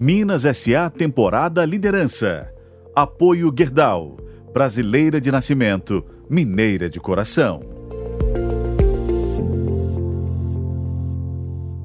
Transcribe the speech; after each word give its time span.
Minas 0.00 0.42
SA 0.42 0.88
Temporada 0.90 1.64
Liderança. 1.64 2.54
Apoio 2.94 3.52
Gerdau. 3.52 4.16
Brasileira 4.52 5.20
de 5.20 5.32
nascimento, 5.32 6.04
mineira 6.30 6.88
de 6.88 7.00
coração. 7.00 7.62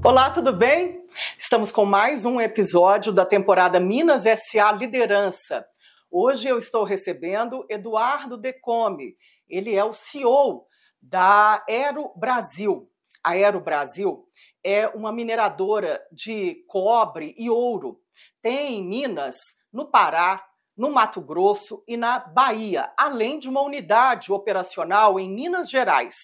Olá, 0.05 0.29
tudo 0.29 0.53
bem? 0.53 1.03
Estamos 1.39 1.71
com 1.71 1.85
mais 1.85 2.23
um 2.23 2.39
episódio 2.39 3.11
da 3.11 3.25
temporada 3.25 3.79
Minas 3.79 4.25
SA 4.25 4.71
Liderança. 4.73 5.65
Hoje 6.11 6.47
eu 6.47 6.59
estou 6.59 6.83
recebendo 6.83 7.65
Eduardo 7.67 8.37
Decome. 8.37 9.15
Ele 9.49 9.73
é 9.73 9.83
o 9.83 9.91
CEO 9.91 10.67
da 11.01 11.63
Aero 11.67 12.11
Brasil. 12.15 12.87
A 13.23 13.31
Aero 13.31 13.59
Brasil 13.59 14.23
é 14.63 14.87
uma 14.87 15.11
mineradora 15.11 16.01
de 16.11 16.63
cobre 16.67 17.35
e 17.37 17.49
ouro. 17.49 17.99
Tem 18.41 18.75
em 18.75 18.87
Minas, 18.87 19.35
no 19.71 19.87
Pará, 19.89 20.45
no 20.75 20.91
Mato 20.91 21.21
Grosso 21.21 21.83
e 21.87 21.97
na 21.97 22.19
Bahia, 22.19 22.91
além 22.97 23.39
de 23.39 23.49
uma 23.49 23.61
unidade 23.61 24.31
operacional 24.31 25.19
em 25.19 25.29
Minas 25.29 25.69
Gerais. 25.69 26.15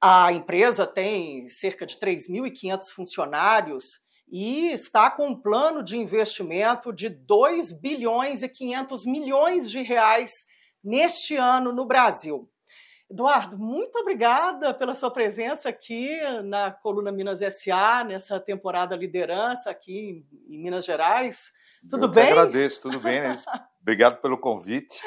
A 0.00 0.32
empresa 0.32 0.86
tem 0.86 1.48
cerca 1.48 1.86
de 1.86 1.98
3.500 1.98 2.88
funcionários 2.94 3.84
e 4.30 4.68
está 4.68 5.10
com 5.10 5.28
um 5.28 5.40
plano 5.40 5.82
de 5.82 5.96
investimento 5.96 6.92
de 6.92 7.08
2 7.08 7.80
bilhões 7.80 8.42
e 8.42 8.48
500 8.48 9.06
milhões 9.06 9.70
de 9.70 9.80
reais 9.82 10.30
neste 10.82 11.36
ano 11.36 11.72
no 11.72 11.86
Brasil. 11.86 12.50
Eduardo, 13.08 13.56
muito 13.56 13.96
obrigada 14.00 14.74
pela 14.74 14.94
sua 14.94 15.10
presença 15.10 15.68
aqui 15.68 16.20
na 16.42 16.72
Coluna 16.72 17.12
Minas 17.12 17.38
SA, 17.54 18.02
nessa 18.02 18.40
temporada 18.40 18.96
liderança 18.96 19.70
aqui 19.70 20.26
em 20.48 20.58
Minas 20.58 20.84
Gerais. 20.84 21.52
Tudo 21.88 22.06
Eu 22.06 22.10
bem? 22.10 22.24
Eu 22.24 22.40
agradeço, 22.40 22.82
tudo 22.82 22.98
bem, 22.98 23.20
né? 23.20 23.34
Obrigado 23.80 24.20
pelo 24.20 24.36
convite. 24.36 25.00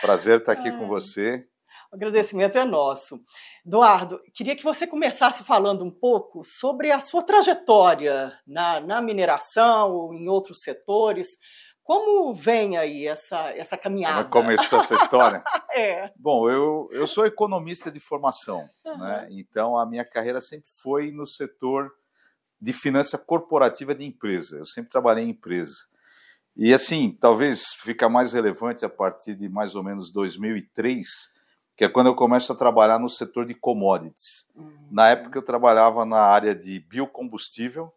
Prazer 0.00 0.38
estar 0.38 0.52
aqui 0.52 0.70
com 0.72 0.88
você. 0.88 1.46
O 1.92 1.94
agradecimento 1.94 2.58
é 2.58 2.64
nosso. 2.64 3.22
Eduardo, 3.64 4.20
queria 4.34 4.56
que 4.56 4.64
você 4.64 4.84
começasse 4.84 5.44
falando 5.44 5.84
um 5.84 5.92
pouco 5.92 6.42
sobre 6.42 6.90
a 6.90 6.98
sua 6.98 7.22
trajetória 7.22 8.36
na, 8.44 8.80
na 8.80 9.00
mineração 9.00 9.92
ou 9.92 10.12
em 10.12 10.28
outros 10.28 10.60
setores. 10.60 11.38
Como 11.84 12.34
vem 12.34 12.78
aí 12.78 13.06
essa, 13.06 13.50
essa 13.50 13.76
caminhada? 13.76 14.24
Como 14.24 14.46
começou 14.46 14.78
essa 14.78 14.94
história? 14.94 15.44
é. 15.70 16.10
Bom, 16.16 16.50
eu, 16.50 16.88
eu 16.90 17.06
sou 17.06 17.26
economista 17.26 17.90
de 17.90 18.00
formação, 18.00 18.66
uhum. 18.86 18.98
né? 18.98 19.28
então 19.32 19.78
a 19.78 19.84
minha 19.84 20.04
carreira 20.04 20.40
sempre 20.40 20.70
foi 20.82 21.12
no 21.12 21.26
setor 21.26 21.92
de 22.58 22.72
finança 22.72 23.18
corporativa 23.18 23.94
de 23.94 24.02
empresa. 24.02 24.56
Eu 24.56 24.64
sempre 24.64 24.90
trabalhei 24.90 25.24
em 25.24 25.30
empresa. 25.30 25.84
E 26.56 26.72
assim, 26.72 27.10
talvez 27.20 27.74
fica 27.74 28.08
mais 28.08 28.32
relevante 28.32 28.82
a 28.84 28.88
partir 28.88 29.34
de 29.34 29.50
mais 29.50 29.74
ou 29.74 29.82
menos 29.82 30.10
2003, 30.10 31.06
que 31.76 31.84
é 31.84 31.88
quando 31.88 32.06
eu 32.06 32.14
começo 32.14 32.50
a 32.50 32.56
trabalhar 32.56 32.98
no 32.98 33.10
setor 33.10 33.44
de 33.44 33.54
commodities. 33.54 34.46
Uhum. 34.56 34.88
Na 34.90 35.10
época 35.10 35.38
eu 35.38 35.42
trabalhava 35.42 36.06
na 36.06 36.20
área 36.20 36.54
de 36.54 36.80
biocombustível, 36.80 37.92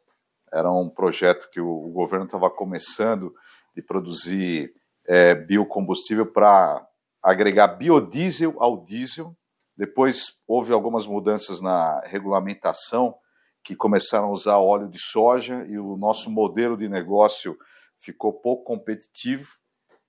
era 0.57 0.71
um 0.71 0.89
projeto 0.89 1.49
que 1.51 1.59
o, 1.61 1.69
o 1.69 1.91
governo 1.91 2.25
estava 2.25 2.49
começando 2.49 3.33
de 3.75 3.81
produzir 3.81 4.73
é, 5.07 5.35
biocombustível 5.35 6.25
para 6.25 6.85
agregar 7.23 7.67
biodiesel 7.67 8.55
ao 8.59 8.83
diesel. 8.83 9.35
Depois 9.75 10.41
houve 10.47 10.73
algumas 10.73 11.05
mudanças 11.05 11.61
na 11.61 12.01
regulamentação 12.05 13.15
que 13.63 13.75
começaram 13.75 14.27
a 14.27 14.31
usar 14.31 14.57
óleo 14.57 14.89
de 14.89 14.99
soja 14.99 15.65
e 15.67 15.77
o 15.77 15.97
nosso 15.97 16.31
modelo 16.31 16.77
de 16.77 16.87
negócio 16.87 17.57
ficou 17.99 18.33
pouco 18.33 18.63
competitivo. 18.63 19.47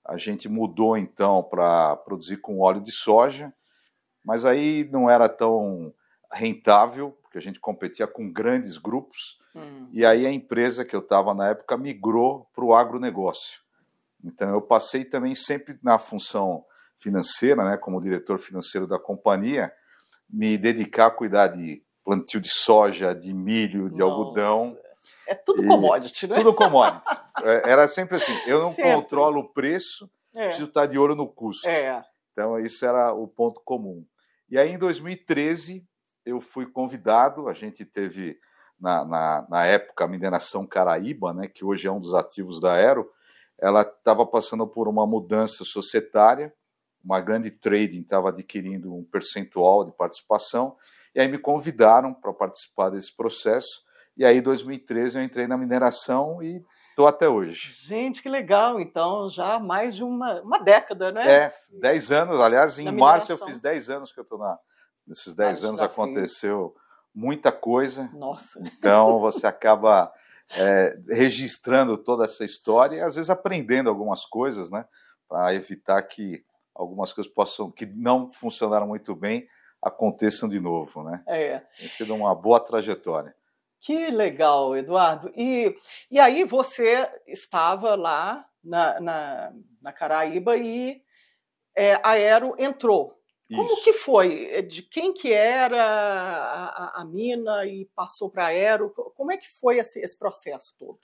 A 0.05 0.17
gente 0.17 0.47
mudou 0.47 0.97
então 0.97 1.43
para 1.43 1.95
produzir 1.97 2.37
com 2.37 2.61
óleo 2.61 2.81
de 2.81 2.91
soja, 2.91 3.53
mas 4.23 4.45
aí 4.45 4.89
não 4.91 5.09
era 5.09 5.27
tão 5.27 5.93
rentável, 6.33 7.17
porque 7.29 7.37
a 7.37 7.41
gente 7.41 7.59
competia 7.59 8.07
com 8.07 8.31
grandes 8.31 8.79
grupos, 8.79 9.37
hum. 9.55 9.87
e 9.93 10.03
aí 10.03 10.25
a 10.25 10.31
empresa 10.31 10.83
que 10.83 10.95
eu 10.95 10.99
estava 10.99 11.35
na 11.35 11.49
época 11.49 11.77
migrou 11.77 12.49
para 12.55 12.65
o 12.65 12.73
agronegócio. 12.73 13.61
Então 14.25 14.49
eu 14.49 14.59
passei 14.59 15.05
também 15.05 15.35
sempre 15.35 15.77
na 15.83 15.99
função 15.99 16.65
financeira, 16.97 17.63
né, 17.63 17.77
como 17.77 18.01
diretor 18.01 18.39
financeiro 18.39 18.87
da 18.87 18.97
companhia, 18.97 19.71
me 20.27 20.57
dedicar 20.57 21.05
a 21.05 21.11
cuidar 21.11 21.47
de 21.47 21.83
plantio 22.03 22.41
de 22.41 22.49
soja, 22.49 23.13
de 23.13 23.31
milho, 23.31 23.91
de 23.91 23.99
Nossa. 23.99 24.11
algodão. 24.11 24.75
É 25.27 25.35
tudo 25.35 25.63
commodity, 25.67 26.27
né? 26.27 26.35
Tudo 26.35 26.55
commodity. 26.55 27.15
É, 27.43 27.71
era 27.71 27.87
sempre 27.87 28.17
assim, 28.17 28.33
eu 28.47 28.59
não 28.59 28.73
sempre. 28.73 28.91
controlo 28.95 29.41
o 29.41 29.53
preço, 29.53 30.09
é. 30.35 30.47
preciso 30.47 30.67
estar 30.67 30.87
de 30.87 30.97
olho 30.97 31.13
no 31.13 31.27
custo. 31.27 31.69
É. 31.69 32.03
Então, 32.31 32.57
isso 32.59 32.85
era 32.85 33.13
o 33.13 33.27
ponto 33.27 33.61
comum. 33.63 34.03
E 34.49 34.57
aí, 34.57 34.71
em 34.71 34.77
2013, 34.79 35.87
eu 36.29 36.41
fui 36.41 36.65
convidado, 36.65 37.47
a 37.47 37.53
gente 37.53 37.83
teve, 37.85 38.39
na, 38.79 39.03
na, 39.05 39.47
na 39.49 39.65
época, 39.65 40.05
a 40.05 40.07
mineração 40.07 40.65
Caraíba, 40.65 41.33
né, 41.33 41.47
que 41.47 41.65
hoje 41.65 41.87
é 41.87 41.91
um 41.91 41.99
dos 41.99 42.13
ativos 42.13 42.59
da 42.59 42.73
Aero, 42.73 43.09
ela 43.57 43.81
estava 43.81 44.25
passando 44.25 44.65
por 44.65 44.87
uma 44.87 45.05
mudança 45.05 45.63
societária, 45.63 46.53
uma 47.03 47.21
grande 47.21 47.51
trading 47.51 48.01
estava 48.01 48.29
adquirindo 48.29 48.93
um 48.93 49.03
percentual 49.03 49.83
de 49.83 49.91
participação, 49.91 50.75
e 51.13 51.19
aí 51.19 51.27
me 51.27 51.37
convidaram 51.37 52.13
para 52.13 52.33
participar 52.33 52.89
desse 52.89 53.15
processo, 53.15 53.81
e 54.15 54.25
aí 54.25 54.37
em 54.37 54.41
2013 54.41 55.17
eu 55.17 55.23
entrei 55.23 55.47
na 55.47 55.57
mineração 55.57 56.41
e 56.43 56.63
estou 56.89 57.07
até 57.07 57.29
hoje. 57.29 57.71
Gente, 57.87 58.21
que 58.21 58.27
legal, 58.27 58.79
então 58.79 59.29
já 59.29 59.57
mais 59.57 59.95
de 59.95 60.03
uma, 60.03 60.41
uma 60.41 60.59
década, 60.59 61.11
né? 61.11 61.45
É, 61.45 61.53
10 61.79 62.11
anos, 62.11 62.41
aliás, 62.41 62.77
em 62.77 62.91
março 62.91 63.31
eu 63.31 63.37
fiz 63.37 63.59
10 63.59 63.89
anos 63.89 64.11
que 64.11 64.19
eu 64.19 64.23
estou 64.23 64.37
na... 64.37 64.59
Nesses 65.09 65.33
10 65.33 65.63
anos 65.63 65.79
desafios. 65.79 66.07
aconteceu 66.07 66.75
muita 67.13 67.51
coisa. 67.51 68.09
Nossa. 68.13 68.61
Então 68.61 69.17
você 69.19 69.47
acaba 69.47 70.13
é, 70.55 70.95
registrando 71.09 71.97
toda 71.97 72.25
essa 72.25 72.45
história 72.45 72.97
e 72.97 73.01
às 73.01 73.15
vezes 73.15 73.31
aprendendo 73.31 73.89
algumas 73.89 74.25
coisas, 74.25 74.69
né, 74.69 74.85
para 75.27 75.53
evitar 75.55 76.01
que 76.03 76.45
algumas 76.75 77.11
coisas 77.11 77.31
possam 77.31 77.71
que 77.71 77.87
não 77.87 78.29
funcionaram 78.29 78.87
muito 78.87 79.15
bem 79.15 79.47
aconteçam 79.81 80.47
de 80.47 80.59
novo, 80.59 81.03
né? 81.03 81.23
É. 81.27 81.61
Tem 81.77 81.87
sido 81.87 82.13
uma 82.13 82.35
boa 82.35 82.59
trajetória. 82.59 83.33
Que 83.79 84.11
legal, 84.11 84.75
Eduardo. 84.75 85.31
E, 85.35 85.75
e 86.11 86.19
aí 86.19 86.43
você 86.43 87.09
estava 87.25 87.95
lá 87.95 88.45
na, 88.63 88.99
na, 88.99 89.53
na 89.81 89.93
Caraíba 89.93 90.57
e 90.57 91.01
é, 91.75 91.93
a 92.03 92.09
Aero 92.09 92.55
entrou 92.57 93.18
como 93.53 93.67
Isso. 93.67 93.83
que 93.83 93.93
foi? 93.93 94.45
É, 94.51 94.61
de 94.61 94.83
quem 94.83 95.11
que 95.11 95.33
era 95.33 95.83
a, 95.83 96.65
a, 96.65 97.01
a 97.01 97.05
mina 97.05 97.65
e 97.65 97.85
passou 97.95 98.29
para 98.29 98.45
a 98.45 98.47
Aero? 98.47 98.91
Como 99.15 99.31
é 99.31 99.37
que 99.37 99.47
foi 99.59 99.79
esse, 99.79 99.99
esse 99.99 100.17
processo 100.17 100.75
todo? 100.77 100.99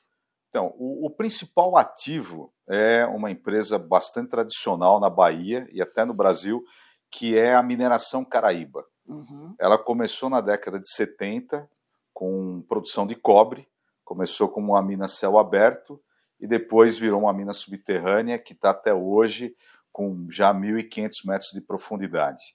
Então, 0.50 0.74
o, 0.78 1.08
o, 1.08 1.10
principal 1.10 1.76
ativo 1.76 2.54
é 2.70 3.06
uma 3.06 3.30
empresa 3.30 3.78
bastante 3.78 4.30
tradicional 4.30 5.00
na 5.00 5.10
Bahia 5.10 5.68
e 5.74 5.82
até 5.82 6.06
no 6.06 6.14
Brasil, 6.14 6.64
que 7.12 7.38
é 7.38 7.56
a 7.56 7.64
mineração 7.64 8.24
Caraíba. 8.24 8.86
Uhum. 9.06 9.54
Ela 9.60 9.78
começou 9.78 10.30
na 10.30 10.40
década 10.40 10.80
de 10.80 10.90
70 10.90 11.70
com 12.14 12.62
produção 12.70 13.06
de 13.06 13.16
cobre, 13.16 13.68
começou 14.04 14.48
como 14.48 14.74
uma 14.74 14.82
mina 14.82 15.08
céu 15.08 15.38
aberto 15.38 16.02
e 16.40 16.48
depois 16.48 16.98
virou 16.98 17.22
uma 17.22 17.34
mina 17.34 17.54
subterrânea 17.54 18.40
que 18.40 18.54
está 18.54 18.70
até 18.70 18.94
hoje 18.94 19.56
com 19.96 20.28
já 20.30 20.54
1.500 20.54 21.12
metros 21.24 21.52
de 21.54 21.62
profundidade. 21.62 22.54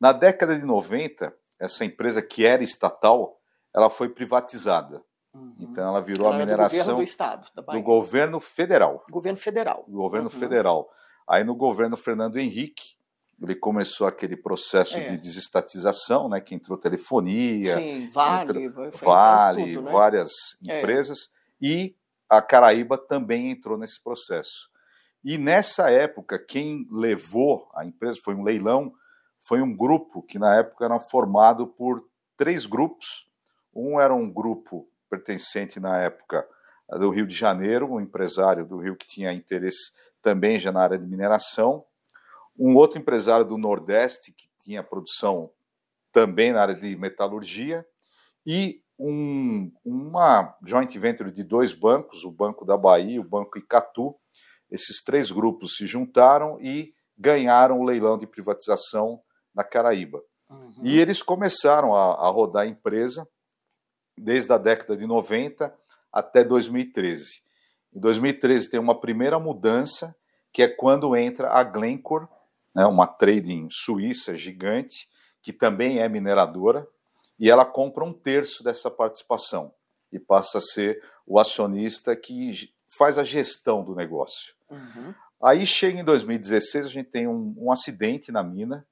Na 0.00 0.10
década 0.10 0.58
de 0.58 0.64
90, 0.64 1.30
essa 1.60 1.84
empresa 1.84 2.22
que 2.22 2.46
era 2.46 2.64
estatal, 2.64 3.38
ela 3.74 3.90
foi 3.90 4.08
privatizada. 4.08 5.04
Uhum. 5.34 5.54
Então 5.58 5.86
ela 5.86 6.00
virou 6.00 6.28
ela 6.28 6.36
a 6.36 6.38
mineração 6.38 6.78
do 6.78 6.78
governo 6.78 6.96
do 6.96 7.02
estado, 7.02 7.46
do 7.54 7.82
governo 7.82 8.40
federal. 8.40 9.04
Governo 9.10 9.38
federal. 9.38 9.84
Do 9.86 9.98
governo 9.98 10.30
uhum. 10.32 10.40
federal. 10.40 10.90
Aí 11.28 11.44
no 11.44 11.54
governo 11.54 11.94
Fernando 11.94 12.38
Henrique, 12.38 12.96
ele 13.42 13.54
começou 13.54 14.06
aquele 14.06 14.34
processo 14.36 14.96
é. 14.96 15.10
de 15.10 15.18
desestatização, 15.18 16.26
né, 16.26 16.40
que 16.40 16.54
entrou 16.54 16.78
telefonia, 16.78 17.76
Sim, 17.76 18.08
Vale, 18.10 18.64
entrou, 18.64 18.90
Vale, 18.92 19.74
tudo, 19.74 19.82
né? 19.82 19.92
várias 19.92 20.32
é. 20.66 20.78
empresas 20.78 21.32
e 21.60 21.94
a 22.30 22.40
Caraíba 22.40 22.96
também 22.96 23.50
entrou 23.50 23.76
nesse 23.76 24.02
processo. 24.02 24.71
E 25.24 25.38
nessa 25.38 25.90
época, 25.90 26.38
quem 26.38 26.86
levou 26.90 27.68
a 27.74 27.84
empresa 27.84 28.18
foi 28.22 28.34
um 28.34 28.42
leilão, 28.42 28.92
foi 29.40 29.60
um 29.60 29.76
grupo 29.76 30.22
que 30.22 30.38
na 30.38 30.56
época 30.56 30.84
era 30.84 30.98
formado 30.98 31.66
por 31.66 32.04
três 32.36 32.66
grupos. 32.66 33.30
Um 33.74 34.00
era 34.00 34.14
um 34.14 34.30
grupo 34.30 34.88
pertencente 35.08 35.78
na 35.78 35.98
época 35.98 36.46
do 36.98 37.10
Rio 37.10 37.26
de 37.26 37.34
Janeiro, 37.34 37.92
um 37.92 38.00
empresário 38.00 38.66
do 38.66 38.78
Rio 38.78 38.96
que 38.96 39.06
tinha 39.06 39.32
interesse 39.32 39.92
também 40.20 40.58
já 40.58 40.72
na 40.72 40.82
área 40.82 40.98
de 40.98 41.06
mineração. 41.06 41.84
Um 42.58 42.76
outro 42.76 42.98
empresário 42.98 43.44
do 43.44 43.56
Nordeste 43.56 44.32
que 44.32 44.48
tinha 44.60 44.82
produção 44.82 45.50
também 46.12 46.52
na 46.52 46.60
área 46.60 46.74
de 46.74 46.96
metalurgia 46.96 47.86
e 48.46 48.82
um, 48.98 49.72
uma 49.84 50.56
joint 50.64 50.96
venture 50.98 51.32
de 51.32 51.42
dois 51.42 51.72
bancos, 51.72 52.24
o 52.24 52.30
Banco 52.30 52.64
da 52.64 52.76
Bahia 52.76 53.16
e 53.16 53.18
o 53.18 53.24
Banco 53.24 53.58
Icatu. 53.58 54.14
Esses 54.72 55.02
três 55.04 55.30
grupos 55.30 55.76
se 55.76 55.86
juntaram 55.86 56.58
e 56.58 56.94
ganharam 57.16 57.78
o 57.78 57.84
leilão 57.84 58.16
de 58.16 58.26
privatização 58.26 59.22
na 59.54 59.62
Caraíba. 59.62 60.22
Uhum. 60.48 60.80
E 60.82 60.98
eles 60.98 61.22
começaram 61.22 61.94
a, 61.94 62.26
a 62.26 62.30
rodar 62.30 62.62
a 62.62 62.66
empresa 62.66 63.28
desde 64.16 64.50
a 64.50 64.56
década 64.56 64.96
de 64.96 65.06
90 65.06 65.72
até 66.10 66.42
2013. 66.42 67.42
Em 67.94 68.00
2013 68.00 68.70
tem 68.70 68.80
uma 68.80 68.98
primeira 68.98 69.38
mudança, 69.38 70.16
que 70.50 70.62
é 70.62 70.68
quando 70.68 71.14
entra 71.14 71.50
a 71.50 71.62
Glencore, 71.62 72.26
né, 72.74 72.86
uma 72.86 73.06
trading 73.06 73.68
suíça 73.70 74.34
gigante, 74.34 75.06
que 75.42 75.52
também 75.52 76.00
é 76.00 76.08
mineradora, 76.08 76.88
e 77.38 77.50
ela 77.50 77.66
compra 77.66 78.04
um 78.04 78.12
terço 78.12 78.64
dessa 78.64 78.90
participação 78.90 79.74
e 80.10 80.18
passa 80.18 80.58
a 80.58 80.60
ser 80.62 81.02
o 81.26 81.38
acionista 81.38 82.16
que 82.16 82.72
faz 82.96 83.18
a 83.18 83.24
gestão 83.24 83.82
do 83.84 83.94
negócio. 83.94 84.54
Uhum. 84.70 85.14
Aí 85.42 85.66
chega 85.66 86.00
em 86.00 86.04
2016, 86.04 86.86
a 86.86 86.88
gente 86.88 87.10
tem 87.10 87.26
um, 87.26 87.54
um 87.58 87.72
acidente 87.72 88.30
na 88.30 88.42
mina, 88.42 88.86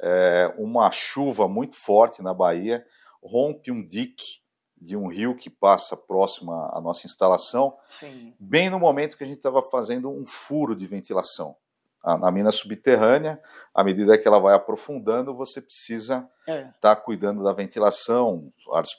é, 0.00 0.54
uma 0.56 0.90
chuva 0.90 1.48
muito 1.48 1.76
forte 1.76 2.22
na 2.22 2.32
Bahia, 2.32 2.86
rompe 3.22 3.70
um 3.70 3.86
dique 3.86 4.40
de 4.80 4.96
um 4.96 5.08
rio 5.08 5.34
que 5.34 5.50
passa 5.50 5.96
próximo 5.96 6.52
à 6.52 6.80
nossa 6.80 7.06
instalação, 7.06 7.76
Sim. 7.88 8.34
bem 8.38 8.70
no 8.70 8.78
momento 8.78 9.16
que 9.16 9.24
a 9.24 9.26
gente 9.26 9.36
estava 9.36 9.62
fazendo 9.62 10.10
um 10.10 10.24
furo 10.24 10.74
de 10.74 10.86
ventilação. 10.86 11.56
Na 12.02 12.30
mina 12.30 12.50
subterrânea, 12.50 13.38
à 13.74 13.84
medida 13.84 14.16
que 14.16 14.26
ela 14.26 14.38
vai 14.38 14.54
aprofundando, 14.54 15.34
você 15.34 15.60
precisa 15.60 16.26
estar 16.46 16.52
é. 16.52 16.72
tá 16.80 16.96
cuidando 16.96 17.44
da 17.44 17.52
ventilação 17.52 18.50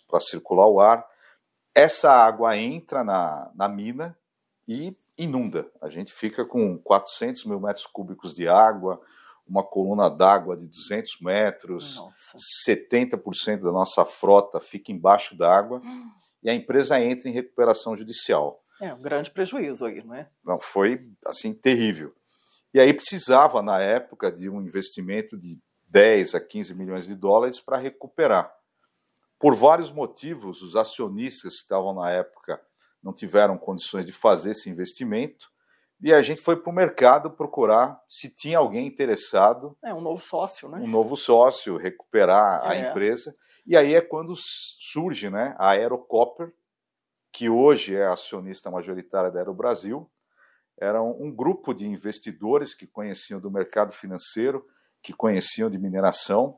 para 0.08 0.20
circular 0.20 0.68
o 0.68 0.80
ar. 0.80 1.04
Essa 1.74 2.12
água 2.12 2.56
entra 2.56 3.04
na, 3.04 3.50
na 3.56 3.68
mina 3.68 4.16
e 4.68 4.96
inunda. 5.18 5.70
A 5.82 5.90
gente 5.90 6.12
fica 6.14 6.46
com 6.46 6.78
400 6.78 7.46
mil 7.46 7.60
metros 7.60 7.86
cúbicos 7.86 8.34
de 8.34 8.48
água, 8.48 9.02
uma 9.48 9.64
coluna 9.64 10.10
d'água 10.10 10.56
de 10.56 10.68
200 10.68 11.20
metros, 11.22 11.98
nossa. 11.98 12.38
70% 12.68 13.62
da 13.62 13.72
nossa 13.72 14.06
frota 14.06 14.60
fica 14.60 14.92
embaixo 14.92 15.36
d'água 15.36 15.82
hum. 15.84 16.10
e 16.42 16.50
a 16.50 16.54
empresa 16.54 17.02
entra 17.02 17.30
em 17.30 17.34
recuperação 17.34 17.96
judicial. 17.96 18.60
É 18.80 18.94
um 18.94 19.02
grande 19.02 19.30
prejuízo 19.30 19.86
aí, 19.86 20.04
não 20.04 20.16
é? 20.16 20.28
Não, 20.44 20.60
foi 20.60 21.00
assim 21.26 21.54
terrível. 21.54 22.14
E 22.74 22.80
aí 22.80 22.94
precisava, 22.94 23.62
na 23.62 23.80
época, 23.80 24.32
de 24.32 24.50
um 24.50 24.62
investimento 24.62 25.38
de 25.38 25.60
10 25.90 26.36
a 26.36 26.40
15 26.40 26.74
milhões 26.74 27.06
de 27.06 27.16
dólares 27.16 27.60
para 27.60 27.78
recuperar. 27.78 28.52
Por 29.38 29.54
vários 29.56 29.92
motivos, 29.92 30.62
os 30.62 30.76
acionistas 30.76 31.56
que 31.56 31.62
estavam 31.62 31.94
na 31.94 32.10
época 32.10 32.62
não 33.04 33.14
tiveram 33.14 33.58
condições 33.58 34.06
de 34.06 34.12
fazer 34.12 34.52
esse 34.52 34.70
investimento 34.70 35.52
e 36.04 36.12
a 36.12 36.22
gente 36.22 36.42
foi 36.42 36.56
para 36.56 36.72
o 36.72 36.74
mercado 36.74 37.30
procurar 37.30 38.02
se 38.10 38.28
tinha 38.28 38.58
alguém 38.58 38.88
interessado. 38.88 39.78
É, 39.84 39.94
um 39.94 40.02
novo 40.02 40.20
sócio, 40.20 40.68
né? 40.68 40.80
Um 40.80 40.88
novo 40.88 41.16
sócio, 41.16 41.78
recuperar 41.78 42.64
é. 42.66 42.70
a 42.70 42.90
empresa. 42.90 43.36
E 43.68 43.78
aí 43.78 43.94
é 43.94 44.02
quando 44.02 44.34
surge 44.36 45.30
né, 45.30 45.54
a 45.60 45.70
Aerocopper, 45.70 46.52
que 47.32 47.50
hoje 47.50 47.96
é 47.96 48.08
acionista 48.08 48.72
majoritária 48.72 49.30
da 49.30 49.40
Aerobrasil. 49.40 50.10
Era 50.80 51.04
um, 51.04 51.32
grupo 51.32 51.72
de 51.72 51.86
investidores 51.86 52.74
que 52.74 52.88
conheciam 52.88 53.40
do 53.40 53.52
mercado 53.52 53.92
financeiro, 53.92 54.66
que 55.04 55.14
conheciam 55.14 55.70
de 55.70 55.78
mineração. 55.78 56.58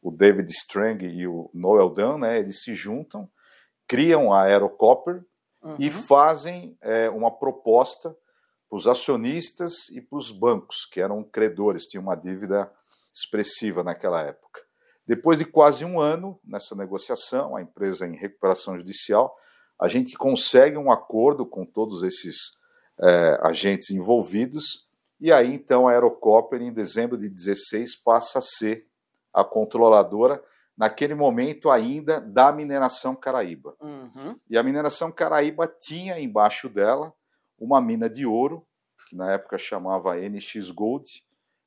O 0.00 0.12
David 0.12 0.48
Strang 0.52 1.04
e 1.04 1.26
o 1.26 1.50
Noel 1.52 1.90
Dunn, 1.90 2.18
né, 2.18 2.38
eles 2.38 2.62
se 2.62 2.72
juntam, 2.72 3.28
criam 3.88 4.32
a 4.32 4.42
Aerocopper 4.42 5.24
uhum. 5.64 5.76
e 5.78 5.90
fazem 5.90 6.76
é, 6.80 7.08
uma 7.10 7.30
proposta 7.30 8.16
para 8.68 8.76
os 8.76 8.86
acionistas 8.86 9.88
e 9.90 10.00
para 10.00 10.18
os 10.18 10.30
bancos, 10.30 10.84
que 10.84 11.00
eram 11.00 11.22
credores, 11.24 11.86
tinham 11.86 12.02
uma 12.02 12.14
dívida 12.14 12.70
expressiva 13.12 13.82
naquela 13.82 14.20
época. 14.20 14.60
Depois 15.06 15.38
de 15.38 15.44
quase 15.44 15.84
um 15.84 16.00
ano 16.00 16.38
nessa 16.44 16.74
negociação, 16.74 17.56
a 17.56 17.62
empresa 17.62 18.06
em 18.06 18.16
recuperação 18.16 18.76
judicial, 18.76 19.36
a 19.78 19.88
gente 19.88 20.16
consegue 20.16 20.76
um 20.76 20.90
acordo 20.90 21.44
com 21.44 21.64
todos 21.64 22.02
esses 22.02 22.58
é, 23.00 23.38
agentes 23.42 23.90
envolvidos, 23.90 24.88
e 25.20 25.32
aí 25.32 25.52
então 25.52 25.86
a 25.86 25.92
Aerocopter, 25.92 26.62
em 26.62 26.72
dezembro 26.72 27.18
de 27.18 27.28
16, 27.28 27.96
passa 27.96 28.38
a 28.38 28.42
ser 28.42 28.86
a 29.32 29.44
controladora, 29.44 30.42
naquele 30.76 31.14
momento 31.14 31.70
ainda, 31.70 32.20
da 32.20 32.52
mineração 32.52 33.14
Caraíba. 33.14 33.76
Uhum. 33.80 34.38
E 34.48 34.58
a 34.58 34.62
mineração 34.62 35.12
Caraíba 35.12 35.66
tinha 35.66 36.18
embaixo 36.18 36.68
dela 36.68 37.12
uma 37.58 37.80
mina 37.80 38.10
de 38.10 38.26
ouro, 38.26 38.66
que 39.08 39.16
na 39.16 39.32
época 39.32 39.56
chamava 39.56 40.16
NX 40.16 40.70
Gold, 40.70 41.08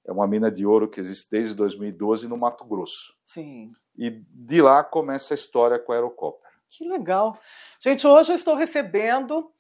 é 0.06 0.12
uma 0.12 0.27
mina 0.27 0.50
de 0.50 0.65
ouro 0.65 0.89
que 0.89 1.00
existe 1.00 1.30
desde 1.30 1.56
2012 1.56 2.27
no 2.27 2.38
Mato 2.38 2.63
Grosso. 2.65 3.15
Sim. 3.25 3.71
E 3.98 4.09
de 4.09 4.62
lá 4.62 4.83
começa 4.83 5.33
a 5.33 5.36
história 5.36 5.80
com 5.80 5.92
a 5.92 5.95
Aerocopter. 5.95 6.50
Que 6.69 6.88
legal. 6.88 7.38
Gente, 7.81 8.06
hoje 8.06 8.31
eu 8.31 8.36
estou 8.36 8.56
recebendo 8.56 9.51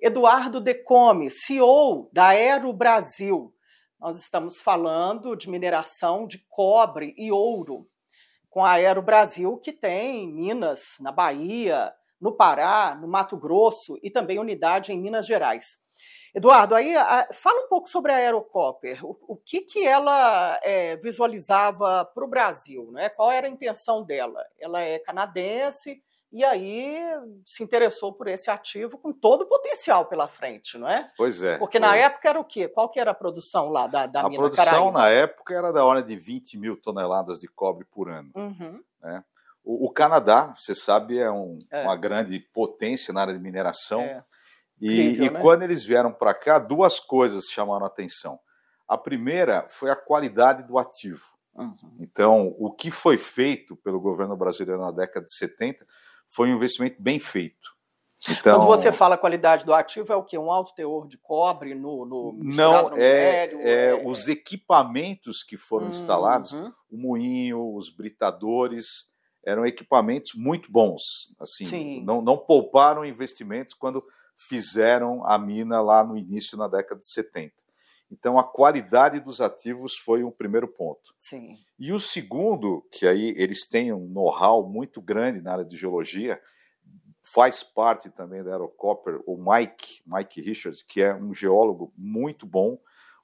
Eduardo 0.00 0.60
Decome, 0.60 1.30
CEO 1.30 2.08
da 2.12 2.28
Aero 2.28 2.72
Brasil. 2.72 3.52
Nós 3.98 4.18
estamos 4.18 4.60
falando 4.60 5.34
de 5.34 5.48
mineração 5.48 6.26
de 6.26 6.44
cobre 6.48 7.14
e 7.16 7.32
ouro 7.32 7.88
com 8.50 8.64
a 8.64 8.72
Aero 8.72 9.02
Brasil, 9.02 9.56
que 9.58 9.72
tem 9.72 10.32
minas 10.32 10.96
na 11.00 11.12
Bahia, 11.12 11.92
no 12.20 12.36
Pará, 12.36 12.96
no 13.00 13.08
Mato 13.08 13.36
Grosso 13.36 13.98
e 14.02 14.10
também 14.10 14.38
unidade 14.38 14.92
em 14.92 15.00
Minas 15.00 15.26
Gerais. 15.26 15.78
Eduardo, 16.34 16.74
aí 16.74 16.94
fala 17.32 17.64
um 17.64 17.68
pouco 17.68 17.88
sobre 17.88 18.12
a 18.12 18.16
Aerocopter. 18.16 19.04
O, 19.04 19.16
o 19.26 19.36
que, 19.36 19.62
que 19.62 19.86
ela 19.86 20.58
é, 20.62 20.96
visualizava 20.96 22.04
para 22.14 22.24
o 22.24 22.28
Brasil? 22.28 22.90
Né? 22.92 23.08
Qual 23.08 23.30
era 23.30 23.46
a 23.46 23.50
intenção 23.50 24.04
dela? 24.04 24.44
Ela 24.60 24.82
é 24.82 24.98
canadense 24.98 26.02
e 26.32 26.44
aí 26.44 26.98
se 27.44 27.62
interessou 27.62 28.12
por 28.12 28.26
esse 28.26 28.50
ativo 28.50 28.98
com 28.98 29.12
todo 29.12 29.42
o 29.42 29.48
potencial 29.48 30.06
pela 30.06 30.26
frente, 30.26 30.76
não 30.76 30.88
é? 30.88 31.08
Pois 31.16 31.42
é. 31.42 31.56
Porque 31.56 31.78
na 31.78 31.96
época 31.96 32.28
era 32.28 32.40
o 32.40 32.44
quê? 32.44 32.68
Qual 32.68 32.90
que 32.90 32.98
era 32.98 33.12
a 33.12 33.14
produção 33.14 33.68
lá 33.68 33.86
da, 33.86 34.06
da 34.06 34.20
a 34.20 34.28
mina 34.28 34.36
A 34.36 34.38
produção 34.40 34.64
Caraíba? 34.64 34.92
na 34.92 35.08
época 35.08 35.54
era 35.54 35.72
da 35.72 35.84
ordem 35.84 36.16
de 36.16 36.22
20 36.22 36.58
mil 36.58 36.76
toneladas 36.76 37.38
de 37.38 37.46
cobre 37.48 37.86
por 37.90 38.08
ano. 38.10 38.30
Uhum. 38.34 38.82
Né? 39.00 39.24
O, 39.64 39.86
o, 39.86 39.92
Canadá, 39.92 40.54
você 40.56 40.74
sabe, 40.74 41.18
é, 41.18 41.30
um, 41.30 41.58
é, 41.70 41.82
uma 41.82 41.96
grande 41.96 42.40
potência 42.52 43.14
na 43.14 43.20
área 43.20 43.34
de 43.34 43.40
mineração. 43.40 44.02
É. 44.02 44.22
E, 44.80 45.10
Incrível, 45.10 45.24
e 45.24 45.30
né? 45.30 45.40
quando 45.40 45.62
eles 45.62 45.84
vieram 45.84 46.12
para 46.12 46.34
cá, 46.34 46.58
duas 46.58 47.00
coisas 47.00 47.46
chamaram 47.46 47.84
a 47.84 47.88
atenção. 47.88 48.38
A 48.86 48.98
primeira 48.98 49.64
foi 49.68 49.90
a 49.90 49.96
qualidade 49.96 50.64
do 50.64 50.78
ativo. 50.78 51.24
Uhum. 51.54 51.96
Então, 51.98 52.54
o 52.58 52.70
que 52.70 52.90
foi 52.90 53.16
feito 53.16 53.76
pelo 53.76 54.00
governo 54.00 54.36
brasileiro 54.36 54.80
na 54.80 54.90
década 54.90 55.24
de 55.24 55.34
70 55.34 55.86
foi 56.36 56.50
um 56.50 56.56
investimento 56.56 57.00
bem 57.00 57.18
feito. 57.18 57.74
Então, 58.28 58.58
Quando 58.58 58.66
você 58.66 58.92
fala 58.92 59.16
qualidade 59.16 59.64
do 59.64 59.72
ativo, 59.72 60.12
é 60.12 60.16
o 60.16 60.22
que? 60.22 60.36
Um 60.36 60.50
alto 60.50 60.74
teor 60.74 61.06
de 61.06 61.16
cobre 61.16 61.74
no, 61.74 62.04
no 62.04 62.38
Não, 62.42 62.90
no 62.90 62.96
é, 62.96 63.46
é, 63.46 63.88
é, 63.88 64.02
os 64.06 64.28
equipamentos 64.28 65.42
que 65.42 65.56
foram 65.56 65.84
uhum. 65.84 65.90
instalados, 65.90 66.52
o 66.52 66.96
moinho, 66.96 67.74
os 67.74 67.88
britadores, 67.88 69.06
eram 69.44 69.64
equipamentos 69.64 70.32
muito 70.34 70.70
bons. 70.70 71.32
Assim, 71.40 72.02
não, 72.04 72.20
não 72.20 72.36
pouparam 72.36 73.04
investimentos 73.04 73.72
quando 73.72 74.04
fizeram 74.36 75.24
a 75.24 75.38
mina 75.38 75.80
lá 75.80 76.04
no 76.04 76.18
início, 76.18 76.58
na 76.58 76.68
década 76.68 77.00
de 77.00 77.08
70. 77.08 77.54
Então, 78.10 78.38
a 78.38 78.44
qualidade 78.44 79.20
dos 79.20 79.40
ativos 79.40 79.96
foi 79.96 80.22
um 80.22 80.30
primeiro 80.30 80.68
ponto. 80.68 81.14
Sim. 81.18 81.54
E 81.78 81.92
o 81.92 81.98
segundo, 81.98 82.86
que 82.92 83.06
aí 83.06 83.34
eles 83.36 83.66
têm 83.66 83.92
um 83.92 84.06
know-how 84.08 84.68
muito 84.68 85.00
grande 85.00 85.42
na 85.42 85.52
área 85.52 85.64
de 85.64 85.76
geologia, 85.76 86.40
faz 87.22 87.62
parte 87.62 88.10
também 88.10 88.44
da 88.44 88.52
Aerocopper, 88.52 89.20
o 89.26 89.36
Mike, 89.36 90.02
Mike 90.06 90.40
Richards, 90.40 90.82
que 90.82 91.02
é 91.02 91.14
um 91.14 91.34
geólogo 91.34 91.92
muito 91.96 92.46
bom, 92.46 92.78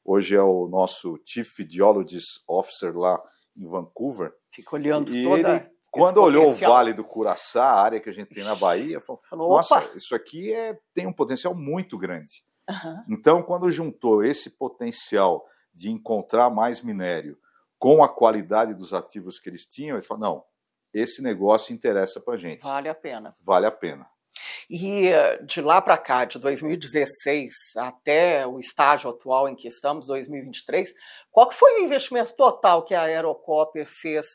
hoje 0.04 0.34
é 0.34 0.42
o 0.42 0.66
nosso 0.66 1.20
Chief 1.24 1.60
Geologist 1.68 2.42
Officer 2.48 2.96
lá 2.96 3.22
em 3.56 3.66
Vancouver. 3.66 4.34
Fica 4.50 4.74
olhando 4.74 5.14
e 5.14 5.22
toda 5.22 5.56
ele 5.56 5.72
quando 5.92 6.22
olhou 6.22 6.48
o 6.48 6.54
Vale 6.54 6.94
do 6.94 7.04
Curaçá, 7.04 7.64
a 7.64 7.82
área 7.82 8.00
que 8.00 8.08
a 8.08 8.12
gente 8.12 8.34
tem 8.34 8.42
na 8.42 8.54
Bahia, 8.54 8.98
falou: 8.98 9.20
nossa, 9.30 9.90
isso 9.94 10.14
aqui 10.14 10.50
é, 10.50 10.78
tem 10.94 11.06
um 11.06 11.12
potencial 11.12 11.54
muito 11.54 11.98
grande. 11.98 12.42
Uhum. 12.72 13.04
Então, 13.08 13.42
quando 13.42 13.70
juntou 13.70 14.24
esse 14.24 14.50
potencial 14.50 15.46
de 15.72 15.90
encontrar 15.90 16.50
mais 16.50 16.82
minério 16.82 17.38
com 17.78 18.02
a 18.02 18.08
qualidade 18.08 18.74
dos 18.74 18.92
ativos 18.92 19.38
que 19.38 19.48
eles 19.48 19.66
tinham, 19.66 19.96
eles 19.96 20.06
falaram: 20.06 20.34
não, 20.34 20.44
esse 20.92 21.22
negócio 21.22 21.74
interessa 21.74 22.20
para 22.20 22.36
gente. 22.36 22.62
Vale 22.62 22.88
a 22.88 22.94
pena. 22.94 23.34
Vale 23.40 23.66
a 23.66 23.70
pena. 23.70 24.06
E 24.68 25.08
eh, 25.08 25.42
de 25.42 25.60
lá 25.60 25.80
para 25.80 25.98
cá, 25.98 26.24
de 26.24 26.38
2016 26.38 27.52
até 27.76 28.46
o 28.46 28.58
estágio 28.58 29.10
atual 29.10 29.48
em 29.48 29.54
que 29.54 29.68
estamos, 29.68 30.06
2023, 30.06 30.94
qual 31.30 31.48
que 31.48 31.54
foi 31.54 31.80
o 31.80 31.84
investimento 31.84 32.34
total 32.34 32.84
que 32.84 32.94
a 32.94 33.02
Aerocopter 33.02 33.86
fez 33.86 34.26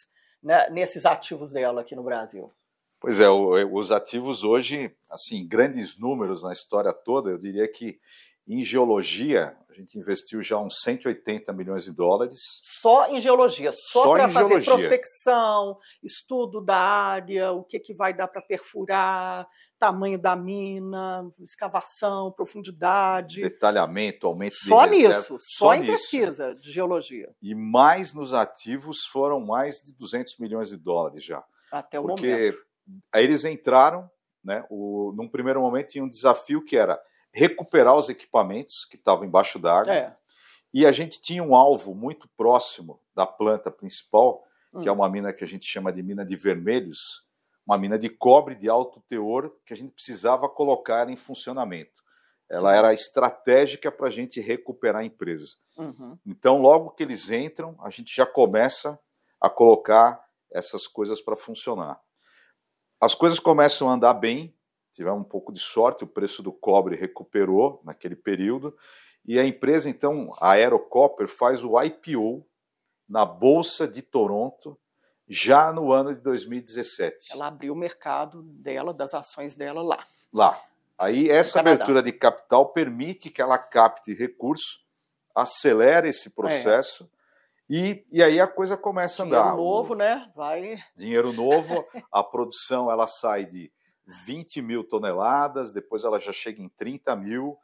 né, 0.42 0.70
nesses 0.70 1.06
ativos 1.06 1.52
dela 1.52 1.82
aqui 1.82 1.96
no 1.96 2.04
Brasil? 2.04 2.48
Pois 3.00 3.20
é, 3.20 3.30
os 3.30 3.92
ativos 3.92 4.44
hoje, 4.44 4.92
assim, 5.12 5.48
grandes 5.48 6.00
números 6.00 6.42
na 6.42 6.52
história 6.52 6.92
toda, 6.92 7.30
eu 7.30 7.38
diria 7.38 7.68
que 7.72 8.00
em 8.48 8.64
geologia, 8.64 9.58
a 9.70 9.74
gente 9.74 10.00
investiu 10.00 10.42
já 10.42 10.58
uns 10.58 10.80
180 10.82 11.52
milhões 11.52 11.84
de 11.84 11.92
dólares. 11.92 12.40
Só 12.64 13.10
em 13.10 13.20
geologia, 13.20 13.72
só, 13.74 14.04
só 14.04 14.14
para 14.14 14.30
fazer 14.30 14.62
geologia. 14.62 14.74
prospecção, 14.74 15.78
estudo 16.02 16.62
da 16.62 16.78
área, 16.78 17.52
o 17.52 17.64
que, 17.64 17.78
que 17.80 17.94
vai 17.94 18.14
dar 18.14 18.28
para 18.30 18.42
perfurar, 18.42 19.46
tamanho 19.78 20.20
da 20.20 20.36
mina, 20.36 21.30
escavação, 21.42 22.32
profundidade. 22.32 23.42
Detalhamento, 23.42 24.28
aumento 24.28 24.56
só 24.56 24.86
de 24.86 24.92
nisso, 24.92 25.08
reserva. 25.08 25.28
Só, 25.28 25.38
só 25.40 25.76
em 25.76 25.82
nisso. 25.82 25.92
pesquisa 25.92 26.56
de 26.56 26.72
geologia. 26.72 27.30
E 27.42 27.54
mais 27.54 28.14
nos 28.14 28.34
ativos 28.34 29.06
foram 29.12 29.40
mais 29.40 29.82
de 29.82 29.94
200 29.94 30.38
milhões 30.40 30.70
de 30.70 30.78
dólares 30.78 31.24
já. 31.24 31.44
Até 31.72 32.00
o 32.00 32.04
Porque 32.04 32.28
momento. 32.28 32.68
Aí 33.14 33.26
eles 33.26 33.44
entraram, 33.44 34.10
né, 34.42 34.66
o, 34.70 35.14
num 35.14 35.28
primeiro 35.28 35.60
momento 35.60 35.90
tinha 35.90 36.04
um 36.04 36.10
desafio 36.10 36.64
que 36.64 36.78
era 36.78 36.98
recuperar 37.38 37.96
os 37.96 38.10
equipamentos 38.10 38.84
que 38.86 38.96
estavam 38.96 39.24
embaixo 39.24 39.60
d'água. 39.60 39.94
É. 39.94 40.16
E 40.74 40.88
a 40.88 40.92
gente 40.92 41.22
tinha 41.22 41.44
um 41.44 41.56
alvo 41.56 41.94
muito 41.94 42.28
próximo 42.36 43.00
da 43.16 43.28
planta 43.28 43.70
principal, 43.70 44.44
hum. 44.74 44.82
que 44.82 44.90
é 44.90 44.92
hum. 44.92 44.96
uma 44.96 45.08
mina 45.08 45.32
que 45.32 45.44
a 45.44 45.48
gente 45.48 45.66
chama 45.66 45.94
de 45.94 46.02
mina 46.02 46.26
de 46.26 46.36
vermelhos, 46.36 47.24
uma 47.66 47.78
mina 47.78 48.00
de 48.00 48.10
cobre 48.10 48.56
de 48.56 48.68
alto 48.68 49.00
teor 49.08 49.54
que 49.64 49.72
a 49.72 49.78
gente 49.78 49.92
precisava 49.92 50.50
colocar 50.50 51.10
em 51.10 51.16
funcionamento. 51.16 52.02
Ela 52.50 52.72
Sim. 52.72 52.78
era 52.78 52.94
estratégica 52.94 53.92
para 53.92 54.08
a 54.08 54.12
gente 54.12 54.40
recuperar 54.40 55.02
a 55.02 55.06
empresa. 55.06 55.58
Uhum. 55.78 56.18
Então, 56.26 56.60
logo 56.60 56.92
que 56.92 57.04
eles 57.04 57.30
entram, 57.30 57.76
a 57.82 57.90
gente 57.90 58.16
já 58.16 58.26
começa 58.26 59.00
a 59.40 59.50
colocar 59.50 60.26
essas 60.52 60.88
coisas 60.88 61.22
para 61.22 61.36
funcionar. 61.36 62.02
As 63.00 63.14
coisas 63.14 63.38
começam 63.38 63.90
a 63.90 63.94
andar 63.94 64.14
bem, 64.14 64.57
tivemos 64.98 65.22
um 65.22 65.24
pouco 65.24 65.54
de 65.54 65.60
sorte, 65.60 66.04
o 66.04 66.08
preço 66.08 66.44
do 66.44 66.52
cobre 66.52 66.96
recuperou 66.96 67.82
naquele 67.84 68.16
período, 68.16 68.76
e 69.26 69.38
a 69.38 69.46
empresa, 69.46 69.90
então, 69.90 70.32
a 70.42 70.52
Aerocopper, 70.52 71.28
faz 71.28 71.64
o 71.64 71.80
IPO 71.82 72.46
na 73.08 73.26
Bolsa 73.26 73.88
de 73.88 74.02
Toronto 74.02 74.78
já 75.28 75.72
no 75.72 75.92
ano 75.92 76.16
de 76.16 76.22
2017. 76.22 77.34
Ela 77.34 77.48
abriu 77.48 77.74
o 77.74 77.76
mercado 77.76 78.42
dela, 78.42 78.94
das 78.94 79.14
ações 79.14 79.56
dela 79.56 79.82
lá. 79.82 80.04
Lá. 80.34 80.62
Aí 80.98 81.30
essa 81.30 81.60
abertura 81.60 82.02
de 82.02 82.12
capital 82.12 82.70
permite 82.70 83.30
que 83.30 83.42
ela 83.42 83.58
capte 83.58 84.14
recurso, 84.14 84.80
acelere 85.36 86.10
esse 86.10 86.32
processo 86.32 87.04
é. 87.04 87.74
e, 87.76 88.06
e 88.12 88.24
aí 88.24 88.40
a 88.40 88.48
coisa 88.48 88.76
começa 88.76 89.24
Dinheiro 89.24 89.44
a 89.44 89.44
andar. 89.44 89.52
Dinheiro 89.52 89.70
novo, 89.70 89.94
o, 89.94 89.98
né? 89.98 90.32
Vai. 90.36 90.84
Dinheiro 90.96 91.34
novo, 91.34 91.86
a 92.12 92.24
produção 92.24 92.90
ela 92.90 93.06
sai 93.06 93.46
de 93.46 93.72
20 94.26 94.62
mil 94.62 94.84
toneladas, 94.84 95.72
depois 95.72 96.04
ela 96.04 96.20
já 96.20 96.32
chega 96.32 96.62
em 96.62 96.70
30 96.70 97.16
mil, 97.16 97.58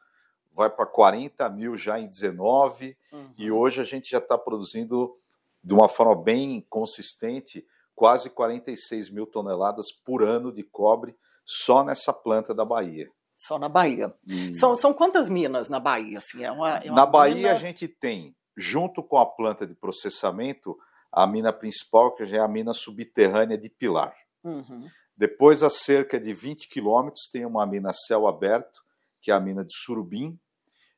vai 0.54 0.70
para 0.70 0.86
40 0.86 1.50
mil 1.50 1.78
já 1.78 2.00
em 2.00 2.08
19, 2.08 2.98
uhum. 3.12 3.34
e 3.38 3.50
hoje 3.50 3.80
a 3.80 3.84
gente 3.84 4.10
já 4.10 4.18
está 4.18 4.38
produzindo 4.38 5.18
de 5.64 5.74
uma 5.74 5.88
forma 5.88 6.22
bem 6.22 6.66
consistente 6.70 7.66
quase 7.96 8.30
46 8.30 9.10
mil 9.10 9.26
toneladas 9.26 9.92
por 9.92 10.24
ano 10.24 10.52
de 10.52 10.64
cobre 10.64 11.16
só 11.46 11.84
nessa 11.84 12.12
planta 12.12 12.54
da 12.54 12.66
Bahia. 12.66 13.10
Só 13.36 13.58
na 13.58 13.70
Bahia. 13.70 14.14
E... 14.28 14.54
São, 14.54 14.76
são 14.76 14.94
quantas 14.94 15.30
minas 15.30 15.70
na 15.70 15.80
Bahia? 15.80 16.18
Assim, 16.18 16.44
é 16.44 16.52
uma, 16.52 16.78
é 16.78 16.86
uma 16.86 16.96
na 16.96 17.06
Bahia 17.06 17.36
mina... 17.36 17.52
a 17.52 17.56
gente 17.56 17.88
tem, 17.88 18.36
junto 18.56 19.02
com 19.04 19.18
a 19.18 19.26
planta 19.26 19.66
de 19.66 19.76
processamento, 19.76 20.78
a 21.12 21.28
mina 21.28 21.54
principal, 21.54 22.16
que 22.16 22.24
é 22.24 22.40
a 22.40 22.48
mina 22.48 22.74
subterrânea 22.74 23.58
de 23.58 23.70
Pilar. 23.70 24.16
Uhum. 24.44 24.88
Depois, 25.16 25.64
a 25.64 25.70
cerca 25.70 26.20
de 26.20 26.34
20 26.34 26.68
quilômetros, 26.68 27.28
tem 27.32 27.46
uma 27.46 27.66
mina 27.66 27.92
a 27.92 27.94
céu 27.94 28.28
aberto, 28.28 28.82
que 29.22 29.32
é 29.32 29.34
a 29.34 29.40
mina 29.40 29.64
de 29.64 29.74
Surubim, 29.74 30.40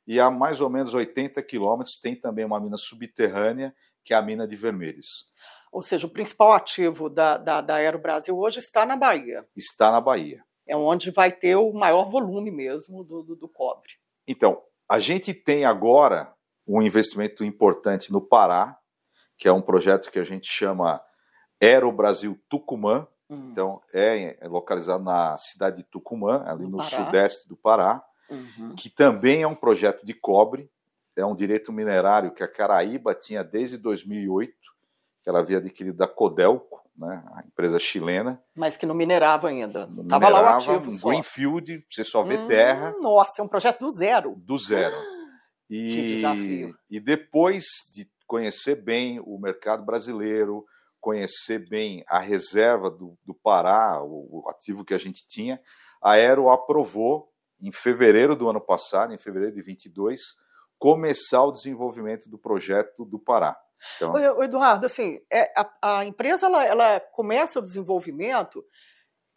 e 0.08 0.20
a 0.20 0.30
mais 0.30 0.62
ou 0.62 0.70
menos 0.70 0.94
80 0.94 1.42
quilômetros 1.44 1.98
tem 1.98 2.16
também 2.16 2.46
uma 2.46 2.60
mina 2.60 2.78
subterrânea, 2.78 3.76
que 4.04 4.14
é 4.14 4.18
a 4.18 4.22
mina 4.22 4.48
de 4.48 4.56
Vermelhos. 4.56 5.28
Ou 5.72 5.82
seja, 5.82 6.08
o 6.08 6.10
principal 6.10 6.54
ativo 6.54 7.10
da, 7.10 7.38
da, 7.38 7.60
da 7.60 7.76
Aero 7.76 8.00
Brasil 8.00 8.38
hoje 8.38 8.60
está 8.60 8.86
na 8.86 8.96
Bahia. 8.96 9.46
Está 9.56 9.92
na 9.92 10.00
Bahia. 10.00 10.44
É 10.68 10.76
onde 10.76 11.12
vai 11.12 11.32
ter 11.32 11.56
o 11.56 11.74
maior 11.74 12.06
volume 12.06 12.50
mesmo 12.52 13.04
do, 13.04 13.24
do, 13.24 13.36
do 13.36 13.50
cobre. 13.50 13.92
Então, 14.28 14.62
a 14.90 15.00
gente 15.00 15.34
tem 15.34 15.66
agora 15.66 16.34
um 16.68 16.82
investimento 16.82 17.44
importante 17.44 18.12
no 18.12 18.22
Pará, 18.22 18.80
que 19.38 19.48
é 19.48 19.52
um 19.52 19.62
projeto 19.62 20.10
que 20.12 20.20
a 20.20 20.24
gente 20.24 20.48
chama 20.48 21.04
Aero 21.62 21.92
Brasil 21.92 22.40
Tucumã, 22.50 23.08
Uhum. 23.30 23.50
Então, 23.52 23.82
é, 23.94 24.38
é, 24.40 24.48
localizado 24.48 25.04
na 25.04 25.36
cidade 25.38 25.78
de 25.78 25.84
Tucumã, 25.84 26.44
ali 26.46 26.66
no, 26.66 26.78
no 26.78 26.84
sudeste 26.84 27.48
do 27.48 27.56
Pará, 27.56 28.04
uhum. 28.30 28.76
que 28.76 28.90
também 28.90 29.42
é 29.42 29.48
um 29.48 29.56
projeto 29.56 30.06
de 30.06 30.14
cobre, 30.14 30.70
é 31.16 31.26
um 31.26 31.36
direito 31.36 31.72
minerário 31.72 32.34
que 32.34 32.44
a 32.44 32.52
Caraíba 32.52 33.16
tinha 33.16 33.44
desde 33.44 33.78
2008, 33.78 34.54
que 35.24 35.30
ela 35.30 35.40
havia 35.40 35.58
adquirido 35.58 35.98
da 35.98 36.08
Codelco, 36.08 36.86
né, 36.98 37.24
a 37.34 37.42
empresa 37.46 37.80
chilena. 37.80 38.42
Mas 38.56 38.78
que 38.78 38.86
não 38.86 38.96
minerava 38.96 39.50
ainda. 39.50 39.90
Estava 40.02 40.30
lá 40.30 40.42
o 40.42 40.56
ativo. 40.58 40.92
Um 40.92 41.10
greenfield, 41.10 41.86
você 41.90 42.04
só 42.04 42.24
vê 42.24 42.38
hum, 42.38 42.48
terra. 42.48 42.94
Nossa, 43.02 43.42
é 43.42 43.46
um 43.46 43.48
projeto 43.48 43.80
do 43.80 43.92
zero. 43.92 44.36
Do 44.38 44.58
zero. 44.58 44.96
E, 45.70 45.78
que 45.96 46.02
desafio. 46.16 46.78
E 46.90 47.00
depois 47.00 47.66
de 47.92 48.08
conhecer 48.28 48.76
bem 48.76 49.20
o 49.20 49.40
mercado 49.40 49.84
brasileiro, 49.84 50.66
conhecer 51.06 51.60
bem 51.60 52.04
a 52.10 52.18
reserva 52.18 52.90
do, 52.90 53.16
do 53.24 53.36
Pará, 53.36 54.02
o, 54.02 54.42
o, 54.44 54.50
ativo 54.50 54.84
que 54.84 54.92
a 54.92 54.98
gente 54.98 55.24
tinha, 55.28 55.62
a 56.02 56.14
Aero 56.14 56.50
aprovou, 56.50 57.32
em 57.62 57.72
fevereiro 57.72 58.36
do 58.36 58.50
ano 58.50 58.60
passado, 58.60 59.14
em 59.14 59.18
fevereiro 59.20 59.54
de 59.54 59.62
22, 59.62 60.20
começar 60.80 61.44
o 61.44 61.52
desenvolvimento 61.52 62.28
do 62.28 62.40
projeto 62.40 63.06
do 63.06 63.20
Pará. 63.20 63.56
Então... 63.96 64.18
Eduardo, 64.42 64.88
assim, 64.88 65.20
é, 65.32 65.54
a, 65.56 66.00
a, 66.00 66.06
empresa 66.06 66.48
ela, 66.48 66.66
ela, 66.66 67.00
começa 67.00 67.60
o 67.60 67.64
desenvolvimento, 67.64 68.66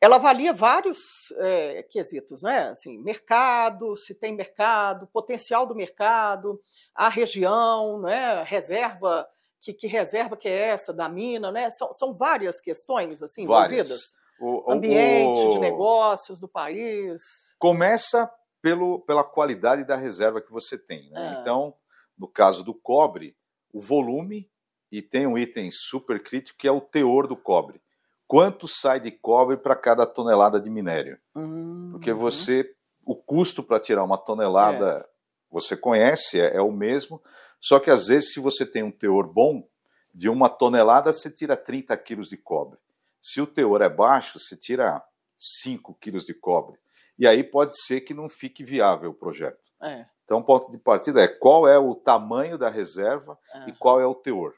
ela 0.01 0.17
avalia 0.17 0.55
vários 0.55 0.99
é, 1.37 1.83
quesitos, 1.83 2.41
né? 2.41 2.71
Assim, 2.71 2.97
mercado, 3.03 3.95
se 3.95 4.15
tem 4.15 4.35
mercado, 4.35 5.07
potencial 5.09 5.67
do 5.67 5.75
mercado, 5.75 6.59
a 6.95 7.11
região, 7.11 8.01
né? 8.01 8.43
reserva 8.45 9.29
que, 9.61 9.73
que, 9.73 9.87
reserva 9.87 10.37
que 10.37 10.49
é 10.49 10.69
essa 10.69 10.93
da 10.93 11.09
mina, 11.09 11.51
né? 11.51 11.71
São, 11.71 11.93
são 11.93 12.13
várias 12.13 12.61
questões 12.61 13.23
assim 13.23 13.43
envolvidas. 13.43 14.17
O, 14.41 14.71
Ambiente 14.71 15.41
o, 15.41 15.51
de 15.51 15.59
negócios 15.59 16.39
do 16.39 16.49
país. 16.49 17.23
Começa 17.59 18.31
pelo, 18.63 19.01
pela 19.01 19.25
qualidade 19.25 19.85
da 19.85 19.97
reserva 19.97 20.41
que 20.41 20.53
você 20.53 20.79
tem. 20.79 21.11
Né? 21.11 21.35
É. 21.37 21.41
Então, 21.41 21.75
no 22.17 22.29
caso 22.29 22.63
do 22.63 22.73
cobre, 22.73 23.37
o 23.73 23.81
volume 23.81 24.49
e 24.91 25.03
tem 25.03 25.27
um 25.27 25.37
item 25.37 25.71
super 25.71 26.23
crítico 26.23 26.59
que 26.59 26.69
é 26.69 26.73
o 26.73 26.81
teor 26.81 27.27
do 27.27 27.37
cobre. 27.37 27.81
Quanto 28.27 28.69
sai 28.69 29.01
de 29.01 29.11
cobre 29.11 29.57
para 29.57 29.75
cada 29.75 30.07
tonelada 30.07 30.61
de 30.61 30.69
minério? 30.69 31.19
Uhum. 31.35 31.91
Porque 31.93 32.13
você, 32.13 32.75
o 33.07 33.17
custo 33.17 33.63
para 33.63 33.81
tirar 33.81 34.05
uma 34.05 34.19
tonelada, 34.19 34.99
é. 34.99 35.09
você 35.51 35.77
conhece, 35.77 36.41
é, 36.41 36.57
é 36.57 36.61
o 36.61 36.71
mesmo, 36.71 37.23
só 37.61 37.79
que 37.79 37.91
às 37.91 38.07
vezes, 38.07 38.33
se 38.33 38.41
você 38.41 38.65
tem 38.65 38.83
um 38.83 38.91
teor 38.91 39.27
bom, 39.27 39.69
de 40.15 40.29
uma 40.29 40.49
tonelada 40.49 41.13
você 41.13 41.31
tira 41.31 41.57
30 41.57 41.97
quilos 41.99 42.29
de 42.29 42.37
cobre. 42.37 42.79
Se 43.21 43.41
o 43.41 43.47
teor 43.47 43.83
é 43.83 43.89
baixo, 43.89 44.39
você 44.39 44.57
tira 44.57 45.03
5 45.39 45.95
quilos 45.95 46.25
de 46.25 46.35
cobre. 46.35 46.79
E 47.19 47.27
aí 47.27 47.43
pode 47.43 47.81
ser 47.81 48.01
que 48.03 48.15
não 48.15 48.29
fique 48.29 48.65
viável 48.65 49.11
o 49.11 49.15
projeto. 49.15 49.59
É. 49.83 50.07
Então, 50.25 50.39
o 50.39 50.45
ponto 50.45 50.71
de 50.71 50.79
partida 50.79 51.23
é 51.23 51.29
qual 51.29 51.67
é 51.67 51.79
o 51.79 51.95
tamanho 51.95 52.59
da 52.59 52.69
reserva 52.69 53.39
é. 53.55 53.71
e 53.71 53.73
qual 53.73 54.01
é 54.01 54.07
o 54.07 54.15
teor. 54.15 54.55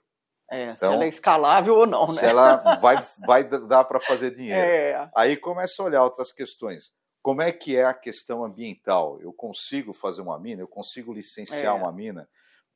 É, 0.50 0.64
então, 0.64 0.76
se 0.76 0.85
ela 0.85 1.04
é 1.04 1.09
escalável 1.09 1.76
ou 1.76 1.87
não, 1.87 2.07
né? 2.07 2.12
Se 2.12 2.26
ela 2.26 2.57
vai, 2.83 2.97
vai 3.25 3.45
dar 3.45 3.85
para 3.85 4.00
fazer 4.00 4.33
dinheiro. 4.33 4.69
É. 4.69 5.11
Aí 5.14 5.37
começa 5.37 5.80
a 5.80 5.85
olhar 5.85 6.02
outras 6.02 6.33
questões. 6.33 6.90
Como 7.23 7.40
é 7.40 7.52
que 7.52 7.76
é 7.76 7.85
a 7.85 7.95
questão 7.95 8.45
ambiental? 8.45 9.21
Eu 9.21 9.33
consigo 9.33 9.92
fazer 9.92 10.23
uma 10.23 10.38
mina? 10.38 10.62
Eu 10.62 10.69
consigo 10.69 11.12
licenciar 11.12 11.76
é. 11.76 11.78
uma 11.78 11.92
mina? 11.92 12.28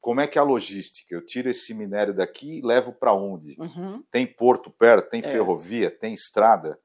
Como 0.05 0.21
é 0.21 0.27
que 0.27 0.37
é 0.39 0.41
a 0.43 0.45
logística? 0.45 1.15
Eu 1.15 1.25
tiro 1.25 1.49
esse 1.49 1.73
minério 1.73 2.13
daqui 2.13 2.59
e 2.59 2.63
levo 2.63 2.93
para 2.93 3.15
onde? 3.15 3.57
Uhum. 3.59 4.05
Tem 4.11 4.27
porto 4.27 4.71
perto, 4.71 5.09
tem 5.09 5.21
é. 5.21 5.23
ferrovia, 5.23 5.91
tem 5.91 6.13
estrada. 6.13 6.79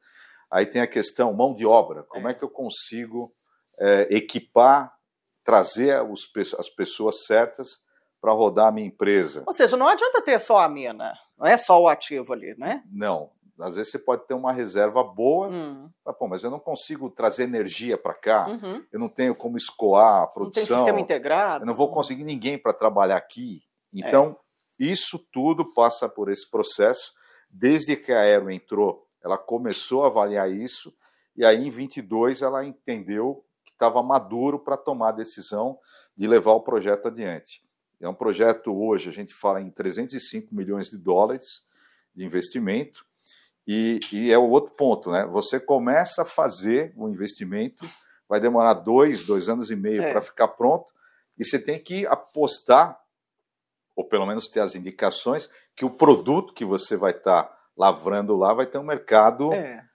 Aí 0.50 0.66
tem 0.66 0.82
a 0.82 0.88
questão 0.88 1.34
mão 1.34 1.54
de 1.54 1.66
obra. 1.66 2.04
Como 2.04 2.30
é, 2.30 2.32
é 2.32 2.34
que 2.34 2.46
eu 2.46 2.50
consigo 2.50 3.36
é, 3.78 4.08
equipar, 4.10 4.96
trazer 5.44 6.02
os, 6.10 6.30
as 6.58 6.70
pessoas 6.70 7.26
certas 7.26 7.82
para 8.22 8.32
rodar 8.32 8.68
a 8.68 8.72
minha 8.72 8.88
empresa? 8.88 9.44
Ou 9.46 9.54
seja, 9.54 9.76
não 9.76 9.90
adianta 9.90 10.22
ter 10.22 10.40
só 10.40 10.62
a 10.62 10.70
mina, 10.70 11.14
não 11.38 11.46
é 11.46 11.58
só 11.58 11.78
o 11.78 11.90
ativo 11.90 12.32
ali, 12.32 12.56
né? 12.58 12.82
Não. 12.90 13.32
Às 13.60 13.76
vezes 13.76 13.92
você 13.92 14.00
pode 14.00 14.26
ter 14.26 14.34
uma 14.34 14.52
reserva 14.52 15.04
boa, 15.04 15.50
hum. 15.50 15.90
mas, 16.06 16.18
pô, 16.18 16.28
mas 16.28 16.44
eu 16.44 16.50
não 16.50 16.60
consigo 16.60 17.10
trazer 17.10 17.44
energia 17.44 17.98
para 17.98 18.14
cá, 18.14 18.48
uhum. 18.48 18.84
eu 18.92 19.00
não 19.00 19.10
tenho 19.10 19.36
como 19.36 19.58
escoar 19.58 20.24
a 20.24 20.28
produção. 20.28 20.62
Não 20.62 20.68
tem 20.68 20.78
sistema 20.78 21.00
integrado. 21.00 21.64
Eu 21.64 21.68
não 21.68 21.76
vou 21.76 21.92
conseguir 21.92 22.24
ninguém 22.24 22.58
para 22.58 22.72
trabalhar 22.72 23.18
aqui. 23.18 23.62
Então, 23.94 24.38
é. 24.80 24.86
isso 24.86 25.20
tudo 25.32 25.66
passa 25.74 26.08
por 26.08 26.32
esse 26.32 26.50
processo. 26.50 27.14
Desde 27.50 27.96
que 27.96 28.12
a 28.12 28.22
Aero 28.22 28.50
entrou 28.50 29.10
ela 29.24 29.38
começou 29.38 30.04
a 30.04 30.08
avaliar 30.08 30.52
isso 30.52 30.94
e 31.36 31.46
aí 31.46 31.68
em 31.68 31.70
22 31.70 32.42
ela 32.42 32.66
entendeu 32.66 33.46
que 33.64 33.72
estava 33.72 34.02
maduro 34.02 34.60
para 34.60 34.78
tomar 34.78 35.10
a 35.10 35.14
decisão 35.14 35.78
de 36.16 36.28
levar 36.28 36.54
o 36.54 36.62
projeto 36.62 37.08
adiante. 37.08 37.62
É 38.00 38.08
um 38.08 38.14
projeto 38.14 38.74
hoje, 38.74 39.10
a 39.10 39.12
gente 39.12 39.34
fala 39.34 39.62
em 39.62 39.70
305 39.70 40.56
milhões 40.56 40.90
de 40.90 40.98
dólares 40.98 41.64
de 42.16 42.26
investimento, 42.26 43.06
e, 43.72 44.00
e, 44.12 44.34
é 44.34 44.38
o 44.38 44.50
outro 44.50 44.74
ponto, 44.74 45.12
né? 45.12 45.28
Você 45.28 45.60
começa 45.60 46.24
a 46.24 46.26
fazer 46.26 46.92
o 46.98 47.08
investimento, 47.08 47.88
vai 48.28 48.40
demorar 48.40 48.74
dois, 48.74 49.24
dois 49.24 49.48
anos 49.48 49.70
e 49.70 49.76
meio 49.76 50.02
é. 50.02 50.12
para 50.12 50.24
ficar 50.24 50.48
pronto, 50.48 50.92
e 51.38 51.46
você 51.46 51.60
tem 51.60 51.78
que 51.78 52.04
apostar, 52.08 53.00
ou 53.96 54.04
pelo 54.04 54.26
menos 54.26 54.50
ter 54.50 54.60
as 54.60 54.74
indicações, 54.74 55.52
que 55.76 55.86
o 55.86 55.92
produto 55.92 56.52
que 56.52 56.66
você 56.66 56.98
vai 56.98 57.12
estar 57.12 57.44
tá 57.44 57.58
lavrando 57.78 58.36
lá 58.36 58.56
vai 58.56 58.66
ter 58.66 58.80
um 58.80 58.84
mercado 58.84 59.54
é. 59.54 59.86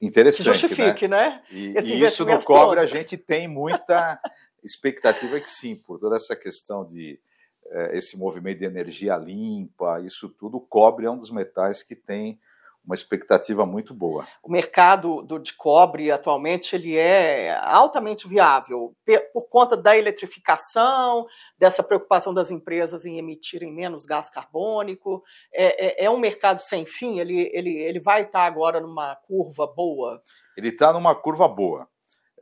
interessante. 0.00 0.52
Que 0.52 0.58
justifique, 0.68 1.08
né? 1.08 1.30
né? 1.30 1.42
E, 1.50 1.76
e 1.76 2.04
isso 2.04 2.24
no 2.24 2.40
cobre 2.40 2.78
a 2.78 2.86
gente 2.86 3.16
tem 3.16 3.48
muita 3.48 4.16
expectativa 4.62 5.40
que 5.40 5.50
sim, 5.50 5.74
por 5.74 5.98
toda 5.98 6.14
essa 6.14 6.36
questão 6.36 6.86
de 6.86 7.18
é, 7.66 7.98
esse 7.98 8.16
movimento 8.16 8.60
de 8.60 8.64
energia 8.64 9.16
limpa, 9.16 10.00
isso 10.02 10.28
tudo, 10.28 10.58
o 10.58 10.60
cobre 10.60 11.06
é 11.06 11.10
um 11.10 11.18
dos 11.18 11.32
metais 11.32 11.82
que 11.82 11.96
tem 11.96 12.38
uma 12.84 12.94
expectativa 12.94 13.64
muito 13.64 13.94
boa. 13.94 14.26
O 14.42 14.50
mercado 14.50 15.22
do, 15.22 15.38
de 15.38 15.54
cobre 15.54 16.10
atualmente 16.10 16.76
ele 16.76 16.96
é 16.96 17.56
altamente 17.58 18.28
viável 18.28 18.94
por 19.32 19.48
conta 19.48 19.76
da 19.76 19.96
eletrificação, 19.96 21.24
dessa 21.58 21.82
preocupação 21.82 22.34
das 22.34 22.50
empresas 22.50 23.06
em 23.06 23.18
emitirem 23.18 23.72
menos 23.72 24.04
gás 24.04 24.28
carbônico. 24.28 25.22
É, 25.52 26.02
é, 26.02 26.04
é 26.04 26.10
um 26.10 26.18
mercado 26.18 26.60
sem 26.60 26.84
fim. 26.84 27.18
Ele, 27.18 27.50
ele, 27.52 27.74
ele 27.78 28.00
vai 28.00 28.22
estar 28.22 28.44
agora 28.44 28.80
numa 28.80 29.16
curva 29.16 29.66
boa. 29.66 30.20
Ele 30.56 30.68
está 30.68 30.92
numa 30.92 31.14
curva 31.14 31.48
boa. 31.48 31.88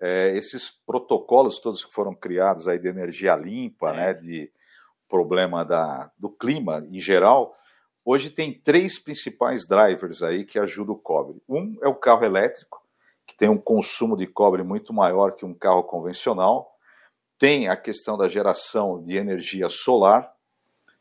É, 0.01 0.37
esses 0.37 0.69
protocolos 0.85 1.61
todos 1.61 1.85
que 1.85 1.93
foram 1.93 2.13
criados 2.13 2.67
aí 2.67 2.79
de 2.79 2.89
energia 2.89 3.37
limpa, 3.37 3.91
é. 3.91 3.97
né, 3.97 4.15
de 4.15 4.51
problema 5.09 5.65
da, 5.65 6.11
do 6.19 6.29
clima 6.31 6.85
em 6.91 6.99
geral, 6.99 7.55
Hoje 8.05 8.31
tem 8.31 8.53
três 8.53 8.99
principais 8.99 9.67
drivers 9.67 10.23
aí 10.23 10.45
que 10.45 10.59
ajudam 10.59 10.95
o 10.95 10.99
cobre. 10.99 11.41
Um 11.49 11.77
é 11.81 11.89
o 11.89 11.95
carro 11.95 12.25
elétrico, 12.25 12.83
que 13.25 13.37
tem 13.37 13.49
um 13.49 13.59
consumo 13.59 14.17
de 14.17 14.27
cobre 14.27 14.63
muito 14.65 14.93
maior 14.93 15.35
que 15.35 15.45
um 15.45 15.55
carro 15.55 15.85
convencional. 15.85 16.77
Tem 17.39 17.69
a 17.69 17.77
questão 17.77 18.17
da 18.17 18.29
geração 18.29 19.03
de 19.03 19.17
energia 19.17 19.69
solar, 19.69 20.33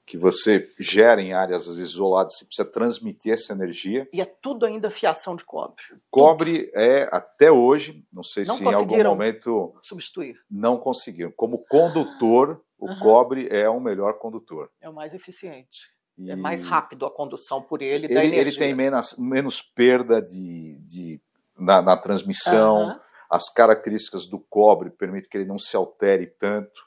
que 0.05 0.17
você 0.17 0.67
gera 0.79 1.21
em 1.21 1.33
áreas 1.33 1.67
isoladas, 1.67 2.37
você 2.37 2.45
precisa 2.45 2.71
transmitir 2.71 3.33
essa 3.33 3.53
energia. 3.53 4.07
E 4.11 4.19
é 4.21 4.25
tudo 4.25 4.65
ainda 4.65 4.91
fiação 4.91 5.35
de 5.35 5.43
cobre. 5.43 5.81
Cobre 6.09 6.65
tudo. 6.65 6.79
é, 6.79 7.09
até 7.11 7.51
hoje, 7.51 8.05
não 8.11 8.23
sei 8.23 8.43
não 8.43 8.57
se 8.57 8.63
em 8.63 8.73
algum 8.73 9.03
momento. 9.03 9.73
Substituir. 9.81 10.39
Não 10.49 10.77
conseguiram. 10.77 11.31
Como 11.31 11.59
condutor, 11.59 12.61
o 12.77 12.89
uhum. 12.89 12.99
cobre 12.99 13.47
é 13.49 13.69
o 13.69 13.79
melhor 13.79 14.19
condutor. 14.19 14.69
É 14.81 14.89
o 14.89 14.93
mais 14.93 15.13
eficiente. 15.13 15.89
E 16.21 16.29
é 16.29 16.35
mais 16.35 16.67
rápido 16.67 17.05
a 17.05 17.11
condução 17.11 17.63
por 17.63 17.81
ele. 17.81 18.05
Ele, 18.05 18.35
ele 18.35 18.51
tem 18.51 18.75
menos, 18.75 19.15
menos 19.17 19.59
perda 19.59 20.21
de, 20.21 20.77
de, 20.81 21.21
na, 21.57 21.81
na 21.81 21.97
transmissão. 21.97 22.89
Uhum. 22.89 22.99
As 23.27 23.49
características 23.51 24.27
do 24.27 24.37
cobre 24.37 24.91
permitem 24.91 25.27
que 25.27 25.37
ele 25.37 25.47
não 25.47 25.57
se 25.57 25.75
altere 25.75 26.27
tanto. 26.27 26.81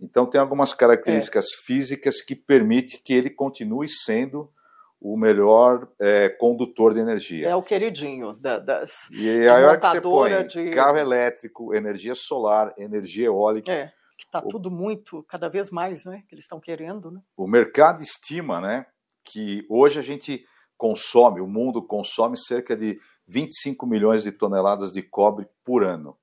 Então, 0.00 0.26
tem 0.26 0.40
algumas 0.40 0.74
características 0.74 1.46
é. 1.52 1.64
físicas 1.64 2.20
que 2.20 2.34
permitem 2.34 3.00
que 3.04 3.14
ele 3.14 3.30
continue 3.30 3.88
sendo 3.88 4.50
o 5.00 5.16
melhor 5.16 5.86
é, 6.00 6.28
condutor 6.28 6.92
de 6.92 7.00
energia. 7.00 7.48
É 7.48 7.54
o 7.54 7.62
queridinho 7.62 8.32
da, 8.32 8.58
das. 8.58 9.08
E 9.12 9.28
aí, 9.28 9.48
a 9.48 9.54
hora 9.54 9.78
que 9.78 9.86
você 9.86 10.00
põe 10.00 10.46
de... 10.46 10.70
carro 10.70 10.96
elétrico, 10.96 11.72
energia 11.72 12.16
solar, 12.16 12.74
energia 12.76 13.26
eólica. 13.26 13.72
É 13.72 13.92
que 14.22 14.28
está 14.28 14.40
tudo 14.40 14.70
muito, 14.70 15.22
cada 15.24 15.48
vez 15.48 15.70
mais, 15.70 16.04
né, 16.04 16.22
que 16.28 16.34
eles 16.34 16.44
estão 16.44 16.60
querendo. 16.60 17.10
Né? 17.10 17.20
O 17.36 17.46
mercado 17.46 18.02
estima 18.02 18.60
né, 18.60 18.86
que 19.24 19.66
hoje 19.68 19.98
a 19.98 20.02
gente 20.02 20.44
consome, 20.76 21.40
o 21.40 21.46
mundo 21.46 21.84
consome 21.86 22.38
cerca 22.38 22.76
de 22.76 22.98
25 23.28 23.86
milhões 23.86 24.22
de 24.22 24.32
toneladas 24.32 24.92
de 24.92 25.02
cobre 25.02 25.46
por 25.64 25.84
ano. 25.84 26.16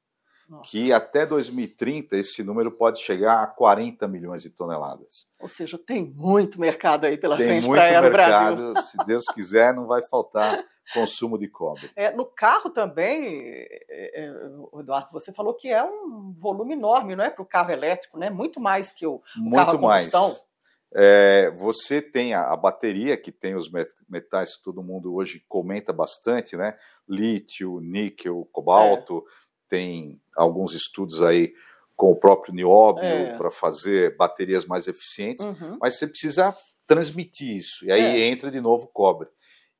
Nossa. 0.50 0.72
Que 0.72 0.92
até 0.92 1.28
2030 1.28 2.18
esse 2.18 2.44
número 2.44 2.72
pode 2.72 3.00
chegar 3.00 3.44
a 3.44 3.48
40 3.48 4.08
milhões 4.08 4.42
de 4.42 4.50
toneladas. 4.50 5.28
Ou 5.40 5.48
seja, 5.48 5.78
tem 5.78 6.12
muito 6.16 6.60
mercado 6.60 7.06
aí 7.06 7.18
pela 7.18 7.38
tem 7.38 7.62
frente 7.62 7.70
para 7.70 8.08
o 8.08 8.12
Brasil. 8.12 8.76
Se 8.82 8.98
Deus 9.06 9.26
quiser, 9.26 9.74
não 9.76 9.86
vai 9.86 10.02
faltar 10.02 10.66
consumo 10.92 11.38
de 11.38 11.48
cobre. 11.48 11.92
É, 11.96 12.12
no 12.12 12.26
carro 12.26 12.72
também, 12.72 13.44
é, 13.88 14.26
é, 14.26 14.80
Eduardo, 14.80 15.12
você 15.12 15.32
falou 15.32 15.54
que 15.54 15.70
é 15.70 15.84
um 15.84 16.34
volume 16.36 16.74
enorme, 16.74 17.16
não 17.16 17.24
é, 17.24 17.30
para 17.30 17.44
o 17.44 17.46
carro 17.46 17.72
elétrico, 17.72 18.18
né? 18.18 18.32
Muito 18.32 18.60
mais 18.60 18.92
que 18.92 19.06
o, 19.06 19.22
Muito 19.36 19.56
carro 19.56 19.72
a 19.72 19.80
combustão. 19.80 20.24
Mais. 20.24 20.50
É, 20.96 21.52
você 21.52 22.02
tem 22.02 22.34
a, 22.34 22.52
a, 22.52 22.58
bateria, 22.58 23.16
que 23.16 23.32
tem 23.32 23.56
os 23.56 23.70
metais 24.10 24.58
que 24.58 24.64
todo 24.64 24.82
mundo 24.82 25.14
hoje 25.14 25.46
comenta 25.48 25.94
bastante, 25.94 26.58
né? 26.58 26.76
Lítio, 27.08 27.80
níquel, 27.80 28.48
cobalto, 28.52 29.20
é. 29.20 29.49
Tem 29.69 30.19
alguns 30.36 30.73
estudos 30.73 31.21
aí 31.21 31.53
com 31.95 32.12
o 32.12 32.15
próprio 32.15 32.53
nióbio 32.53 33.03
é. 33.03 33.38
para 33.38 33.51
fazer 33.51 34.15
baterias 34.15 34.65
mais 34.65 34.88
eficientes, 34.88 35.45
uhum. 35.45 35.77
mas 35.79 35.95
você 35.95 36.08
precisa 36.08 36.55
transmitir 36.88 37.55
isso, 37.55 37.86
e 37.86 37.91
aí 37.91 38.01
é. 38.01 38.27
entra 38.27 38.49
de 38.49 38.60
novo 38.60 38.86
o 38.86 38.88
cobre. 38.88 39.29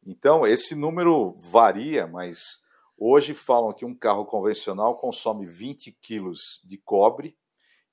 Então, 0.06 0.46
esse 0.46 0.76
número 0.76 1.34
varia, 1.34 2.08
mas 2.08 2.60
hoje 2.98 3.34
falam 3.34 3.74
que 3.74 3.86
um 3.86 3.96
carro 3.96 4.26
convencional 4.26 4.98
consome 4.98 5.46
20 5.48 5.98
quilos 6.02 6.62
de 6.64 6.78
cobre 6.78 7.36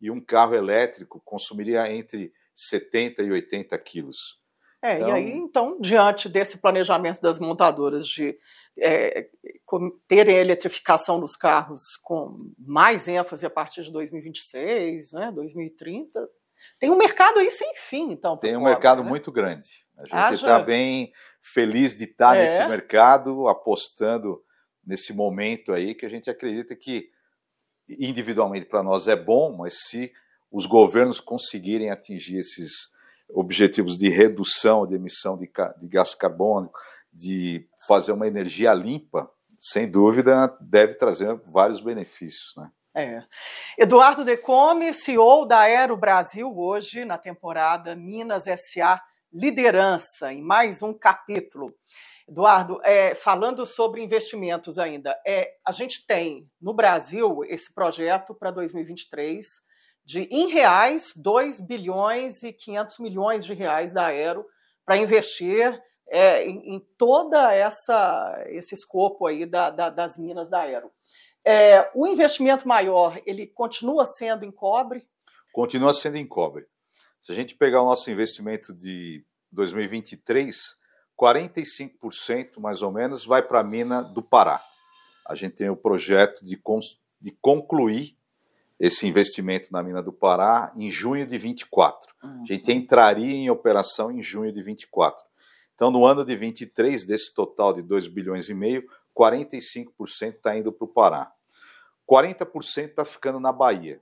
e 0.01 0.11
um 0.11 0.21
carro 0.21 0.55
elétrico 0.55 1.21
consumiria 1.25 1.91
entre 1.91 2.33
70 2.55 3.23
e 3.23 3.31
80 3.31 3.79
quilos. 3.79 4.41
É, 4.87 4.97
então, 4.99 5.09
e 5.09 5.13
aí, 5.13 5.33
então, 5.33 5.81
diante 5.81 6.29
desse 6.29 6.59
planejamento 6.59 7.21
das 7.21 7.41
montadoras 7.41 8.07
de 8.07 8.39
é, 8.79 9.29
terem 10.07 10.37
a 10.37 10.41
eletrificação 10.41 11.19
dos 11.19 11.35
carros 11.35 11.97
com 12.05 12.37
mais 12.57 13.09
ênfase 13.09 13.45
a 13.45 13.51
partir 13.51 13.83
de 13.83 13.91
2026, 13.91 15.13
né, 15.13 15.33
2030, 15.35 16.25
tem 16.79 16.89
um 16.89 16.97
mercado 16.97 17.41
aí 17.41 17.51
sem 17.51 17.75
fim, 17.75 18.13
então. 18.13 18.37
Tem 18.37 18.57
um 18.57 18.63
mercado 18.63 19.03
né? 19.03 19.09
muito 19.09 19.33
grande. 19.33 19.85
A 19.97 20.29
gente 20.29 20.37
está 20.37 20.61
bem 20.61 21.11
feliz 21.43 21.97
de 21.97 22.05
estar 22.05 22.35
tá 22.35 22.37
é. 22.37 22.43
nesse 22.43 22.65
mercado, 22.69 23.49
apostando 23.49 24.41
nesse 24.87 25.13
momento 25.13 25.73
aí, 25.73 25.97
que 25.97 26.07
a 26.07 26.09
gente 26.09 26.31
acredita 26.31 26.77
que 26.77 27.11
individualmente 27.89 28.67
para 28.67 28.85
nós 28.85 29.09
é 29.09 29.17
bom, 29.17 29.57
mas 29.57 29.81
se 29.89 30.13
os 30.51 30.65
governos 30.65 31.19
conseguirem 31.19 31.91
atingir 31.91 32.39
esses 32.39 32.95
objetivos 33.29 33.99
de 33.99 34.09
redução 34.09 34.87
de 34.87 34.95
emissão 34.95 35.37
de, 35.37 35.51
de 35.81 35.89
gás 35.89 36.15
carbônico, 36.15 36.79
de 37.13 37.69
fazer 37.87 38.13
uma 38.13 38.27
energia 38.27 38.73
limpa, 38.75 39.31
sem 39.59 39.91
dúvida 39.91 40.55
deve 40.61 40.95
trazer 40.95 41.41
vários 41.53 41.81
benefícios, 41.81 42.55
né? 42.57 42.71
É. 42.99 43.23
Eduardo 43.77 44.25
Decome, 44.25 44.95
CEO 44.95 45.45
da 45.47 45.59
Aero 45.61 45.99
Brasil, 45.99 46.51
hoje 46.57 47.05
na 47.05 47.19
temporada 47.19 47.95
Minas 47.95 48.45
SA 48.45 49.03
Liderança, 49.31 50.33
em 50.33 50.41
mais 50.41 50.83
um 50.83 50.95
capítulo. 50.95 51.75
Eduardo, 52.27 52.81
é, 52.83 53.15
falando 53.15 53.67
sobre 53.67 54.03
investimentos 54.03 54.79
ainda, 54.79 55.15
é, 55.27 55.53
a 55.65 55.73
gente 55.73 56.07
tem 56.07 56.51
no 56.59 56.73
Brasil 56.73 57.45
esse 57.45 57.73
projeto 57.75 58.35
para 58.35 58.51
2023 58.51 59.47
de, 60.07 60.21
em 60.31 60.49
reais, 60.53 61.13
2 61.17 61.61
bilhões 61.61 62.45
e 62.45 62.53
500 62.53 63.01
milhões 63.01 63.45
de 63.45 63.53
reais 63.53 63.93
da 63.93 64.07
Aero 64.07 64.47
para 64.85 64.97
investir 64.97 65.83
é, 66.09 66.47
em, 66.47 66.77
em, 66.77 66.81
toda 66.97 67.53
essa 67.53 68.41
esse 68.47 68.73
escopo 68.77 69.27
aí 69.27 69.45
da, 69.45 69.69
da, 69.69 69.91
das 69.91 70.17
minas 70.17 70.49
da 70.49 70.61
Aero. 70.61 70.93
É, 71.45 71.91
o 71.93 72.07
investimento 72.07 72.69
maior, 72.69 73.21
ele 73.27 73.49
continua 73.49 74.07
sendo 74.07 74.45
em 74.45 74.53
cobre? 74.53 75.05
Continua 75.53 75.93
sendo 75.93 76.17
em 76.17 76.27
cobre. 76.27 76.67
Se 77.21 77.33
a 77.33 77.35
gente 77.35 77.57
pegar 77.57 77.83
o 77.83 77.87
nosso 77.87 78.09
investimento 78.09 78.73
de 78.73 79.25
2023, 79.51 80.77
45% 81.21 82.61
mais 82.61 82.81
ou 82.81 82.93
menos 82.93 83.25
vai 83.25 83.43
para 83.43 83.61
a 83.61 83.65
mina 83.65 84.03
do 84.03 84.23
Pará. 84.23 84.63
A 85.27 85.35
gente 85.35 85.57
tem 85.57 85.69
o 85.69 85.77
projeto 85.77 86.45
de, 86.45 86.61
de 87.21 87.31
concluir 87.41 88.16
esse 88.79 89.07
investimento 89.07 89.73
na 89.73 89.83
mina 89.83 90.03
do 90.03 90.13
Pará 90.13 90.73
em 90.77 90.91
junho 90.91 91.27
de 91.27 91.39
24. 91.39 92.13
Uhum. 92.23 92.43
A 92.43 92.53
gente 92.53 92.73
entraria 92.73 93.35
em 93.35 93.51
operação 93.51 94.11
em 94.11 94.23
junho 94.23 94.53
de 94.53 94.63
24. 94.63 95.25
Então, 95.75 95.91
no 95.91 96.07
ano 96.07 96.25
de 96.25 96.37
23, 96.37 97.05
desse 97.05 97.35
total 97.35 97.73
de 97.73 97.83
2 97.83 98.07
bilhões 98.09 98.49
e 98.49 98.55
meio, 98.55 98.87
45% 99.17 100.37
está 100.37 100.57
indo 100.57 100.73
para 100.73 100.85
o 100.85 100.89
Pará. 100.89 101.33
40% 102.09 102.91
está 102.91 103.05
ficando 103.05 103.41
na 103.41 103.53
Bahia. 103.53 104.01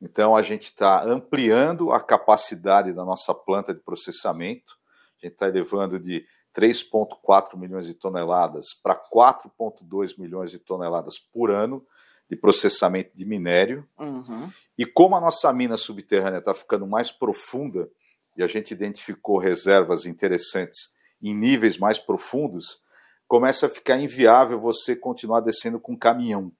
Então 0.00 0.36
a 0.36 0.42
gente 0.42 0.64
está 0.64 1.02
ampliando 1.04 1.90
a 1.90 2.00
capacidade 2.00 2.92
da 2.92 3.04
nossa 3.04 3.34
planta 3.34 3.72
de 3.72 3.80
processamento. 3.80 4.74
A 5.18 5.26
gente 5.26 5.34
está 5.34 5.48
elevando 5.48 5.98
de 5.98 6.26
3,4 6.54 7.56
milhões 7.56 7.86
de 7.86 7.94
toneladas 7.94 8.74
para 8.74 8.94
4,2 8.94 10.18
milhões 10.18 10.50
de 10.50 10.58
toneladas 10.58 11.18
por 11.18 11.50
ano 11.50 11.84
de 12.28 12.36
processamento 12.36 13.10
de 13.14 13.24
minério. 13.24 13.88
Uhum. 13.98 14.50
E 14.76 14.84
como 14.84 15.16
a 15.16 15.20
nossa 15.20 15.52
mina 15.52 15.76
subterrânea 15.76 16.38
está 16.38 16.54
ficando 16.54 16.86
mais 16.86 17.10
profunda 17.10 17.88
e 18.36 18.42
a 18.42 18.46
gente 18.46 18.72
identificou 18.72 19.38
reservas 19.38 20.06
interessantes 20.06 20.90
em 21.22 21.34
níveis 21.34 21.78
mais 21.78 21.98
profundos, 21.98 22.80
começa 23.26 23.66
a 23.66 23.70
ficar 23.70 23.98
inviável 23.98 24.58
você 24.60 24.94
continuar 24.94 25.40
descendo 25.40 25.80
com 25.80 25.96
caminhão. 25.96 26.52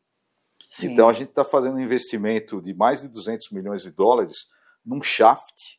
Sim. 0.71 0.93
Então 0.93 1.09
a 1.09 1.13
gente 1.13 1.29
está 1.31 1.45
fazendo 1.45 1.77
um 1.77 1.81
investimento 1.81 2.61
de 2.63 2.73
mais 2.75 3.03
de 3.03 3.09
200 3.09 3.51
milhões 3.51 3.83
de 3.83 3.91
dólares 3.91 4.49
num 4.85 5.03
shaft 5.03 5.79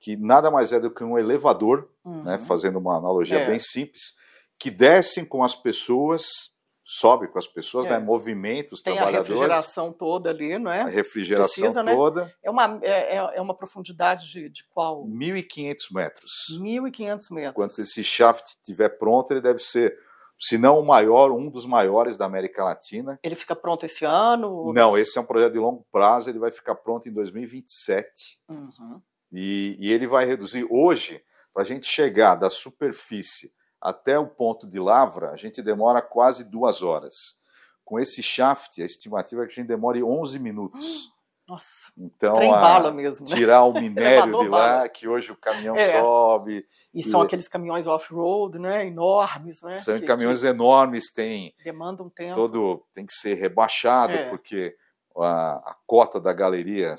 que 0.00 0.16
nada 0.16 0.50
mais 0.50 0.72
é 0.72 0.80
do 0.80 0.90
que 0.90 1.04
um 1.04 1.18
elevador, 1.18 1.88
Uhum. 2.04 2.22
né, 2.24 2.38
fazendo 2.38 2.78
uma 2.78 2.96
analogia 2.96 3.40
É. 3.40 3.46
bem 3.46 3.58
simples, 3.58 4.14
que 4.58 4.70
descem 4.70 5.24
com 5.26 5.42
as 5.44 5.54
pessoas, 5.54 6.52
sobe 6.92 7.28
com 7.28 7.38
as 7.38 7.46
pessoas, 7.46 7.86
É. 7.86 7.90
né, 7.90 7.98
movimenta 8.00 8.74
os 8.74 8.82
Tem 8.82 8.94
a 8.94 8.96
trabalhadores, 8.96 9.28
refrigeração 9.30 9.92
toda 9.92 10.28
ali, 10.30 10.58
não 10.58 10.72
a 10.72 10.76
é? 10.76 10.84
refrigeração 10.86 11.62
Precisa, 11.62 11.82
né? 11.84 11.94
toda, 11.94 12.34
É 12.42 12.50
uma, 12.50 12.80
é, 12.82 13.16
é- 13.16 13.30
é 13.36 13.40
uma 13.40 13.54
profundidade 13.54 14.28
de, 14.28 14.48
de 14.48 14.64
qual? 14.70 15.06
1.500 15.06 15.92
metros. 15.92 16.32
1.500 16.58 17.30
metros. 17.30 17.54
Quando 17.54 17.70
esse 17.70 18.02
shaft 18.02 18.44
estiver 18.44 18.88
pronto, 18.98 19.30
ele 19.30 19.40
deve 19.40 19.60
ser, 19.60 19.96
se 20.36 20.58
não 20.58 20.80
o 20.80 20.84
maior, 20.84 21.30
um 21.30 21.48
dos 21.48 21.64
maiores 21.64 22.16
da 22.16 22.24
América 22.24 22.64
Latina. 22.64 23.20
Ele 23.22 23.36
fica 23.36 23.54
pronto 23.54 23.86
esse 23.86 24.04
ano? 24.04 24.72
Não, 24.72 24.98
esse 24.98 25.16
é 25.16 25.20
um 25.20 25.24
projeto 25.26 25.52
de 25.52 25.60
longo 25.60 25.86
prazo, 25.92 26.28
ele 26.28 26.40
vai 26.40 26.50
ficar 26.50 26.74
pronto 26.74 27.08
em 27.08 27.12
2027. 27.12 28.40
Uhum. 28.48 29.00
E, 29.32 29.76
e 29.78 29.92
ele 29.92 30.08
vai 30.08 30.24
reduzir. 30.24 30.66
Hoje, 30.68 31.22
para 31.54 31.62
a 31.62 31.66
gente 31.66 31.86
chegar 31.86 32.34
da 32.34 32.50
superfície 32.50 33.52
até 33.80 34.18
o 34.18 34.26
ponto 34.26 34.66
de 34.66 34.78
lavra, 34.78 35.30
a 35.30 35.36
gente 35.36 35.62
demora 35.62 36.02
quase 36.02 36.44
duas 36.44 36.82
horas. 36.82 37.38
Com 37.84 37.98
esse 37.98 38.22
shaft, 38.22 38.80
a 38.80 38.84
estimativa 38.84 39.42
é 39.42 39.46
que 39.46 39.52
a 39.52 39.54
gente 39.56 39.66
demore 39.68 40.02
11 40.02 40.38
minutos. 40.38 41.10
Nossa, 41.48 41.90
Então, 41.98 42.34
trem 42.36 42.52
a- 42.54 42.60
bala 42.60 42.92
mesmo, 42.92 43.26
né? 43.28 43.34
tirar 43.34 43.64
o 43.64 43.72
minério 43.80 44.38
de 44.40 44.48
lá, 44.48 44.76
bala. 44.76 44.88
que 44.88 45.08
hoje 45.08 45.32
o 45.32 45.36
caminhão 45.36 45.74
É. 45.74 46.00
sobe. 46.00 46.64
E 46.94 47.02
são 47.02 47.22
E- 47.22 47.26
aqueles 47.26 47.48
caminhões 47.48 47.88
off-road, 47.88 48.56
né? 48.60 48.86
Enormes, 48.86 49.60
né? 49.62 49.74
São 49.74 49.98
que- 49.98 50.06
caminhões 50.06 50.44
enormes, 50.44 51.10
tem 51.12 51.52
que 51.58 51.64
demandam 51.64 52.08
tempo. 52.08 52.36
todo 52.36 52.84
tem 52.94 53.04
que 53.04 53.12
ser 53.12 53.34
rebaixado 53.34 54.12
É. 54.12 54.28
porque 54.28 54.76
a, 55.16 55.54
a 55.72 55.76
cota 55.88 56.20
da 56.20 56.32
galeria 56.32 56.94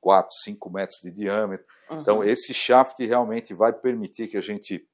4, 0.00 0.32
5 0.36 0.70
metros 0.70 1.00
de 1.02 1.10
diâmetro. 1.10 1.66
Uhum. 1.90 2.00
Então 2.00 2.22
esse 2.22 2.54
shaft 2.54 3.00
realmente 3.04 3.52
vai 3.52 3.72
permitir 3.72 4.28
que 4.28 4.36
a 4.36 4.40
gente 4.40 4.86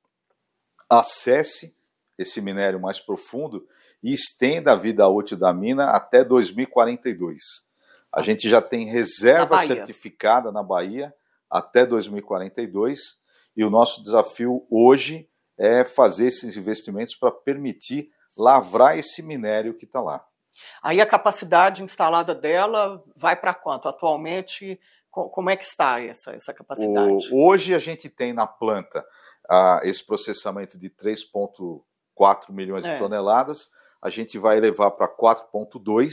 acesse 0.98 1.74
esse 2.18 2.40
minério 2.40 2.80
mais 2.80 3.00
profundo 3.00 3.66
e 4.02 4.12
estenda 4.12 4.72
a 4.72 4.76
vida 4.76 5.08
útil 5.08 5.36
da 5.36 5.52
mina 5.52 5.90
até 5.90 6.24
2042. 6.24 7.40
A 8.12 8.20
gente 8.22 8.48
já 8.48 8.60
tem 8.60 8.84
reserva 8.86 9.46
Bahia. 9.56 9.66
certificada 9.76 10.52
na 10.52 10.62
Bahia 10.62 11.14
até 11.50 11.86
2042 11.86 13.16
e 13.56 13.64
o 13.64 13.70
nosso 13.70 14.02
desafio 14.02 14.66
hoje 14.70 15.28
é 15.58 15.84
fazer 15.84 16.26
esses 16.26 16.56
investimentos 16.56 17.14
para 17.14 17.30
permitir 17.30 18.10
lavrar 18.36 18.98
esse 18.98 19.22
minério 19.22 19.74
que 19.74 19.84
está 19.84 20.00
lá. 20.00 20.24
Aí 20.82 21.00
a 21.00 21.06
capacidade 21.06 21.82
instalada 21.82 22.34
dela 22.34 23.02
vai 23.16 23.36
para 23.36 23.54
quanto? 23.54 23.88
Atualmente, 23.88 24.78
co- 25.10 25.28
como 25.30 25.50
é 25.50 25.56
que 25.56 25.64
está 25.64 26.00
essa, 26.00 26.32
essa 26.32 26.52
capacidade? 26.52 27.28
O- 27.32 27.46
hoje 27.46 27.74
a 27.74 27.78
gente 27.78 28.08
tem 28.08 28.32
na 28.32 28.46
planta 28.46 29.04
ah, 29.54 29.80
esse 29.84 30.02
processamento 30.06 30.78
de 30.78 30.88
3,4 30.88 32.50
milhões 32.50 32.86
É. 32.86 32.94
de 32.94 32.98
toneladas, 32.98 33.68
a 34.00 34.08
gente 34.08 34.38
vai 34.38 34.56
elevar 34.56 34.90
para 34.92 35.06
4,2 35.06 36.10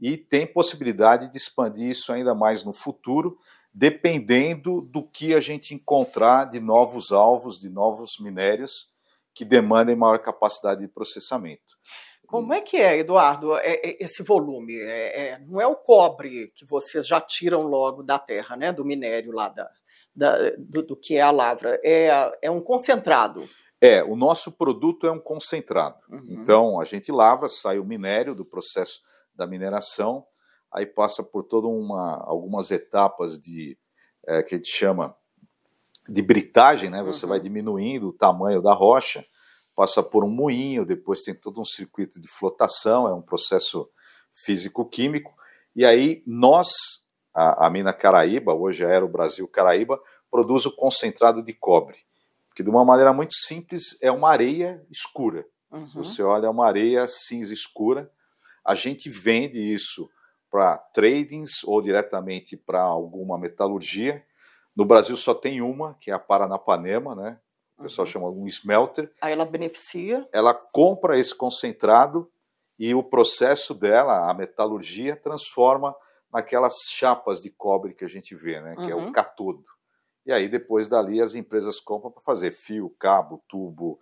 e 0.00 0.16
tem 0.16 0.46
possibilidade 0.46 1.30
de 1.30 1.36
expandir 1.36 1.90
isso 1.90 2.10
ainda 2.10 2.34
mais 2.34 2.64
no 2.64 2.72
futuro, 2.72 3.36
dependendo 3.72 4.80
do 4.80 5.06
que 5.06 5.34
a 5.34 5.40
gente 5.40 5.74
encontrar 5.74 6.46
de 6.46 6.58
novos 6.58 7.12
alvos, 7.12 7.58
de 7.58 7.68
novos 7.68 8.12
minérios 8.18 8.88
que 9.34 9.44
demandem 9.44 9.94
maior 9.96 10.18
capacidade 10.20 10.80
de 10.80 10.88
processamento. 10.88 11.74
Como 12.26 12.54
é 12.54 12.60
que 12.62 12.78
é, 12.78 12.96
Eduardo, 12.96 13.56
é- 13.58 13.74
é- 13.74 14.04
esse 14.04 14.22
volume? 14.22 14.74
É- 14.80 15.38
não 15.46 15.60
é 15.60 15.66
o 15.66 15.76
cobre 15.76 16.50
que 16.56 16.64
vocês 16.64 17.06
já 17.06 17.20
tiram 17.20 17.62
logo 17.62 18.02
da 18.02 18.18
terra, 18.18 18.56
né? 18.56 18.72
Do 18.72 18.84
minério 18.84 19.32
lá 19.32 19.48
da, 19.48 19.70
da- 20.14 20.50
do, 20.58 20.82
do 20.86 20.96
que 20.96 21.16
é 21.16 21.20
a 21.20 21.30
lavra. 21.30 21.78
É, 21.84 22.38
é 22.42 22.50
um 22.50 22.60
concentrado. 22.60 23.48
É, 23.80 24.02
o 24.02 24.16
nosso 24.16 24.52
produto 24.52 25.06
é 25.06 25.10
um 25.12 25.18
concentrado. 25.20 25.98
Uhum. 26.10 26.26
Então, 26.28 26.80
a 26.80 26.84
gente 26.84 27.12
lava, 27.12 27.48
sai 27.48 27.78
o 27.78 27.84
minério 27.84 28.34
do 28.34 28.44
processo 28.44 29.00
da 29.34 29.46
mineração, 29.46 30.24
aí 30.72 30.86
passa 30.86 31.22
por 31.22 31.44
toda 31.44 31.66
uma 31.66 32.16
algumas 32.26 32.70
etapas 32.70 33.38
de 33.38 33.76
é, 34.26 34.42
que 34.42 34.54
a 34.54 34.58
gente 34.58 34.70
chama 34.70 35.14
de 36.08 36.22
britagem, 36.22 36.88
né? 36.90 37.02
Você 37.02 37.24
Uhum. 37.26 37.30
vai 37.30 37.40
diminuindo 37.40 38.08
o 38.08 38.12
tamanho 38.12 38.62
da 38.62 38.72
rocha, 38.72 39.24
passa 39.74 40.02
por 40.02 40.24
um 40.24 40.30
moinho, 40.30 40.86
depois 40.86 41.20
tem 41.20 41.34
todo 41.34 41.60
um 41.60 41.64
circuito 41.64 42.20
de 42.20 42.28
flotação, 42.28 43.08
é 43.08 43.12
um 43.14 43.22
processo 43.22 43.88
físico-químico, 44.44 45.34
e 45.74 45.84
aí 45.84 46.22
nós, 46.26 46.68
a, 47.34 47.66
a 47.66 47.70
mina 47.70 47.92
Caraíba, 47.92 48.54
hoje 48.54 48.84
a 48.84 48.88
Aero 48.88 49.08
Brasil 49.08 49.46
Caraíba, 49.48 50.00
produz 50.30 50.64
o 50.66 50.74
concentrado 50.74 51.42
de 51.42 51.52
cobre, 51.52 51.98
que 52.54 52.62
de 52.62 52.70
uma 52.70 52.84
maneira 52.84 53.12
muito 53.12 53.34
simples 53.34 53.96
é 54.00 54.10
uma 54.10 54.30
areia 54.30 54.84
escura. 54.90 55.44
Uhum. 55.70 55.90
Você 55.96 56.22
olha, 56.22 56.46
é 56.46 56.50
uma 56.50 56.66
areia 56.66 57.06
cinza 57.08 57.52
escura. 57.52 58.10
A 58.64 58.74
gente 58.74 59.10
vende 59.10 59.58
isso 59.58 60.08
para 60.50 60.78
tradings 60.78 61.64
ou 61.64 61.82
diretamente 61.82 62.56
para 62.56 62.80
alguma 62.80 63.36
metalurgia. 63.36 64.24
No 64.76 64.84
Brasil 64.84 65.16
só 65.16 65.34
tem 65.34 65.60
uma, 65.60 65.94
que 66.00 66.10
é 66.10 66.14
a 66.14 66.18
Paranapanema, 66.18 67.14
né? 67.14 67.40
O 67.76 67.82
pessoal 67.82 68.06
Uhum. 68.06 68.12
chama 68.12 68.28
um 68.30 68.46
smelter. 68.46 69.12
Aí 69.20 69.32
ela 69.32 69.44
beneficia. 69.44 70.28
Ela 70.32 70.54
compra 70.54 71.18
esse 71.18 71.34
concentrado 71.34 72.30
e 72.78 72.94
o 72.94 73.02
processo 73.02 73.74
dela, 73.74 74.30
a 74.30 74.34
metalurgia, 74.34 75.16
transforma 75.16 75.94
naquelas 76.34 76.74
chapas 76.90 77.40
de 77.40 77.48
cobre 77.50 77.94
que 77.94 78.04
a 78.04 78.08
gente 78.08 78.34
vê, 78.34 78.60
né? 78.60 78.74
Que 78.76 78.90
é 78.90 78.94
Uhum. 78.94 79.08
o 79.08 79.12
catodo. 79.12 79.64
E 80.26 80.32
aí 80.32 80.48
depois 80.48 80.88
dali 80.88 81.20
as 81.20 81.34
empresas 81.34 81.78
compram 81.78 82.10
para 82.10 82.22
fazer 82.22 82.50
fio, 82.50 82.90
cabo, 82.98 83.44
tubo. 83.48 84.00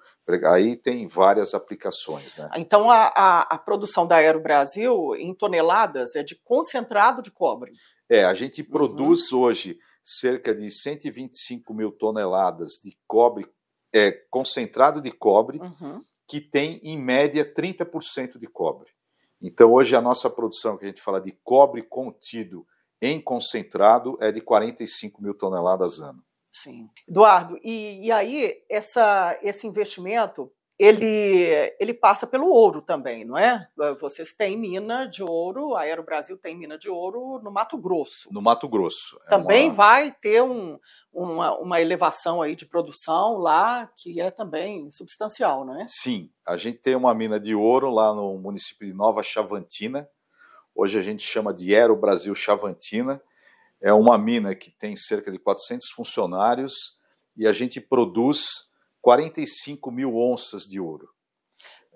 Aí 0.52 0.76
tem 0.76 1.06
várias 1.08 1.52
aplicações, 1.52 2.36
né? 2.36 2.48
Então, 2.56 2.90
a, 2.90 3.12
a, 3.14 3.40
a 3.42 3.58
produção 3.58 4.06
da 4.06 4.16
Aero 4.16 4.40
Brasil, 4.40 5.14
em 5.16 5.34
toneladas, 5.34 6.14
é 6.16 6.22
de 6.22 6.36
concentrado 6.42 7.20
de 7.22 7.30
cobre. 7.32 7.72
É, 8.08 8.24
a 8.24 8.34
gente 8.34 8.62
Uhum. 8.62 8.68
produz 8.70 9.32
hoje 9.32 9.78
cerca 10.04 10.54
de 10.54 10.70
125 10.70 11.74
mil 11.74 11.90
toneladas 11.92 12.74
de 12.82 12.96
cobre, 13.06 13.46
é, 13.92 14.12
concentrado 14.30 15.00
de 15.00 15.10
cobre, 15.10 15.58
Uhum. 15.58 16.00
que 16.28 16.40
tem, 16.40 16.78
em 16.84 16.96
média, 16.96 17.44
30% 17.44 18.38
de 18.38 18.46
cobre. 18.46 18.88
Então, 19.42 19.72
hoje, 19.72 19.96
a 19.96 20.00
nossa 20.00 20.30
produção, 20.30 20.78
que 20.78 20.84
a 20.84 20.88
gente 20.88 21.02
fala 21.02 21.20
de 21.20 21.32
cobre 21.42 21.82
contido 21.82 22.64
em 23.00 23.20
concentrado, 23.20 24.16
é 24.20 24.30
de 24.30 24.40
45 24.40 25.20
mil 25.20 25.34
toneladas 25.34 25.98
ano. 25.98 26.22
Sim. 26.52 26.88
Eduardo, 27.08 27.58
e, 27.64 28.06
e 28.06 28.12
aí 28.12 28.62
essa, 28.70 29.36
esse 29.42 29.66
investimento 29.66 30.52
ele, 30.84 31.72
ele 31.78 31.94
passa 31.94 32.26
pelo 32.26 32.48
ouro 32.48 32.82
também, 32.82 33.24
não 33.24 33.38
é? 33.38 33.68
Vocês 34.00 34.32
têm 34.32 34.58
mina 34.58 35.06
de 35.06 35.22
ouro, 35.22 35.76
a 35.76 35.82
Aero 35.82 36.02
Brasil 36.02 36.36
tem 36.36 36.58
mina 36.58 36.76
de 36.76 36.90
ouro 36.90 37.40
no 37.40 37.52
Mato 37.52 37.78
Grosso. 37.78 38.28
No 38.32 38.42
Mato 38.42 38.68
Grosso. 38.68 39.16
É 39.26 39.28
Também 39.30 39.66
uma- 39.68 39.74
vai 39.74 40.10
ter 40.10 40.42
um, 40.42 40.76
uma, 41.12 41.56
uma 41.58 41.80
elevação 41.80 42.42
aí 42.42 42.56
de 42.56 42.66
produção 42.66 43.38
lá 43.38 43.88
que 43.96 44.20
é 44.20 44.28
também 44.32 44.90
substancial, 44.90 45.64
não 45.64 45.80
é? 45.80 45.86
Sim, 45.86 46.28
a 46.44 46.56
gente 46.56 46.78
tem 46.78 46.96
uma 46.96 47.14
mina 47.14 47.38
de 47.38 47.54
ouro 47.54 47.88
lá 47.88 48.12
no 48.12 48.36
município 48.38 48.88
de 48.88 48.92
Nova 48.92 49.22
Chavantina. 49.22 50.08
Hoje 50.74 50.98
a 50.98 51.02
gente 51.02 51.22
chama 51.22 51.54
de 51.54 51.72
Aero 51.76 51.94
Brasil 51.94 52.34
Chavantina. 52.34 53.22
É 53.80 53.92
uma 53.92 54.18
mina 54.18 54.52
que 54.54 54.70
tem 54.72 54.96
cerca 54.96 55.30
de 55.30 55.38
400 55.38 55.90
funcionários 55.90 56.98
e 57.36 57.46
a 57.46 57.52
gente 57.52 57.80
produz 57.80 58.71
45 59.02 59.90
mil 59.90 60.16
onças 60.16 60.62
de 60.62 60.80
ouro. 60.80 61.08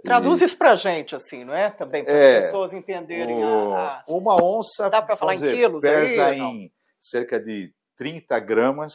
Traduz 0.04 0.40
E 0.42 0.44
isso 0.44 0.58
pra 0.58 0.74
gente, 0.74 1.16
assim, 1.16 1.44
não 1.44 1.54
é? 1.54 1.70
Também 1.70 2.04
para 2.04 2.12
É, 2.12 2.38
as 2.38 2.44
pessoas 2.46 2.72
entenderem 2.74 3.42
o- 3.42 3.74
a, 3.74 4.04
Uma 4.06 4.36
onça 4.42 4.90
Dá 4.90 5.00
falar 5.16 5.34
em 5.34 5.38
vamos 5.38 5.54
quilos 5.54 5.84
aí, 5.84 5.90
pesa 5.94 6.36
não? 6.36 6.50
em 6.50 6.72
cerca 7.00 7.40
de 7.40 7.72
30 7.96 8.38
gramas. 8.38 8.92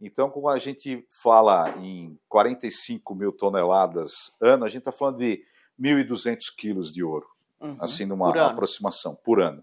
Então, 0.00 0.30
como 0.30 0.48
a 0.48 0.58
gente 0.58 1.06
fala 1.22 1.68
em 1.78 2.18
45 2.28 3.14
mil 3.14 3.32
toneladas 3.32 4.12
ano, 4.40 4.64
a 4.64 4.68
gente 4.68 4.78
está 4.78 4.92
falando 4.92 5.18
de 5.18 5.44
1.200 5.78 6.48
quilos 6.50 6.90
de 6.90 7.04
ouro. 7.04 7.26
Uhum, 7.60 7.76
assim 7.78 8.06
numa 8.06 8.32
por 8.32 8.38
aproximação 8.38 9.14
por 9.14 9.38
ano. 9.42 9.62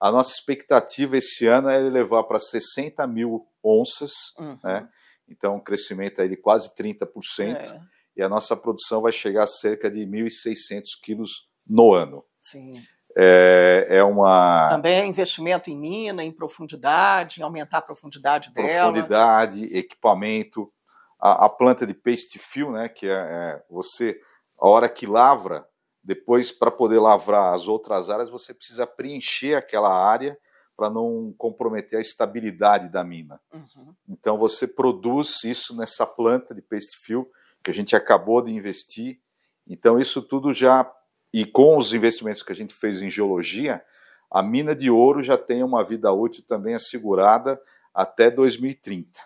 A 0.00 0.10
nossa 0.10 0.32
expectativa 0.32 1.18
esse 1.18 1.46
ano 1.46 1.68
é 1.68 1.76
levar 1.78 2.22
para 2.24 2.40
60 2.40 3.06
mil 3.06 3.46
onças, 3.62 4.12
Uhum. 4.38 4.58
né? 4.64 4.88
Então 5.28 5.56
um 5.56 5.60
crescimento 5.60 6.20
aí 6.20 6.28
de 6.28 6.36
quase 6.36 6.74
30%. 6.74 7.56
É. 7.56 7.80
e 8.16 8.22
a 8.22 8.28
nossa 8.28 8.56
produção 8.56 9.02
vai 9.02 9.12
chegar 9.12 9.44
a 9.44 9.48
cerca 9.48 9.90
de 9.90 10.06
1.600 10.06 10.84
quilos 11.02 11.48
no 11.66 11.92
ano. 11.92 12.24
Sim. 12.40 12.72
É, 13.16 13.86
é 13.88 14.04
uma. 14.04 14.68
Também 14.70 15.00
é 15.00 15.06
investimento 15.06 15.70
em 15.70 15.78
mina, 15.78 16.24
em 16.24 16.32
profundidade, 16.32 17.40
em 17.40 17.44
aumentar 17.44 17.78
a 17.78 17.82
profundidade 17.82 18.52
dela. 18.52 18.92
Profundidade, 18.92 19.64
equipamento. 19.76 20.72
A, 21.20 21.46
a 21.46 21.48
planta 21.48 21.86
de 21.86 21.94
paste 21.94 22.38
fill, 22.38 22.72
né, 22.72 22.88
que 22.88 23.06
é, 23.06 23.12
é 23.12 23.62
você, 23.70 24.20
a 24.58 24.68
hora 24.68 24.88
que 24.88 25.06
lavra, 25.06 25.66
depois 26.02 26.50
para 26.50 26.70
poder 26.70 26.98
lavrar 26.98 27.54
as 27.54 27.68
outras 27.68 28.10
áreas, 28.10 28.28
você 28.28 28.52
precisa 28.52 28.86
preencher 28.86 29.54
aquela 29.54 29.92
área 29.92 30.36
para 30.76 30.90
não 30.90 31.34
comprometer 31.38 31.98
a 31.98 32.02
estabilidade 32.02 32.88
da 32.88 33.04
mina. 33.04 33.40
Uhum. 33.52 33.94
Então 34.08 34.36
você 34.36 34.66
produz 34.66 35.44
isso 35.44 35.76
nessa 35.76 36.06
planta 36.06 36.54
de 36.54 36.62
paste 36.62 36.98
fill 36.98 37.30
que 37.62 37.70
a 37.70 37.74
gente 37.74 37.96
acabou 37.96 38.42
de 38.42 38.52
investir. 38.52 39.20
Então 39.66 39.98
isso 39.98 40.20
tudo 40.20 40.52
já 40.52 40.90
e 41.32 41.44
com 41.44 41.76
os 41.76 41.92
investimentos 41.92 42.42
que 42.42 42.52
a 42.52 42.54
gente 42.54 42.74
fez 42.74 43.02
em 43.02 43.10
geologia, 43.10 43.84
a 44.30 44.42
mina 44.42 44.74
de 44.74 44.90
ouro 44.90 45.22
já 45.22 45.36
tem 45.36 45.62
uma 45.62 45.84
vida 45.84 46.12
útil 46.12 46.44
também 46.46 46.74
assegurada 46.74 47.60
até 47.92 48.30
2030. 48.30 49.20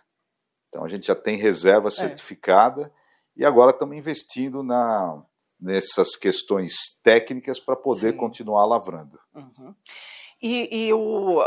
Então 0.69 0.85
a 0.85 0.89
gente 0.89 1.07
já 1.07 1.15
tem 1.15 1.37
reserva 1.37 1.89
é. 1.89 1.91
certificada 1.91 2.93
e 3.37 3.45
agora 3.45 3.71
estamos 3.71 3.97
investindo 3.97 4.63
na, 4.63 5.23
nessas 5.61 6.15
questões 6.17 6.99
técnicas 7.03 7.59
para 7.59 7.77
poder 7.77 8.13
Sim. 8.13 8.17
continuar 8.17 8.65
lavrando. 8.67 9.19
Uhum. 9.35 9.75
E, 10.41 10.87
e 10.87 10.93
o, 10.93 11.43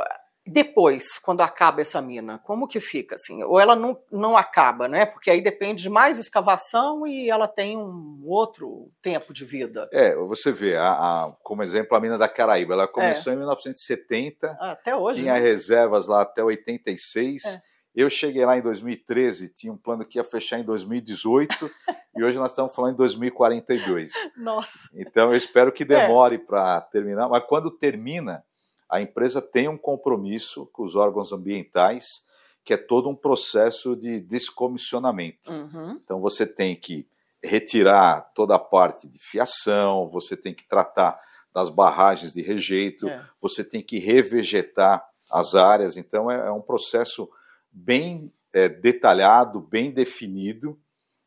depois, 0.45 1.19
quando 1.19 1.41
acaba 1.41 1.81
essa 1.81 2.01
mina, 2.01 2.39
como 2.39 2.67
que 2.67 2.79
fica 2.79 3.15
assim? 3.15 3.43
Ou 3.43 3.59
ela 3.59 3.75
não, 3.75 3.97
não 4.11 4.35
acaba, 4.35 4.87
né? 4.87 5.05
Porque 5.05 5.29
aí 5.29 5.39
depende 5.41 5.83
de 5.83 5.89
mais 5.89 6.17
escavação 6.17 7.05
e 7.05 7.29
ela 7.29 7.47
tem 7.47 7.77
um 7.77 8.21
outro 8.25 8.91
tempo 9.01 9.33
de 9.33 9.45
vida. 9.45 9.87
É, 9.93 10.15
você 10.15 10.51
vê, 10.51 10.75
a, 10.75 10.91
a 10.91 11.35
como 11.43 11.61
exemplo, 11.61 11.95
a 11.95 11.99
mina 11.99 12.17
da 12.17 12.27
Caraíba, 12.27 12.73
ela 12.73 12.87
começou 12.87 13.31
é. 13.31 13.35
em 13.35 13.37
1970, 13.37 14.57
ah, 14.59 14.71
até 14.71 14.95
hoje, 14.95 15.17
tinha 15.17 15.35
né? 15.35 15.39
reservas 15.39 16.07
lá 16.07 16.21
até 16.21 16.43
86. 16.43 17.45
É. 17.45 17.61
Eu 17.93 18.09
cheguei 18.09 18.43
lá 18.45 18.57
em 18.57 18.61
2013, 18.61 19.53
tinha 19.53 19.71
um 19.71 19.77
plano 19.77 20.05
que 20.05 20.17
ia 20.17 20.23
fechar 20.23 20.57
em 20.57 20.63
2018 20.63 21.69
e 22.17 22.23
hoje 22.23 22.39
nós 22.39 22.49
estamos 22.49 22.73
falando 22.73 22.93
em 22.93 22.97
2042. 22.97 24.11
Nossa. 24.37 24.89
Então 24.95 25.29
eu 25.29 25.35
espero 25.35 25.71
que 25.71 25.85
demore 25.85 26.35
é. 26.35 26.39
para 26.39 26.81
terminar, 26.81 27.29
mas 27.29 27.43
quando 27.45 27.69
termina, 27.69 28.43
a 28.91 29.01
empresa 29.01 29.41
tem 29.41 29.69
um 29.69 29.77
compromisso 29.77 30.65
com 30.73 30.83
os 30.83 30.97
órgãos 30.97 31.31
ambientais, 31.31 32.27
que 32.63 32.73
é 32.73 32.77
todo 32.77 33.07
um 33.09 33.15
processo 33.15 33.95
de 33.95 34.19
descomissionamento. 34.19 35.51
Uhum. 35.51 35.99
Então 36.03 36.19
você 36.19 36.45
tem 36.45 36.75
que 36.75 37.07
retirar 37.41 38.21
toda 38.35 38.55
a 38.55 38.59
parte 38.59 39.07
de 39.07 39.17
fiação, 39.17 40.09
você 40.09 40.35
tem 40.35 40.53
que 40.53 40.67
tratar 40.67 41.17
das 41.53 41.69
barragens 41.69 42.33
de 42.33 42.41
rejeito, 42.41 43.07
é. 43.07 43.25
você 43.41 43.63
tem 43.63 43.81
que 43.81 43.97
revegetar 43.97 45.09
as 45.31 45.55
áreas. 45.55 45.95
Então 45.95 46.29
é, 46.29 46.47
é 46.47 46.51
um 46.51 46.61
processo 46.61 47.29
bem 47.71 48.31
é, 48.51 48.67
detalhado, 48.67 49.61
bem 49.61 49.89
definido 49.89 50.77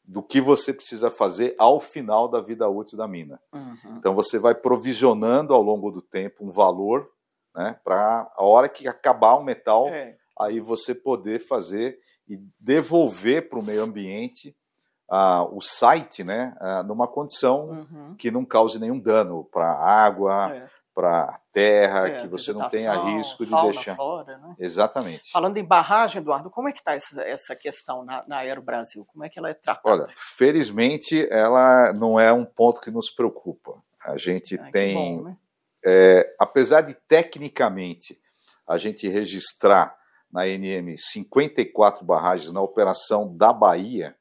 do 0.05 0.23
que 0.23 0.39
você 0.39 0.71
precisa 0.73 1.11
fazer 1.11 1.55
ao 1.59 1.81
final 1.81 2.29
da 2.29 2.43
vida 2.43 2.69
útil 2.69 2.99
da 2.99 3.09
mina. 3.09 3.41
Uhum. 3.51 3.97
Então 3.97 4.15
você 4.15 4.39
vai 4.39 4.55
provisionando 4.55 5.55
ao 5.55 5.63
longo 5.63 5.91
do 5.91 6.03
tempo 6.03 6.45
um 6.45 6.51
valor 6.51 7.11
né? 7.55 7.77
Para 7.85 8.31
a 8.35 8.45
hora 8.45 8.69
que 8.69 8.89
acabar 8.89 9.35
o 9.35 9.45
metal, 9.45 9.89
é. 9.89 10.17
aí 10.39 10.61
você 10.61 10.95
poder 10.95 11.39
fazer 11.39 11.99
e 12.29 12.39
devolver 12.61 13.49
para 13.49 13.59
o 13.59 13.63
meio 13.63 13.83
ambiente 13.83 14.57
uh, 15.11 15.57
o 15.57 15.61
site, 15.61 16.25
né? 16.25 16.57
Uh, 16.61 16.83
numa 16.85 17.07
condição 17.07 17.69
uhum. 17.69 18.15
que 18.17 18.31
não 18.31 18.45
cause 18.45 18.79
nenhum 18.79 18.99
dano 18.99 19.45
para 19.53 19.67
a 19.67 20.05
água, 20.05 20.55
é. 20.55 20.67
para 20.95 21.39
terra, 21.53 22.09
é, 22.09 22.21
que 22.21 22.27
você 22.27 22.53
não 22.53 22.69
tenha 22.69 22.93
risco 22.93 23.45
de 23.45 23.51
fauna, 23.51 23.73
deixar. 23.73 23.95
Flora, 23.95 24.39
né? 24.39 24.57
Exatamente. 24.59 25.31
Falando 25.31 25.57
em 25.57 25.65
barragem, 25.65 26.21
Eduardo, 26.21 26.51
como 26.51 26.69
é 26.69 26.73
que 26.73 26.79
está 26.79 26.95
essa, 26.95 27.21
essa 27.23 27.55
questão 27.55 28.05
na, 28.05 28.25
na 28.27 28.39
Aero 28.39 28.63
Brasil? 28.63 29.05
Como 29.13 29.25
é 29.25 29.29
que 29.29 29.39
ela 29.39 29.51
é 29.51 29.55
tratada? 29.55 30.05
Olha, 30.05 30.09
felizmente 30.17 31.29
ela 31.31 31.93
não 31.93 32.19
é 32.19 32.33
um 32.33 32.45
ponto 32.45 32.81
que 32.81 32.91
nos 32.91 33.11
preocupa. 33.11 33.83
A 34.05 34.17
gente 34.19 34.59
Ai, 34.61 34.71
tem 34.71 34.95
bom, 34.95 35.23
né? 35.23 35.37
É, 35.85 36.35
apesar 36.39 36.81
de 36.81 36.95
tecnicamente 36.95 38.19
a 38.67 38.79
gente 38.79 39.09
registrar 39.09 39.97
na 40.33 40.47
NM 40.47 40.97
54 40.99 42.05
barragens 42.05 42.53
na 42.53 42.61
operação 42.61 43.37
da 43.37 43.53
Bahia, 43.53 44.17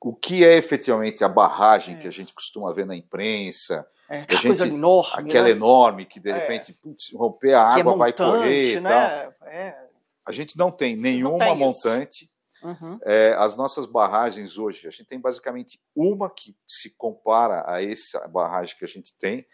o 0.00 0.14
que 0.14 0.44
é 0.44 0.56
efetivamente 0.56 1.24
a 1.24 1.28
barragem 1.28 1.96
é. 1.96 1.98
que 1.98 2.08
a 2.08 2.10
gente 2.10 2.32
costuma 2.32 2.72
ver 2.72 2.86
na 2.86 2.96
imprensa, 2.96 3.86
é, 4.08 4.20
aquela 4.20 4.40
gente, 4.40 4.46
coisa 4.46 4.66
enorme, 4.66 5.28
aquela 5.28 5.46
né? 5.46 5.50
enorme 5.50 6.06
que 6.06 6.18
de 6.20 6.30
é. 6.30 6.34
repente 6.34 6.72
putz, 6.74 7.12
romper 7.12 7.52
a 7.52 7.76
é 7.76 7.80
água 7.80 7.96
vai 7.96 8.12
correr 8.12 8.80
né? 8.80 9.32
É. 9.42 9.88
A 10.26 10.32
gente 10.32 10.56
não 10.56 10.70
tem 10.70 10.96
nenhuma 10.96 11.38
não 11.38 11.38
tem 11.38 11.56
montante. 11.56 12.30
Uhum. 12.62 12.98
É, 13.04 13.34
as 13.38 13.56
nossas 13.56 13.86
barragens 13.86 14.58
hoje, 14.58 14.86
a 14.88 14.90
gente 14.90 15.04
tem 15.04 15.20
basicamente 15.20 15.80
uma 15.94 16.28
que 16.28 16.56
se 16.66 16.90
compara 16.96 17.64
a 17.66 17.82
essa 17.82 18.26
barragem 18.26 18.76
que 18.76 18.84
a 18.84 18.88
gente 18.88 19.14
tem, 19.14 19.46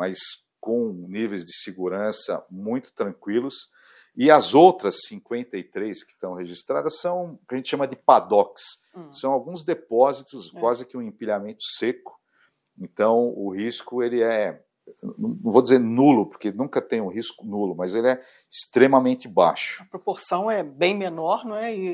mas 0.00 0.16
com 0.58 0.94
níveis 1.06 1.44
de 1.44 1.54
segurança 1.54 2.42
muito 2.50 2.90
tranquilos. 2.94 3.68
E 4.16 4.30
as 4.30 4.54
outras 4.54 5.02
53 5.02 6.02
que 6.02 6.12
estão 6.12 6.32
registradas 6.32 6.98
são 7.00 7.34
o 7.34 7.46
que 7.46 7.54
a 7.54 7.56
gente 7.56 7.68
chama 7.68 7.86
de 7.86 7.96
paddocks. 7.96 8.78
Hum. 8.96 9.12
São 9.12 9.30
alguns 9.30 9.62
depósitos, 9.62 10.54
é. 10.54 10.58
quase 10.58 10.86
que 10.86 10.96
um 10.96 11.02
empilhamento 11.02 11.62
seco. 11.62 12.18
Então, 12.78 13.28
o 13.36 13.54
risco 13.54 14.02
ele 14.02 14.22
é, 14.22 14.62
não 15.18 15.52
vou 15.52 15.60
dizer 15.60 15.78
nulo, 15.78 16.30
porque 16.30 16.50
nunca 16.50 16.80
tem 16.80 17.02
um 17.02 17.08
risco 17.08 17.44
nulo, 17.44 17.74
mas 17.76 17.94
ele 17.94 18.08
é 18.08 18.24
extremamente 18.50 19.28
baixo. 19.28 19.82
A 19.82 19.86
proporção 19.86 20.50
é 20.50 20.62
bem 20.62 20.96
menor, 20.96 21.44
não 21.44 21.56
é? 21.56 21.74
E, 21.76 21.88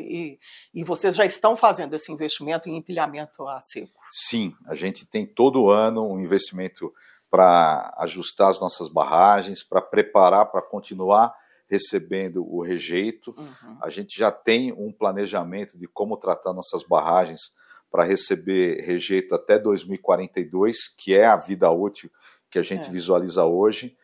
e, 0.74 0.80
e 0.80 0.84
vocês 0.84 1.16
já 1.16 1.26
estão 1.26 1.56
fazendo 1.56 1.96
esse 1.96 2.12
investimento 2.12 2.68
em 2.68 2.76
empilhamento 2.76 3.48
a 3.48 3.60
seco? 3.60 3.98
Sim, 4.12 4.54
a 4.64 4.76
gente 4.76 5.04
tem 5.04 5.26
todo 5.26 5.70
ano 5.70 6.08
um 6.08 6.20
investimento 6.20 6.94
para 7.30 7.92
ajustar 7.98 8.50
as 8.50 8.60
nossas 8.60 8.88
barragens, 8.88 9.62
para 9.62 9.80
preparar 9.80 10.46
para 10.46 10.62
continuar 10.62 11.34
recebendo 11.68 12.46
o 12.46 12.62
rejeito. 12.62 13.34
Uhum. 13.36 13.78
A 13.82 13.90
gente 13.90 14.16
já 14.16 14.30
tem 14.30 14.72
um 14.72 14.92
planejamento 14.92 15.78
de 15.78 15.86
como 15.86 16.16
tratar 16.16 16.52
nossas 16.52 16.82
barragens 16.82 17.52
para 17.90 18.04
receber 18.04 18.82
rejeito 18.82 19.34
até 19.34 19.58
2042, 19.58 20.88
que 20.88 21.14
é 21.14 21.26
a 21.26 21.36
vida 21.36 21.70
útil 21.70 22.10
que 22.50 22.58
a 22.58 22.62
gente 22.62 22.88
é. 22.88 22.90
visualiza 22.90 23.44
hoje. 23.44 23.96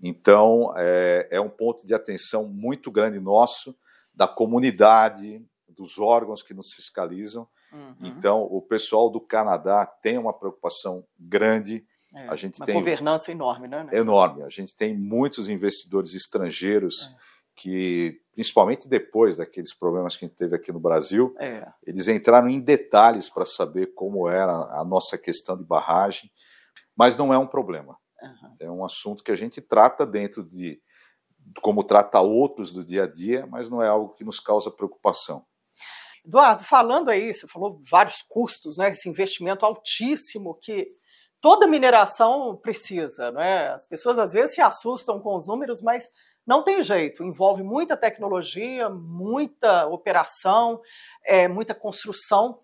Então, 0.00 0.72
é, 0.76 1.28
é 1.30 1.40
um 1.40 1.48
ponto 1.48 1.84
de 1.84 1.94
atenção 1.94 2.46
muito 2.46 2.90
grande 2.90 3.18
nosso, 3.18 3.76
da 4.14 4.28
comunidade, 4.28 5.44
dos 5.68 5.98
órgãos 5.98 6.42
que 6.42 6.54
nos 6.54 6.72
fiscalizam. 6.72 7.48
Uhum. 7.72 7.94
Então, 8.00 8.42
o 8.42 8.62
pessoal 8.62 9.10
do 9.10 9.20
Canadá 9.20 9.86
tem 9.86 10.18
uma 10.18 10.36
preocupação 10.36 11.04
grande 11.18 11.86
é, 12.14 12.28
a 12.28 12.36
gente 12.36 12.58
uma 12.58 12.66
tem 12.66 12.74
governança 12.74 13.30
enorme, 13.30 13.68
né? 13.68 13.86
Enorme. 13.92 14.42
A 14.42 14.48
gente 14.48 14.74
tem 14.74 14.96
muitos 14.96 15.48
investidores 15.48 16.14
estrangeiros 16.14 17.06
é. 17.06 17.16
que, 17.56 18.20
principalmente 18.34 18.88
depois 18.88 19.36
daqueles 19.36 19.74
problemas 19.74 20.16
que 20.16 20.24
a 20.24 20.28
gente 20.28 20.36
teve 20.36 20.56
aqui 20.56 20.72
no 20.72 20.80
Brasil, 20.80 21.34
é. 21.38 21.70
eles 21.86 22.08
entraram 22.08 22.48
em 22.48 22.60
detalhes 22.60 23.28
para 23.28 23.44
saber 23.44 23.92
como 23.94 24.28
era 24.28 24.52
a 24.52 24.84
nossa 24.84 25.18
questão 25.18 25.56
de 25.56 25.64
barragem, 25.64 26.30
mas 26.96 27.16
não 27.16 27.32
é 27.32 27.38
um 27.38 27.46
problema. 27.46 27.98
Uhum. 28.22 28.54
É 28.60 28.70
um 28.70 28.84
assunto 28.84 29.22
que 29.22 29.30
a 29.30 29.36
gente 29.36 29.60
trata 29.60 30.06
dentro 30.06 30.42
de 30.42 30.80
como 31.62 31.84
trata 31.84 32.20
outros 32.20 32.72
do 32.72 32.84
dia 32.84 33.04
a 33.04 33.06
dia, 33.06 33.46
mas 33.46 33.68
não 33.68 33.82
é 33.82 33.88
algo 33.88 34.14
que 34.14 34.24
nos 34.24 34.40
causa 34.40 34.70
preocupação. 34.70 35.44
Eduardo, 36.24 36.62
falando 36.62 37.10
aí, 37.10 37.32
você 37.32 37.46
falou 37.46 37.80
vários 37.90 38.22
custos, 38.22 38.76
né? 38.76 38.90
Esse 38.90 39.08
investimento 39.08 39.64
altíssimo 39.64 40.58
que 40.60 40.86
toda 41.40 41.66
mineração 41.66 42.56
precisa, 42.56 43.30
né? 43.30 43.68
As 43.68 43.86
pessoas 43.86 44.18
às 44.18 44.32
vezes 44.32 44.54
se 44.54 44.60
assustam 44.60 45.20
com 45.20 45.36
os 45.36 45.46
números, 45.46 45.82
mas 45.82 46.10
não 46.46 46.62
tem 46.62 46.80
jeito. 46.80 47.22
Envolve 47.22 47.62
muita 47.62 47.96
tecnologia, 47.96 48.88
muita 48.88 49.86
operação, 49.86 50.80
é, 51.24 51.46
muita 51.46 51.74
construção. 51.74 52.58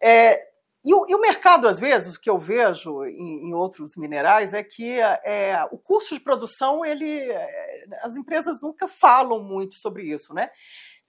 É, 0.00 0.40
e, 0.84 0.94
o, 0.94 1.06
e, 1.08 1.14
o, 1.14 1.20
mercado, 1.20 1.66
às 1.66 1.80
vezes, 1.80 2.14
o 2.14 2.20
que 2.20 2.30
eu 2.30 2.38
vejo 2.38 3.04
em, 3.06 3.48
em 3.48 3.54
outros 3.54 3.96
minerais 3.96 4.54
é 4.54 4.62
que 4.62 5.00
é, 5.00 5.66
o 5.72 5.78
custo 5.78 6.14
de 6.14 6.20
produção, 6.20 6.84
ele, 6.84 7.08
é, 7.08 7.86
as 8.02 8.16
empresas 8.16 8.60
nunca 8.60 8.86
falam 8.86 9.42
muito 9.42 9.74
sobre 9.74 10.04
isso, 10.04 10.34
né? 10.34 10.50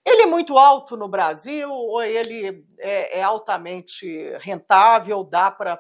Ele 0.06 0.22
é 0.22 0.26
muito 0.28 0.58
alto 0.58 0.96
no 0.96 1.10
Brasil 1.10 1.70
ou 1.70 2.02
ele 2.02 2.64
é, 2.80 3.20
é 3.20 3.24
altamente 3.24 4.08
rentável, 4.40 5.24
dá 5.24 5.50
para 5.50 5.76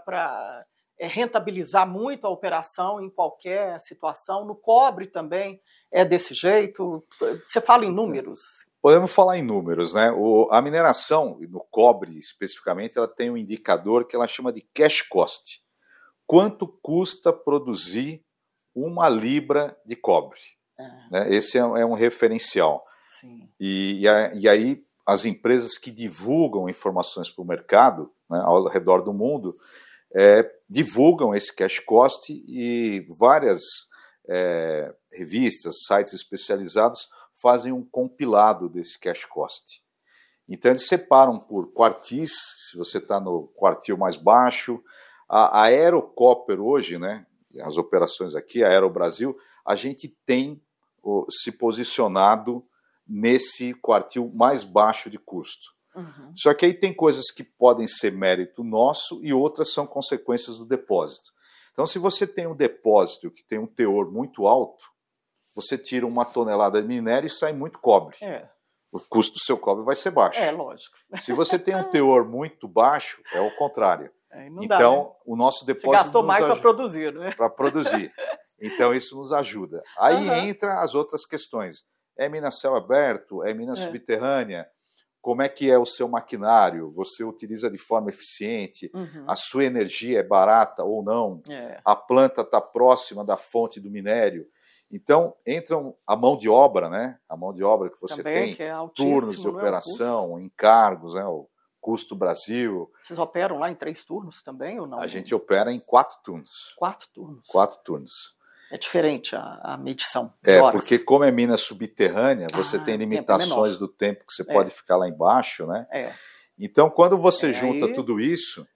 é, 0.99 1.07
rentabilizar 1.07 1.87
muito 1.87 2.25
a 2.25 2.29
operação 2.29 3.01
em 3.01 3.09
qualquer 3.09 3.79
situação. 3.79 4.45
No 4.45 4.55
cobre 4.55 5.07
também 5.07 5.61
é 5.91 6.03
desse 6.03 6.33
jeito? 6.33 7.05
Você 7.45 7.61
fala 7.61 7.85
em 7.85 7.91
números. 7.91 8.39
Podemos 8.81 9.13
falar 9.13 9.37
em 9.37 9.41
números, 9.41 9.93
né? 9.93 10.11
O, 10.11 10.47
a 10.51 10.61
mineração, 10.61 11.39
no 11.49 11.61
cobre 11.71 12.17
especificamente, 12.17 12.97
ela 12.97 13.07
tem 13.07 13.31
um 13.31 13.37
indicador 13.37 14.05
que 14.05 14.15
ela 14.15 14.27
chama 14.27 14.51
de 14.51 14.61
cash 14.73 15.01
cost. 15.01 15.61
Quanto 16.27 16.67
custa 16.81 17.31
produzir 17.31 18.23
uma 18.73 19.07
libra 19.09 19.77
de 19.85 19.95
cobre? 19.95 20.39
É. 20.77 20.83
Né? 21.11 21.35
Esse 21.35 21.57
é, 21.57 21.61
é, 21.61 21.85
um 21.85 21.93
referencial. 21.93 22.83
Sim. 23.09 23.49
E, 23.59 24.01
e, 24.01 24.07
a, 24.07 24.33
e 24.33 24.47
aí 24.47 24.77
as 25.05 25.25
empresas 25.25 25.77
que 25.77 25.91
divulgam 25.91 26.67
informações 26.67 27.29
para 27.29 27.43
o 27.43 27.47
mercado 27.47 28.11
né, 28.29 28.41
ao 28.43 28.67
redor 28.67 29.01
do 29.01 29.13
mundo 29.13 29.55
é, 30.15 30.49
divulgam 30.69 31.35
esse 31.35 31.53
cash 31.53 31.79
cost 31.79 32.31
e 32.31 33.05
várias 33.19 33.61
é, 34.29 34.93
revistas, 35.11 35.83
sites 35.85 36.13
especializados 36.13 37.09
fazem 37.35 37.73
um 37.73 37.83
compilado 37.83 38.69
desse 38.69 38.97
cash 38.97 39.25
cost. 39.25 39.83
Então 40.47 40.71
eles 40.71 40.87
separam 40.87 41.37
por 41.37 41.73
quartis, 41.73 42.33
se 42.69 42.77
você 42.77 42.99
está 42.99 43.19
no 43.19 43.47
quartil 43.55 43.97
mais 43.97 44.15
baixo. 44.15 44.81
A, 45.27 45.61
a 45.61 45.63
Aerocopper 45.65 46.61
hoje, 46.61 46.97
né, 46.97 47.25
as 47.61 47.77
operações 47.77 48.35
aqui, 48.35 48.63
a 48.63 48.69
Aero 48.69 48.89
Brasil, 48.89 49.35
a 49.65 49.75
gente 49.75 50.07
tem 50.25 50.61
o, 51.03 51.25
se 51.29 51.51
posicionado 51.51 52.63
nesse 53.07 53.73
quartil 53.73 54.31
mais 54.33 54.63
baixo 54.63 55.09
de 55.09 55.17
custo. 55.17 55.74
Uhum. 55.95 56.33
Só 56.35 56.53
que 56.53 56.65
aí 56.65 56.73
tem 56.73 56.93
coisas 56.93 57.31
que 57.31 57.43
podem 57.43 57.87
ser 57.87 58.11
mérito 58.11 58.63
nosso 58.63 59.19
e 59.23 59.33
outras 59.33 59.71
são 59.71 59.87
consequências 59.87 60.57
do 60.57 60.65
depósito. 60.65 61.31
Então, 61.71 61.85
se 61.85 61.99
você 61.99 62.25
tem 62.25 62.47
um 62.47 62.55
depósito 62.55 63.31
que 63.31 63.43
tem 63.43 63.59
um 63.59 63.67
teor 63.67 64.11
muito 64.11 64.47
alto, 64.47 64.85
você 65.55 65.77
tira 65.77 66.05
uma 66.05 66.25
tonelada 66.25 66.81
de 66.81 66.87
minério 66.87 67.27
e 67.27 67.29
sai 67.29 67.53
muito 67.53 67.79
cobre. 67.79 68.15
É. 68.21 68.47
O 68.93 68.99
custo 69.09 69.33
do 69.33 69.39
seu 69.39 69.57
cobre 69.57 69.83
vai 69.83 69.95
ser 69.95 70.11
baixo. 70.11 70.39
É, 70.39 70.51
lógico. 70.51 70.95
Se 71.19 71.33
você 71.33 71.57
tem 71.57 71.75
um 71.75 71.89
teor 71.89 72.25
muito 72.25 72.67
baixo, 72.67 73.21
é 73.33 73.41
o 73.41 73.55
contrário. 73.57 74.11
É, 74.31 74.47
então, 74.47 74.67
dá, 74.67 74.79
né? 74.79 75.11
o 75.25 75.35
nosso 75.35 75.65
depósito. 75.65 75.91
Você 75.91 76.03
gastou 76.03 76.23
mais 76.23 76.45
para 76.45 76.55
produzir, 76.57 77.13
né? 77.13 77.33
Para 77.35 77.49
produzir. 77.49 78.13
Então, 78.61 78.93
isso 78.93 79.17
nos 79.17 79.33
ajuda. 79.33 79.83
Aí 79.97 80.29
uhum. 80.29 80.35
entra 80.35 80.79
as 80.79 80.95
outras 80.95 81.25
questões. 81.25 81.83
É 82.17 82.29
mina 82.29 82.49
céu 82.49 82.75
aberto? 82.75 83.43
É 83.43 83.53
mina 83.53 83.73
é. 83.73 83.75
subterrânea? 83.75 84.65
Como 85.25 85.41
é 85.41 85.49
que 85.49 85.71
é 85.71 85.75
o 85.75 85.87
seu 85.87 86.07
maquinário? 86.07 86.91
Você 86.91 87.23
utiliza 87.23 87.67
de 87.67 87.79
forma 87.79 88.09
eficiente? 88.09 88.91
Uhum. 88.93 89.25
A 89.27 89.35
sua 89.35 89.63
energia 89.63 90.19
é 90.19 90.23
barata 90.23 90.83
ou 90.83 91.01
não? 91.01 91.41
É. 91.49 91.81
A 91.83 91.95
planta 91.95 92.41
está 92.41 92.61
próxima 92.61 93.25
da 93.25 93.35
fonte 93.35 93.79
do 93.79 93.89
minério? 93.89 94.47
Então, 94.91 95.35
entram 95.43 95.95
a 96.05 96.15
mão 96.15 96.37
de 96.37 96.47
obra, 96.47 96.91
né? 96.91 97.17
A 97.27 97.35
mão 97.35 97.51
de 97.51 97.63
obra 97.63 97.89
que 97.89 97.99
você 97.99 98.17
Também, 98.17 98.43
tem, 98.43 98.53
que 98.53 98.61
é 98.61 98.75
turnos 98.93 99.41
de 99.41 99.47
operação, 99.47 100.39
encargos, 100.39 101.15
né? 101.15 101.25
O 101.25 101.49
custo 101.81 102.15
Brasil. 102.15 102.87
Vocês 103.01 103.17
operam 103.17 103.57
lá 103.57 103.71
em 103.71 103.75
três 103.75 104.03
turnos 104.03 104.43
também 104.43 104.79
ou 104.79 104.85
não? 104.85 104.99
A 104.99 105.07
gente 105.07 105.33
opera 105.33 105.73
em 105.73 105.79
quatro 105.79 106.19
turnos. 106.23 106.75
Quatro 106.77 107.07
turnos. 107.11 107.47
Quatro 107.47 107.79
turnos. 107.83 108.35
É 108.71 108.77
diferente 108.77 109.35
a, 109.35 109.59
a 109.63 109.77
medição. 109.77 110.33
É, 110.45 110.59
horas. 110.59 110.81
porque 110.81 111.03
como 111.03 111.23
é 111.23 111.31
mina 111.31 111.55
subterrânea, 111.57 112.47
você 112.53 112.77
ah, 112.77 112.83
tem 112.83 112.97
limitações 112.97 113.73
tempo 113.73 113.79
do 113.79 113.87
tempo 113.87 114.25
que 114.27 114.33
você 114.33 114.41
é. 114.41 114.53
pode 114.53 114.71
ficar 114.71 114.97
lá 114.97 115.07
embaixo, 115.07 115.65
né? 115.67 115.87
É. 115.91 116.11
Então, 116.57 116.89
quando 116.89 117.17
você 117.17 117.49
é, 117.49 117.53
junta 117.53 117.85
aí... 117.85 117.93
tudo 117.93 118.19
isso, 118.19 118.67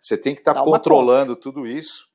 você 0.00 0.16
tem 0.16 0.34
que 0.34 0.40
estar 0.40 0.54
tá 0.54 0.62
controlando 0.62 1.34
tudo 1.34 1.66
isso. 1.66 2.08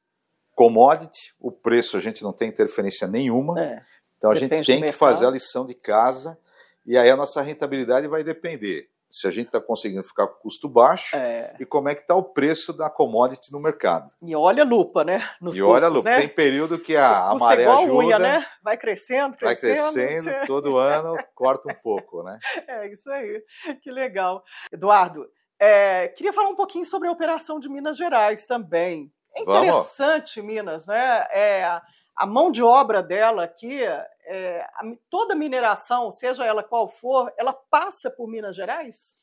Commodity, 0.56 1.34
o 1.40 1.52
preço 1.52 1.98
a 1.98 2.00
gente 2.00 2.24
não 2.24 2.32
tem 2.32 2.50
interferência 2.50 3.08
nenhuma. 3.08 3.60
É. 3.60 3.84
Então 4.18 4.32
a 4.32 4.36
Depende 4.36 4.64
gente 4.64 4.80
tem 4.80 4.90
que 4.90 4.92
fazer 4.92 5.26
a 5.26 5.32
lição 5.32 5.66
de 5.66 5.74
casa 5.74 6.38
e 6.86 6.98
aí 6.98 7.10
a 7.10 7.18
nossa 7.18 7.42
rentabilidade 7.42 8.08
vai 8.08 8.24
depender 8.24 8.90
se 9.14 9.28
a 9.28 9.32
gente 9.32 9.46
está 9.46 9.62
conseguindo 9.62 10.04
ficar 10.04 10.26
com 10.26 10.42
custo 10.42 10.68
baixo 10.68 11.16
é. 11.16 11.56
e 11.60 11.66
como 11.68 11.88
é 11.88 11.94
que 11.94 12.02
está 12.02 12.16
o 12.16 12.24
preço 12.24 12.74
da 12.74 12.90
commodity 12.90 13.52
no 13.52 13.60
mercado. 13.60 14.12
E 14.24 14.36
olha 14.36 14.64
a 14.64 14.66
lupa, 14.66 15.04
né? 15.04 15.30
Nos 15.40 15.56
e 15.56 15.60
custos, 15.60 15.76
olha 15.76 15.86
a 15.86 15.90
lupa. 15.90 16.10
Né? 16.10 16.16
Tem 16.16 16.30
período 16.30 16.80
que 16.80 16.98
a, 16.98 17.30
a 17.30 17.36
maré 17.36 17.62
é 17.62 17.66
igual 17.66 17.78
ajuda. 17.78 17.94
Unha, 17.94 18.20
né? 18.20 18.46
Vai 18.64 18.76
crescendo, 18.76 19.38
crescendo. 19.38 19.76
Vai 19.84 19.84
crescendo, 19.86 20.48
todo 20.48 20.78
ano 20.78 21.16
corta 21.36 21.72
um 21.72 21.76
pouco, 21.76 22.24
né? 22.24 22.40
É 22.68 22.92
isso 22.92 23.10
aí. 23.12 23.44
Que 23.84 23.92
legal. 23.92 24.44
Eduardo, 24.72 25.30
é, 25.60 26.08
queria 26.08 26.34
falar 26.34 26.50
um 26.50 26.56
pouquinho 26.56 26.86
sobre 26.86 27.08
a 27.08 27.12
operação 27.12 27.60
de 27.60 27.70
Minas 27.70 27.98
Gerais 27.98 28.48
também. 28.48 29.12
É 29.36 29.42
interessante, 29.42 30.42
Vamos. 30.42 30.54
Minas, 30.54 30.88
né? 30.88 31.28
É, 31.32 31.80
a 32.16 32.26
mão 32.26 32.52
de 32.52 32.64
obra 32.64 33.04
dela 33.04 33.44
aqui, 33.44 33.80
é, 34.26 34.66
toda 35.10 35.36
mineração, 35.36 36.12
seja 36.12 36.46
ela 36.46 36.64
qual 36.64 36.90
for, 36.90 37.32
ela 37.38 37.54
passa 37.54 38.10
por 38.10 38.28
Minas 38.28 38.56
Gerais? 38.56 39.18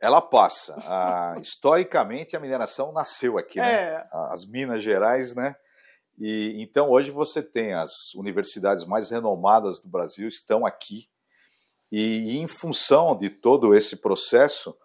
Ela 0.00 0.22
passa. 0.22 0.74
Ah, 0.86 1.36
historicamente, 1.42 2.36
a 2.36 2.40
mineração 2.40 2.92
nasceu 2.92 3.38
aqui, 3.38 3.58
né? 3.58 3.72
É. 3.72 4.08
As 4.12 4.46
Minas 4.46 4.82
Gerais, 4.82 5.34
né? 5.34 5.54
E 6.18 6.62
então 6.62 6.90
hoje 6.90 7.10
você 7.10 7.42
tem 7.42 7.72
as 7.72 8.14
universidades 8.14 8.84
mais 8.84 9.10
renomadas 9.10 9.80
do 9.80 9.88
Brasil 9.88 10.28
estão 10.28 10.66
aqui. 10.66 11.08
E, 11.90 12.34
e 12.34 12.38
em 12.38 12.46
função 12.46 13.16
de 13.16 13.30
todo 13.30 13.74
esse 13.74 13.96
processo, 13.96 14.76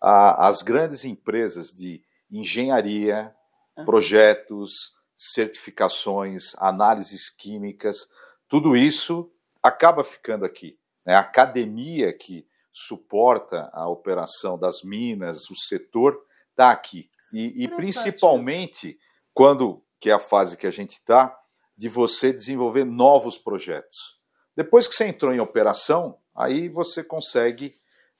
a, 0.00 0.48
as 0.48 0.62
grandes 0.62 1.04
empresas 1.04 1.70
de 1.72 2.02
engenharia, 2.30 3.34
uhum. 3.76 3.84
projetos, 3.84 4.92
certificações, 5.16 6.54
análises 6.58 7.28
químicas, 7.30 8.08
tudo 8.50 8.76
isso 8.76 9.32
acaba 9.62 10.02
ficando 10.02 10.44
aqui. 10.44 10.76
Né? 11.06 11.14
A 11.14 11.20
academia 11.20 12.12
que 12.12 12.44
suporta 12.72 13.70
a 13.72 13.88
operação 13.88 14.58
das 14.58 14.82
minas, 14.82 15.48
o 15.48 15.54
setor, 15.54 16.20
está 16.50 16.72
aqui. 16.72 17.08
E, 17.32 17.64
e 17.64 17.68
principalmente 17.68 18.98
quando, 19.32 19.82
que 20.00 20.10
é 20.10 20.12
a 20.12 20.18
fase 20.18 20.56
que 20.56 20.66
a 20.66 20.70
gente 20.70 20.94
está, 20.94 21.38
de 21.76 21.88
você 21.88 22.32
desenvolver 22.32 22.84
novos 22.84 23.38
projetos. 23.38 24.18
Depois 24.56 24.88
que 24.88 24.94
você 24.96 25.06
entrou 25.06 25.32
em 25.32 25.40
operação, 25.40 26.18
aí 26.34 26.68
você 26.68 27.04
consegue 27.04 27.72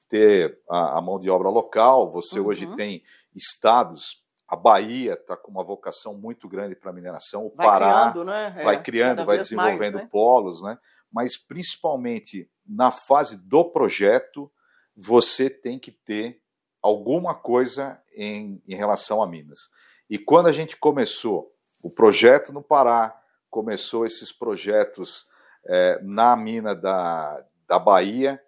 ter 0.09 0.59
a, 0.69 0.97
a 0.97 1.01
mão 1.01 1.19
de 1.19 1.29
obra 1.29 1.49
local, 1.49 2.09
você 2.09 2.39
uhum. 2.39 2.47
hoje 2.47 2.75
tem 2.77 3.03
estados 3.35 4.23
a 4.51 4.55
Bahia 4.57 5.13
está 5.13 5.37
com 5.37 5.49
uma 5.49 5.63
vocação 5.63 6.13
muito 6.13 6.45
grande 6.49 6.75
para 6.75 6.89
a 6.89 6.93
mineração, 6.93 7.45
o 7.45 7.55
vai 7.55 7.65
Pará 7.65 8.11
criando, 8.11 8.25
né? 8.25 8.53
é, 8.57 8.63
vai 8.65 8.83
criando, 8.83 9.25
vai 9.25 9.37
desenvolvendo 9.37 9.93
mais, 9.93 10.05
né? 10.05 10.09
polos, 10.11 10.61
né? 10.61 10.77
mas 11.09 11.37
principalmente 11.37 12.51
na 12.67 12.91
fase 12.91 13.47
do 13.47 13.63
projeto, 13.63 14.51
você 14.93 15.49
tem 15.49 15.79
que 15.79 15.89
ter 15.89 16.41
alguma 16.81 17.33
coisa 17.33 18.03
em, 18.13 18.61
em 18.67 18.75
relação 18.75 19.23
a 19.23 19.27
Minas. 19.27 19.69
E 20.09 20.19
quando 20.19 20.47
a 20.47 20.51
gente 20.51 20.75
começou 20.75 21.49
o 21.81 21.89
projeto 21.89 22.51
no 22.51 22.61
Pará, 22.61 23.17
começou 23.49 24.05
esses 24.05 24.33
projetos 24.33 25.27
é, 25.65 25.97
na 26.03 26.35
mina 26.35 26.75
da, 26.75 27.41
da 27.65 27.79
Bahia, 27.79 28.41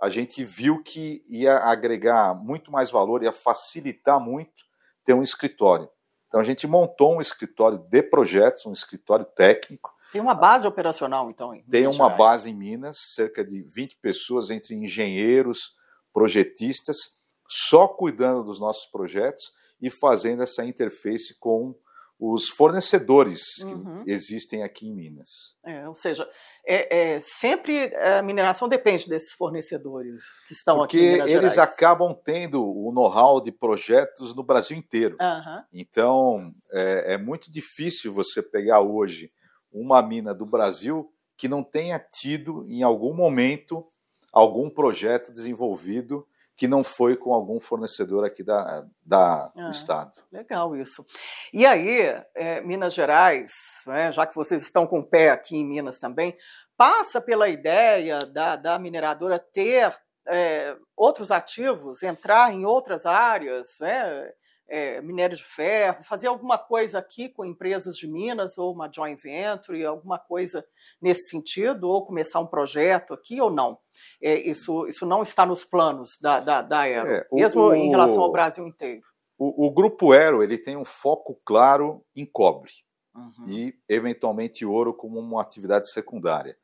a 0.00 0.08
gente 0.08 0.44
viu 0.44 0.84
que 0.84 1.20
ia 1.28 1.56
agregar 1.56 2.32
muito 2.32 2.70
mais 2.70 2.92
valor, 2.92 3.24
ia 3.24 3.32
facilitar 3.32 4.20
muito 4.20 4.67
ter 5.08 5.14
um 5.14 5.22
escritório. 5.22 5.88
Então 6.26 6.38
a 6.38 6.44
gente 6.44 6.66
montou 6.66 7.16
um 7.16 7.20
escritório 7.22 7.78
de 7.78 8.02
projetos, 8.02 8.66
um 8.66 8.72
escritório 8.72 9.24
técnico. 9.24 9.94
Tem 10.12 10.20
uma 10.20 10.34
base 10.34 10.66
operacional, 10.66 11.30
então? 11.30 11.54
Em 11.54 11.62
Tem 11.62 11.86
uma 11.86 12.10
base 12.10 12.50
em 12.50 12.54
Minas, 12.54 12.98
cerca 13.14 13.42
de 13.42 13.62
20 13.62 13.96
pessoas, 14.02 14.50
entre 14.50 14.74
engenheiros, 14.74 15.72
projetistas, 16.12 17.14
só 17.48 17.88
cuidando 17.88 18.44
dos 18.44 18.60
nossos 18.60 18.84
projetos 18.86 19.50
e 19.80 19.88
fazendo 19.88 20.42
essa 20.42 20.62
interface 20.62 21.34
com 21.40 21.74
os 22.18 22.48
fornecedores 22.48 23.58
uhum. 23.62 24.04
que 24.04 24.10
existem 24.10 24.62
aqui 24.62 24.88
em 24.88 24.94
Minas. 24.94 25.54
É, 25.64 25.88
ou 25.88 25.94
seja, 25.94 26.28
é, 26.66 27.14
é, 27.14 27.20
sempre 27.20 27.94
a 27.96 28.20
mineração 28.22 28.68
depende 28.68 29.08
desses 29.08 29.32
fornecedores 29.34 30.20
que 30.46 30.52
estão 30.52 30.78
Porque 30.78 30.96
aqui 30.96 31.06
em 31.06 31.12
Minas 31.12 31.30
eles 31.32 31.58
acabam 31.58 32.12
tendo 32.12 32.62
o 32.64 32.92
know-how 32.92 33.40
de 33.40 33.52
projetos 33.52 34.34
no 34.34 34.42
Brasil 34.42 34.76
inteiro. 34.76 35.16
Uhum. 35.20 35.62
Então, 35.72 36.52
é, 36.72 37.14
é 37.14 37.18
muito 37.18 37.50
difícil 37.50 38.12
você 38.12 38.42
pegar 38.42 38.80
hoje 38.80 39.30
uma 39.72 40.02
mina 40.02 40.34
do 40.34 40.44
Brasil 40.44 41.12
que 41.36 41.46
não 41.46 41.62
tenha 41.62 42.00
tido, 42.00 42.66
em 42.68 42.82
algum 42.82 43.14
momento, 43.14 43.86
algum 44.32 44.68
projeto 44.68 45.32
desenvolvido 45.32 46.26
que 46.58 46.66
não 46.66 46.82
foi 46.82 47.16
com 47.16 47.32
algum 47.32 47.60
fornecedor 47.60 48.24
aqui 48.24 48.42
da, 48.42 48.84
da 49.06 49.52
ah, 49.56 49.62
do 49.62 49.70
estado. 49.70 50.10
Legal 50.32 50.74
isso. 50.74 51.06
E 51.54 51.64
aí, 51.64 52.20
é, 52.34 52.60
Minas 52.62 52.94
Gerais, 52.94 53.52
né, 53.86 54.10
já 54.10 54.26
que 54.26 54.34
vocês 54.34 54.60
estão 54.60 54.84
com 54.84 54.98
o 54.98 55.08
pé 55.08 55.30
aqui 55.30 55.56
em 55.56 55.64
Minas 55.64 56.00
também, 56.00 56.36
passa 56.76 57.20
pela 57.20 57.48
ideia 57.48 58.18
da, 58.18 58.56
da 58.56 58.76
mineradora 58.76 59.38
ter 59.38 59.96
é, 60.26 60.76
outros 60.96 61.30
ativos, 61.30 62.02
entrar 62.02 62.52
em 62.52 62.66
outras 62.66 63.06
áreas, 63.06 63.76
né? 63.80 64.32
É, 64.68 65.00
minério 65.00 65.36
de 65.36 65.42
ferro, 65.42 66.04
fazer 66.04 66.26
alguma 66.26 66.58
coisa 66.58 66.98
aqui 66.98 67.28
com 67.28 67.44
empresas 67.44 67.96
de 67.96 68.06
Minas, 68.06 68.58
ou 68.58 68.72
uma 68.72 68.90
joint 68.92 69.20
venture, 69.20 69.84
alguma 69.84 70.18
coisa 70.18 70.64
nesse 71.00 71.30
sentido, 71.30 71.88
ou 71.88 72.04
começar 72.04 72.38
um 72.40 72.46
projeto 72.46 73.14
aqui 73.14 73.40
ou 73.40 73.50
não? 73.50 73.78
É, 74.20 74.38
isso, 74.38 74.86
isso 74.86 75.06
não 75.06 75.22
está 75.22 75.46
nos 75.46 75.64
planos 75.64 76.18
da, 76.20 76.40
da, 76.40 76.62
da 76.62 76.80
Aero, 76.80 77.10
é, 77.10 77.26
o, 77.30 77.36
mesmo 77.36 77.72
em 77.74 77.88
relação 77.88 78.22
ao 78.22 78.30
Brasil 78.30 78.66
inteiro. 78.66 79.02
O, 79.38 79.66
o, 79.66 79.70
Grupo 79.70 80.12
Aero 80.12 80.42
ele 80.42 80.58
tem 80.58 80.76
um 80.76 80.84
foco 80.84 81.40
claro 81.44 82.04
em 82.14 82.26
cobre 82.26 82.72
uhum. 83.14 83.46
e, 83.46 83.74
eventualmente, 83.88 84.66
ouro 84.66 84.92
como 84.92 85.18
uma 85.18 85.40
atividade 85.40 85.90
secundária. 85.90 86.56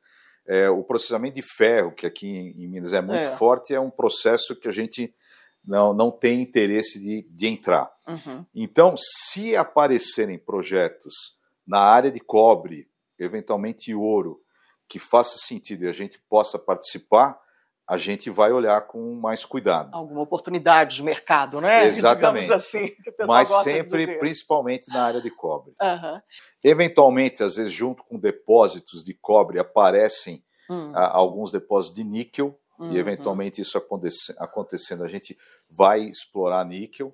É, 0.47 0.69
o 0.69 0.83
processamento 0.83 1.35
de 1.35 1.41
ferro, 1.41 1.91
que 1.91 2.05
aqui 2.05 2.27
em, 2.27 2.63
em 2.63 2.67
Minas 2.67 2.93
é 2.93 3.01
muito 3.01 3.17
é. 3.17 3.35
forte, 3.35 3.73
é 3.73 3.79
um 3.79 3.89
processo 3.89 4.55
que 4.55 4.67
a 4.67 4.71
gente 4.71 5.11
não, 5.67 5.93
não 5.93 6.11
tem 6.11 6.41
interesse 6.41 6.99
de, 6.99 7.27
de 7.29 7.47
entrar. 7.47 7.91
Uhum. 8.07 8.45
Então, 8.53 8.95
se 8.97 9.55
aparecerem 9.55 10.37
projetos 10.37 11.37
na 11.67 11.79
área 11.79 12.11
de 12.11 12.19
cobre, 12.19 12.87
eventualmente 13.19 13.93
ouro, 13.93 14.41
que 14.87 14.99
faça 14.99 15.37
sentido 15.37 15.83
e 15.83 15.87
a 15.87 15.91
gente 15.91 16.19
possa 16.29 16.59
participar, 16.59 17.39
a 17.87 17.97
gente 17.97 18.29
vai 18.29 18.51
olhar 18.51 18.81
com 18.87 19.13
mais 19.15 19.45
cuidado. 19.45 19.89
Alguma 19.93 20.21
oportunidade 20.21 20.95
de 20.95 21.03
mercado, 21.03 21.61
né? 21.61 21.85
Exatamente. 21.87 22.51
Assim, 22.51 22.89
Mas 23.27 23.47
sempre, 23.63 24.17
principalmente 24.17 24.87
na 24.89 25.03
área 25.03 25.21
de 25.21 25.29
cobre. 25.29 25.73
Uhum. 25.79 26.21
Eventualmente, 26.63 27.43
às 27.43 27.57
vezes, 27.57 27.71
junto 27.71 28.03
com 28.03 28.19
depósitos 28.19 29.03
de 29.03 29.13
cobre, 29.13 29.59
aparecem 29.59 30.43
uhum. 30.69 30.91
alguns 30.95 31.51
depósitos 31.51 31.95
de 31.95 32.03
níquel, 32.03 32.59
uhum. 32.79 32.91
e 32.91 32.97
eventualmente 32.97 33.61
isso 33.61 33.77
acontecendo, 34.37 35.03
a 35.03 35.07
gente 35.07 35.37
vai 35.69 36.01
explorar 36.01 36.65
níquel, 36.65 37.13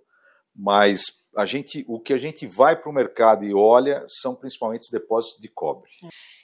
mas 0.55 1.21
a 1.35 1.45
gente, 1.45 1.85
o 1.87 1.99
que 1.99 2.13
a 2.13 2.17
gente 2.17 2.45
vai 2.45 2.75
para 2.75 2.89
o 2.89 2.93
mercado 2.93 3.45
e 3.45 3.53
olha 3.53 4.03
são 4.07 4.35
principalmente 4.35 4.83
os 4.83 4.89
depósitos 4.89 5.39
de 5.39 5.47
cobre. 5.47 5.89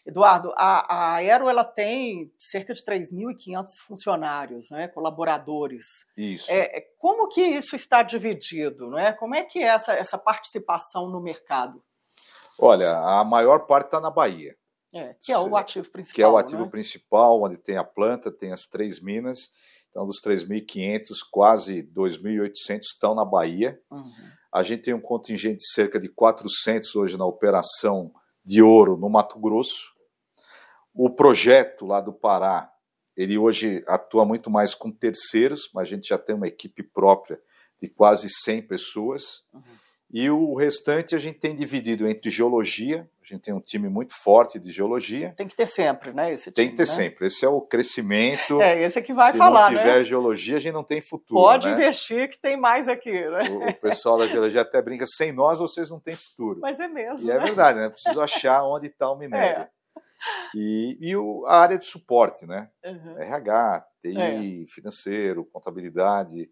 Eduardo, 0.06 0.54
a, 0.56 0.94
a 0.94 1.14
Aero 1.16 1.50
ela 1.50 1.66
tem 1.66 2.32
cerca 2.40 2.74
de 2.74 2.82
3.500 2.86 3.66
funcionários, 3.86 4.70
né, 4.72 4.88
colaboradores. 4.88 5.86
Isso. 6.16 6.50
É, 6.50 6.78
é, 6.78 6.82
como 6.98 7.28
que 7.28 7.42
isso 7.42 7.76
está 7.76 8.02
dividido? 8.02 8.90
Né? 8.90 9.12
Como 9.14 9.36
é 9.36 9.44
que 9.44 9.60
é 9.60 9.68
essa, 9.68 9.94
essa 9.94 10.18
participação 10.18 11.10
no 11.10 11.22
mercado? 11.22 11.84
Olha, 12.60 12.98
a 12.98 13.24
maior 13.26 13.68
parte 13.68 13.88
está 13.88 14.00
na 14.00 14.10
Bahia. 14.10 14.56
É, 14.94 15.16
que 15.22 15.32
é 15.32 15.38
o 15.38 15.56
ativo 15.56 15.90
principal. 15.90 16.16
Que 16.16 16.24
é 16.24 16.28
o 16.28 16.38
ativo 16.38 16.64
né? 16.64 16.70
principal, 16.70 17.44
onde 17.44 17.58
tem 17.58 17.78
a 17.78 17.84
planta, 17.84 18.32
tem 18.32 18.52
as 18.52 18.64
três 18.64 19.00
minas. 19.02 19.52
Então, 19.90 20.06
dos 20.06 20.22
3.500, 20.22 21.18
quase 21.32 21.84
2.800 21.84 22.82
estão 22.84 23.16
na 23.16 23.26
Bahia. 23.26 23.82
Uhum. 23.90 24.04
A 24.54 24.64
gente 24.64 24.84
tem 24.84 24.94
um 24.94 25.02
contingente 25.02 25.58
de 25.58 25.72
cerca 25.72 26.00
de 26.00 26.08
400 26.08 26.96
hoje 26.96 27.18
na 27.18 27.26
operação 27.26 28.14
de 28.46 28.62
ouro 28.62 28.96
no 28.96 29.10
Mato 29.10 29.40
Grosso. 29.40 29.92
O 30.94 31.10
projeto 31.10 31.86
lá 31.86 32.00
do 32.00 32.14
Pará, 32.14 32.72
ele 33.16 33.38
hoje 33.38 33.84
atua 33.88 34.24
muito 34.24 34.50
mais 34.50 34.76
com 34.76 34.92
terceiros, 34.92 35.70
mas 35.74 35.88
a 35.88 35.92
gente 35.96 36.10
já 36.10 36.18
tem 36.18 36.36
uma 36.36 36.48
equipe 36.48 36.84
própria 36.84 37.42
de 37.82 37.90
quase 37.90 38.30
100 38.30 38.68
pessoas. 38.68 39.44
Uhum. 39.54 39.62
E 40.12 40.30
o 40.30 40.56
restante 40.56 41.16
a 41.16 41.18
gente 41.18 41.38
tem 41.38 41.54
dividido 41.54 42.08
entre 42.08 42.30
geologia, 42.30 43.10
a 43.22 43.34
gente 43.34 43.42
tem 43.42 43.54
um 43.54 43.60
time 43.60 43.90
muito 43.90 44.14
forte 44.16 44.58
de 44.58 44.72
geologia. 44.72 45.34
Tem 45.36 45.50
que 45.50 45.56
ter 45.56 45.68
sempre, 45.68 46.14
né? 46.14 46.32
Esse 46.32 46.46
time, 46.46 46.56
tem 46.56 46.70
que 46.70 46.78
ter 46.78 46.88
né? 46.88 46.96
sempre. 46.96 47.28
Esse 47.28 47.44
é 47.44 47.50
o 47.50 47.60
crescimento. 47.60 48.62
É, 48.62 48.82
esse 48.82 48.98
é 48.98 49.02
que 49.02 49.14
vai 49.14 49.34
Se 49.34 49.38
falar. 49.38 49.68
Se 49.68 49.76
não 49.76 49.82
tiver 49.82 49.98
né? 49.98 50.04
geologia, 50.06 50.56
a 50.56 50.60
gente 50.62 50.74
não 50.74 50.84
tem 50.84 51.02
futuro. 51.02 51.42
Pode 51.42 51.68
né? 51.68 51.74
investir 51.74 52.30
que 52.30 52.40
tem 52.40 52.56
mais 52.56 52.88
aqui, 52.88 53.12
né? 53.12 53.50
O, 53.50 53.70
o, 53.70 53.74
pessoal 53.74 54.18
da 54.18 54.28
geologia 54.28 54.62
até 54.62 54.82
brinca: 54.82 55.06
sem 55.06 55.34
nós 55.34 55.60
vocês 55.60 55.90
não 55.90 56.00
têm 56.00 56.16
futuro. 56.16 56.62
Mas 56.62 56.80
é 56.80 56.88
mesmo. 56.88 57.28
E 57.28 57.32
é 57.32 57.38
né? 57.38 57.44
verdade, 57.44 57.80
né? 57.80 57.90
Preciso 57.90 58.22
achar 58.22 58.64
onde 58.64 58.88
está 58.88 59.12
o 59.12 59.18
minério. 59.18 59.64
É. 59.64 59.70
E, 60.56 60.98
e 61.02 61.16
o, 61.18 61.46
a 61.48 61.60
área 61.60 61.78
de 61.78 61.86
suporte, 61.86 62.46
né? 62.46 62.70
Uhum. 62.86 63.20
RH, 63.20 63.86
TI, 64.02 64.64
é. 64.64 64.74
financeiro, 64.74 65.46
contabilidade, 65.52 66.50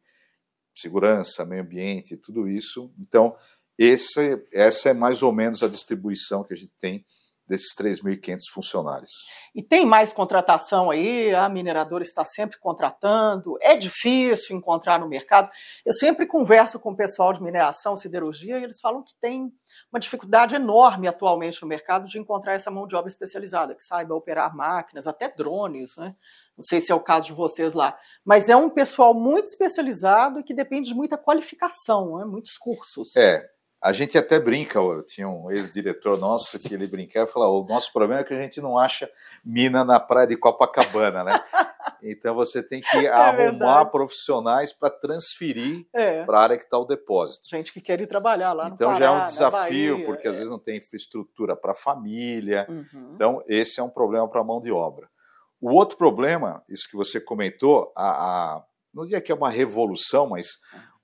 segurança, 0.80 1.46
meio 1.46 1.62
ambiente, 1.62 2.18
tudo 2.18 2.48
isso. 2.48 2.92
Então, 3.00 3.36
esse, 3.78 4.44
essa 4.54 4.90
é 4.90 4.94
mais 4.94 5.22
ou 5.22 5.32
menos 5.32 5.64
a 5.64 5.68
distribuição 5.68 6.44
que 6.44 6.54
a 6.54 6.58
gente 6.58 6.74
tem 6.80 7.06
desses 7.48 7.76
3.500 7.76 8.40
funcionários. 8.52 9.12
E 9.54 9.62
tem 9.62 9.86
mais 9.86 10.12
contratação 10.12 10.90
aí? 10.90 11.34
A 11.34 11.48
mineradora 11.48 12.04
está 12.04 12.26
sempre 12.26 12.58
contratando? 12.58 13.58
É 13.62 13.76
difícil 13.76 14.58
encontrar 14.58 15.00
no 15.00 15.08
mercado? 15.08 15.50
Eu 15.86 15.94
sempre 15.94 16.26
converso 16.26 16.80
com 16.80 16.92
o 16.92 16.96
pessoal 16.96 17.32
de 17.32 17.42
mineração, 17.42 17.96
siderurgia, 17.96 18.60
e 18.60 18.64
eles 18.64 18.80
falam 18.82 19.04
que 19.04 19.14
tem 19.22 19.52
uma 19.92 20.00
dificuldade 20.00 20.56
enorme 20.56 21.08
atualmente 21.08 21.62
no 21.62 21.68
mercado 21.68 22.08
de 22.08 22.20
encontrar 22.20 22.54
essa 22.54 22.72
mão 22.72 22.88
de 22.88 22.96
obra 22.96 23.10
especializada, 23.10 23.76
que 23.76 23.84
saiba 23.84 24.16
operar 24.16 24.56
máquinas, 24.56 25.06
até 25.06 25.30
drones, 25.30 25.96
né? 25.98 26.16
Não 26.58 26.64
sei 26.64 26.80
se 26.80 26.92
é 26.92 26.96
o 26.96 27.00
caso 27.00 27.28
de 27.28 27.34
vocês 27.34 27.74
lá, 27.74 27.98
mas 28.24 28.50
é 28.50 28.56
um 28.56 28.70
pessoal 28.70 29.14
muito 29.14 29.48
especializado 29.48 30.40
e 30.40 30.44
que 30.44 30.54
depende 30.54 30.90
de 30.90 30.96
muita 30.96 31.18
qualificação, 31.18 32.18
né? 32.18 32.26
muitos 32.26 32.58
cursos. 32.58 33.16
É, 33.16 33.46
a 33.84 33.92
gente 33.92 34.18
até 34.18 34.40
brinca, 34.40 34.80
eu 34.80 35.06
tinha 35.06 35.28
um 35.28 35.52
ex-diretor 35.52 36.18
nosso 36.18 36.58
que 36.58 36.74
ele 36.74 36.88
brincava 36.88 37.30
e 37.30 37.32
falava: 37.32 37.52
o 37.52 37.66
nosso 37.66 37.94
problema 37.94 38.22
é 38.22 38.24
que 38.24 38.34
a 38.34 38.42
gente 38.42 38.60
não 38.60 38.80
acha 38.80 39.10
mina 39.46 39.86
na 39.86 40.00
praia 40.00 40.28
de 40.28 40.36
Copacabana, 40.36 41.24
né? 41.24 41.40
Então 42.02 42.36
você 42.36 42.62
tem 42.62 42.82
que 42.82 43.06
é 43.06 43.10
arrumar 43.10 43.36
verdade. 43.36 43.92
profissionais 43.92 44.72
para 44.72 44.92
transferir 44.92 45.88
é. 45.94 46.24
para 46.24 46.38
a 46.38 46.42
área 46.42 46.58
que 46.58 46.64
está 46.64 46.78
o 46.78 46.86
depósito. 46.86 47.48
Gente 47.50 47.74
que 47.74 47.82
quer 47.82 48.00
ir 48.00 48.06
trabalhar 48.06 48.54
lá 48.54 48.68
Então 48.68 48.90
Pará, 48.90 49.00
já 49.00 49.06
é 49.06 49.10
um 49.10 49.26
desafio, 49.26 49.94
Bahia, 49.96 50.06
porque 50.06 50.28
é. 50.28 50.30
às 50.30 50.38
vezes 50.38 50.52
não 50.52 50.60
tem 50.60 50.78
infraestrutura 50.78 51.56
para 51.56 51.72
a 51.72 51.76
família. 51.76 52.68
Uhum. 52.70 53.12
Então, 53.16 53.44
esse 53.48 53.80
é 53.80 53.84
um 53.84 53.90
problema 53.90 54.28
para 54.28 54.42
a 54.42 54.44
mão 54.44 54.62
de 54.62 54.72
obra. 54.72 55.10
O 55.66 55.74
outro 55.74 55.98
problema, 55.98 56.64
isso 56.70 56.88
que 56.88 56.96
você 56.96 57.20
comentou, 57.20 57.92
a, 57.96 58.12
a, 58.12 58.66
não 58.94 59.04
diria 59.04 59.20
que 59.20 59.32
é 59.32 59.36
uma 59.36 59.50
revolução, 59.50 60.30
mas 60.30 60.60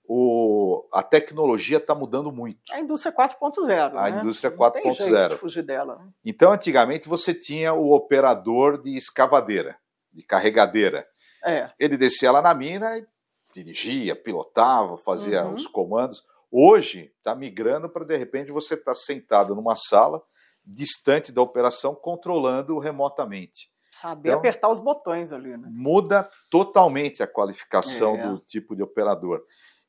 o, 0.08 0.88
a 0.94 1.02
tecnologia 1.02 1.78
está 1.78 1.96
mudando 1.96 2.32
muito. 2.32 2.60
A 2.72 2.80
indústria 2.80 3.12
4.0. 3.12 3.96
A 3.96 4.12
né? 4.12 4.20
indústria 4.20 4.56
4.0. 4.56 5.32
fugir 5.32 5.64
dela. 5.64 6.08
Então, 6.24 6.52
antigamente, 6.52 7.10
você 7.10 7.34
tinha 7.34 7.74
o 7.74 7.92
operador 7.92 8.80
de 8.80 8.96
escavadeira, 8.96 9.80
de 10.14 10.22
carregadeira. 10.22 11.08
É. 11.44 11.68
Ele 11.80 11.98
descia 11.98 12.32
lá 12.32 12.40
na 12.40 12.54
mina 12.54 13.00
e 13.00 13.08
dirigia, 13.56 14.16
pilotava, 14.16 14.96
fazia 15.00 15.44
uhum. 15.44 15.56
os 15.56 15.66
comandos. 15.66 16.24
Hoje, 16.52 17.12
está 17.18 17.34
migrando 17.34 17.90
para, 17.90 18.06
de 18.06 18.16
repente, 18.16 18.52
você 18.52 18.76
estar 18.76 18.92
tá 18.92 18.94
sentado 18.96 19.56
numa 19.56 19.76
sala, 19.76 20.22
distante 20.64 21.32
da 21.32 21.42
operação, 21.42 21.96
controlando 21.96 22.78
remotamente. 22.78 23.72
Saber 23.92 24.30
então, 24.30 24.40
apertar 24.40 24.70
os 24.70 24.80
botões 24.80 25.34
ali. 25.34 25.58
Né? 25.58 25.68
Muda 25.70 26.28
totalmente 26.50 27.22
a 27.22 27.28
qualificação 27.28 28.16
é. 28.16 28.28
do 28.28 28.40
tipo 28.40 28.76
de 28.76 28.82
operador. 28.82 29.46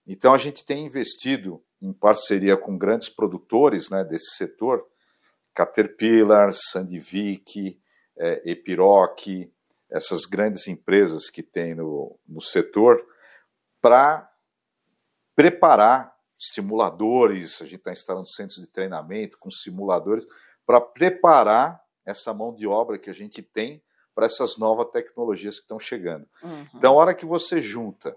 Então 0.07 0.35
a 0.35 0.39
gente 0.39 0.65
tem 0.67 0.85
investido 0.85 1.63
em 1.81 1.93
parceria 1.93 2.57
com 2.57 2.77
grandes 2.77 3.09
produtores 3.09 3.91
né, 3.91 4.05
desse 4.05 4.37
setor, 4.37 4.85
Caterpillar, 5.55 6.53
Sandvik, 6.53 7.81
é, 8.19 8.51
Epiroc, 8.51 9.27
essas 9.91 10.25
grandes 10.25 10.67
empresas 10.67 11.31
que 11.31 11.43
tem 11.43 11.75
no, 11.75 12.19
no 12.27 12.41
setor, 12.41 13.05
para 13.81 14.29
preparar 15.37 16.13
simuladores, 16.39 17.61
a 17.63 17.65
gente 17.65 17.77
está 17.77 17.93
instalando 17.93 18.29
centros 18.29 18.59
de 18.59 18.67
treinamento 18.67 19.39
com 19.39 19.51
simuladores, 19.51 20.27
para 20.67 20.81
preparar 20.81 21.81
essa 22.05 22.35
mão 22.35 22.55
de 22.55 22.67
obra 22.67 22.99
que 22.99 23.11
a 23.11 23.15
gente 23.15 23.43
tem 23.43 23.83
para 24.15 24.27
essas 24.27 24.59
novas 24.59 24.91
tecnologias 24.91 25.57
que 25.57 25.63
estão 25.63 25.81
chegando. 25.81 26.27
Uhum. 26.43 26.67
Então, 26.75 26.95
a 26.95 26.97
hora 26.97 27.15
que 27.15 27.27
você 27.27 27.61
junta 27.61 28.17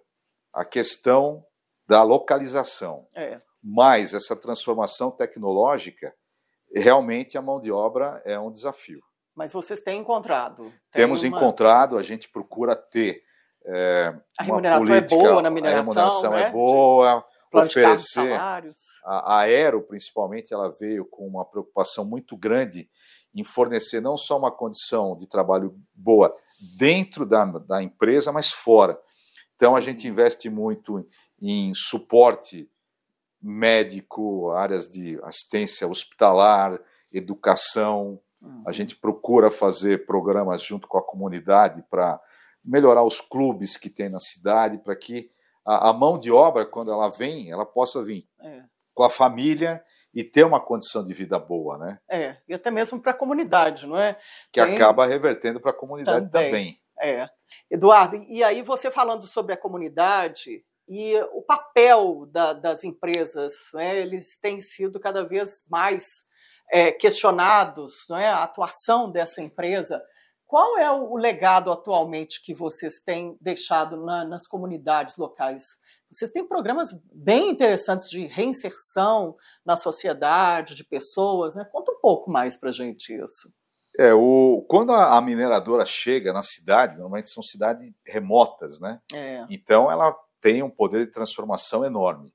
a 0.54 0.64
questão 0.64 1.46
da 1.88 2.04
localização, 2.04 3.08
é. 3.16 3.40
mais 3.64 4.14
essa 4.14 4.36
transformação 4.36 5.12
tecnológica, 5.12 6.14
realmente 6.74 7.38
a 7.38 7.42
mão 7.42 7.62
de 7.62 7.72
obra 7.72 8.22
é 8.26 8.40
um 8.40 8.52
desafio. 8.52 9.02
Mas 9.36 9.52
vocês 9.52 9.82
têm 9.82 10.00
encontrado? 10.00 10.64
Tem 10.64 11.04
Temos 11.04 11.24
uma... 11.24 11.38
encontrado, 11.38 11.98
a 11.98 12.04
gente 12.04 12.30
procura 12.30 12.76
ter. 12.76 13.22
É, 13.68 14.16
a 14.38 14.44
remuneração 14.44 14.88
política, 14.88 15.16
é 15.16 15.30
boa 15.30 15.42
na 15.42 15.50
mineração. 15.50 15.80
A 15.80 15.84
remuneração 15.84 16.32
né? 16.32 16.42
é 16.44 16.52
boa, 16.52 17.26
oferecer. 17.52 18.34
A, 18.34 18.62
a 19.06 19.40
Aero, 19.40 19.82
principalmente, 19.82 20.54
ela 20.54 20.72
veio 20.80 21.06
com 21.06 21.28
uma 21.28 21.44
preocupação 21.44 22.06
muito 22.06 22.38
grande 22.38 22.90
em 23.36 23.44
fornecer 23.44 24.00
não 24.00 24.16
só 24.16 24.38
uma 24.38 24.52
condição 24.52 25.18
de 25.18 25.28
trabalho 25.28 25.78
boa 25.94 26.34
dentro 26.78 27.26
da, 27.26 27.44
da 27.46 27.84
empresa, 27.84 28.32
mas 28.32 28.50
fora. 28.50 28.98
Então, 29.56 29.76
a 29.76 29.82
gente 29.82 30.08
investe 30.08 30.50
muito 30.50 31.06
em 31.42 31.74
suporte 31.76 32.70
médico, 33.42 34.52
áreas 34.52 34.90
de 34.90 35.20
assistência 35.24 35.88
hospitalar, 35.88 36.80
educação. 37.14 38.20
Uhum. 38.42 38.64
A 38.66 38.72
gente 38.72 38.96
procura 38.96 39.52
fazer 39.52 40.06
programas 40.06 40.64
junto 40.64 40.88
com 40.88 40.98
a 40.98 41.04
comunidade 41.04 41.84
para 41.90 42.20
melhorar 42.64 43.04
os 43.04 43.22
clubes 43.22 43.78
que 43.78 43.90
tem 43.90 44.10
na 44.10 44.20
cidade, 44.20 44.78
para 44.78 44.96
que 44.96 45.30
a, 45.66 45.90
a, 45.90 45.94
mão 45.94 46.18
de 46.18 46.32
obra, 46.32 46.66
quando 46.66 46.92
ela 46.92 47.10
vem, 47.10 47.52
ela 47.52 47.66
possa 47.66 48.04
vir. 48.04 48.28
É. 48.40 48.64
com 48.94 49.04
a 49.04 49.10
família 49.10 49.84
e 50.16 50.24
ter 50.24 50.46
uma 50.46 50.62
condição 50.62 51.04
de 51.04 51.14
vida 51.14 51.38
boa, 51.38 51.78
né? 51.78 52.00
É, 52.10 52.38
e 52.48 52.54
até 52.54 52.72
mesmo 52.72 53.02
para 53.02 53.12
a 53.12 53.18
comunidade, 53.18 53.86
não 53.86 54.00
é? 54.00 54.18
Que 54.52 54.64
Tem... 54.64 54.74
acaba 54.74 55.06
revertendo 55.06 55.60
para 55.60 55.72
a 55.72 55.76
comunidade 55.76 56.32
também. 56.32 56.52
também. 56.52 56.80
É. 56.98 57.30
Eduardo, 57.70 58.16
e 58.16 58.42
aí 58.42 58.62
você 58.62 58.90
falando 58.90 59.24
sobre 59.28 59.54
a 59.54 59.58
comunidade 59.58 60.64
e 60.88 61.20
o 61.34 61.42
papel 61.42 62.26
da, 62.32 62.54
das 62.54 62.86
empresas, 62.86 63.54
né, 63.74 63.98
eles 63.98 64.40
têm 64.40 64.62
sido 64.62 65.00
cada 65.00 65.26
vez 65.26 65.66
mais 65.70 66.24
é, 66.72 66.92
questionados, 66.92 68.06
não 68.10 68.18
é, 68.18 68.30
a 68.30 68.44
atuação 68.44 69.12
dessa 69.12 69.42
empresa. 69.42 70.02
Qual 70.48 70.78
é 70.78 70.92
o 70.92 71.16
legado 71.16 71.72
atualmente 71.72 72.42
que 72.42 72.54
vocês 72.54 73.02
têm 73.02 73.36
deixado 73.42 73.98
na, 73.98 74.24
nas 74.24 74.48
comunidades 74.48 75.18
locais? 75.18 75.64
Vocês 76.12 76.32
têm 76.32 76.48
programas 76.48 76.90
bem 77.12 77.50
interessantes 77.50 78.10
de 78.10 78.28
reinserção 78.28 79.36
na 79.66 79.76
sociedade, 79.76 80.76
de 80.76 80.84
pessoas, 80.84 81.56
né? 81.56 81.66
Conta 81.72 81.92
um 81.92 82.00
pouco 82.00 82.32
mais 82.32 82.58
para 82.58 82.70
a 82.70 82.74
gente 82.74 83.14
isso. 83.14 83.52
É, 83.98 84.14
o, 84.14 84.64
quando 84.70 84.92
a, 84.92 85.18
a, 85.18 85.22
mineradora 85.22 85.86
chega 85.86 86.32
na 86.32 86.44
cidade, 86.44 86.94
normalmente 86.98 87.30
são 87.30 87.42
cidades 87.42 87.92
remotas, 88.06 88.80
né? 88.80 89.00
É. 89.14 89.46
Então 89.50 89.92
ela 89.92 90.16
tem 90.40 90.62
um 90.62 90.70
poder 90.70 91.06
de 91.06 91.12
transformação 91.12 91.84
enorme. 91.84 92.34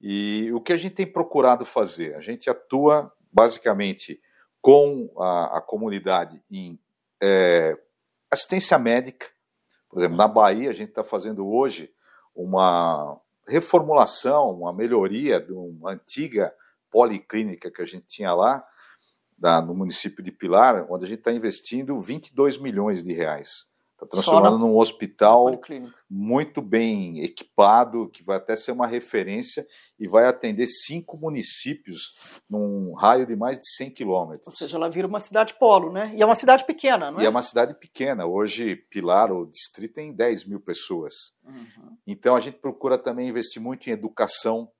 E 0.00 0.50
o 0.52 0.60
que 0.60 0.72
a 0.72 0.76
gente 0.76 0.94
tem 0.94 1.06
procurado 1.06 1.64
fazer? 1.64 2.14
A 2.14 2.20
gente 2.20 2.48
atua 2.48 3.12
basicamente 3.30 4.20
com 4.62 5.10
a, 5.18 5.58
a 5.58 5.60
comunidade 5.60 6.42
em 6.50 6.78
é, 7.22 7.76
assistência 8.30 8.78
médica. 8.78 9.26
Por 9.88 9.98
exemplo, 9.98 10.16
na 10.16 10.28
Bahia, 10.28 10.70
a 10.70 10.74
gente 10.74 10.90
está 10.90 11.02
fazendo 11.02 11.46
hoje 11.46 11.90
uma 12.34 13.20
reformulação, 13.46 14.50
uma 14.50 14.72
melhoria 14.72 15.40
de 15.40 15.52
uma 15.52 15.92
antiga 15.92 16.52
policlínica 16.90 17.70
que 17.70 17.82
a 17.82 17.86
gente 17.86 18.06
tinha 18.06 18.32
lá, 18.34 18.64
da, 19.36 19.62
no 19.62 19.74
município 19.74 20.22
de 20.22 20.32
Pilar, 20.32 20.86
onde 20.90 21.04
a 21.04 21.08
gente 21.08 21.20
está 21.20 21.32
investindo 21.32 22.00
22 22.00 22.58
milhões 22.58 23.02
de 23.02 23.12
reais. 23.12 23.66
Está 23.98 24.06
transformando 24.06 24.58
num 24.58 24.76
hospital 24.76 25.60
muito 26.08 26.62
bem 26.62 27.18
equipado, 27.18 28.08
que 28.08 28.22
vai 28.22 28.36
até 28.36 28.54
ser 28.54 28.70
uma 28.70 28.86
referência 28.86 29.66
e 29.98 30.06
vai 30.06 30.24
atender 30.24 30.68
cinco 30.68 31.16
municípios 31.16 32.42
num 32.48 32.94
raio 32.94 33.26
de 33.26 33.34
mais 33.34 33.58
de 33.58 33.68
100 33.74 33.90
quilômetros. 33.90 34.46
Ou 34.46 34.52
seja, 34.52 34.76
ela 34.76 34.88
vira 34.88 35.08
uma 35.08 35.18
cidade 35.18 35.54
polo, 35.54 35.92
né? 35.92 36.12
E 36.14 36.22
é 36.22 36.24
uma 36.24 36.36
cidade 36.36 36.64
pequena, 36.64 37.10
não 37.10 37.18
é? 37.18 37.24
E 37.24 37.26
é 37.26 37.28
uma 37.28 37.42
cidade 37.42 37.74
pequena. 37.74 38.24
Hoje, 38.24 38.76
Pilar, 38.76 39.32
o 39.32 39.46
distrito, 39.46 39.94
tem 39.94 40.12
10 40.12 40.44
mil 40.44 40.60
pessoas. 40.60 41.34
Uhum. 41.44 41.96
Então, 42.06 42.36
a 42.36 42.40
gente 42.40 42.58
procura 42.58 42.96
também 42.96 43.28
investir 43.28 43.60
muito 43.60 43.90
em 43.90 43.92
educação. 43.92 44.70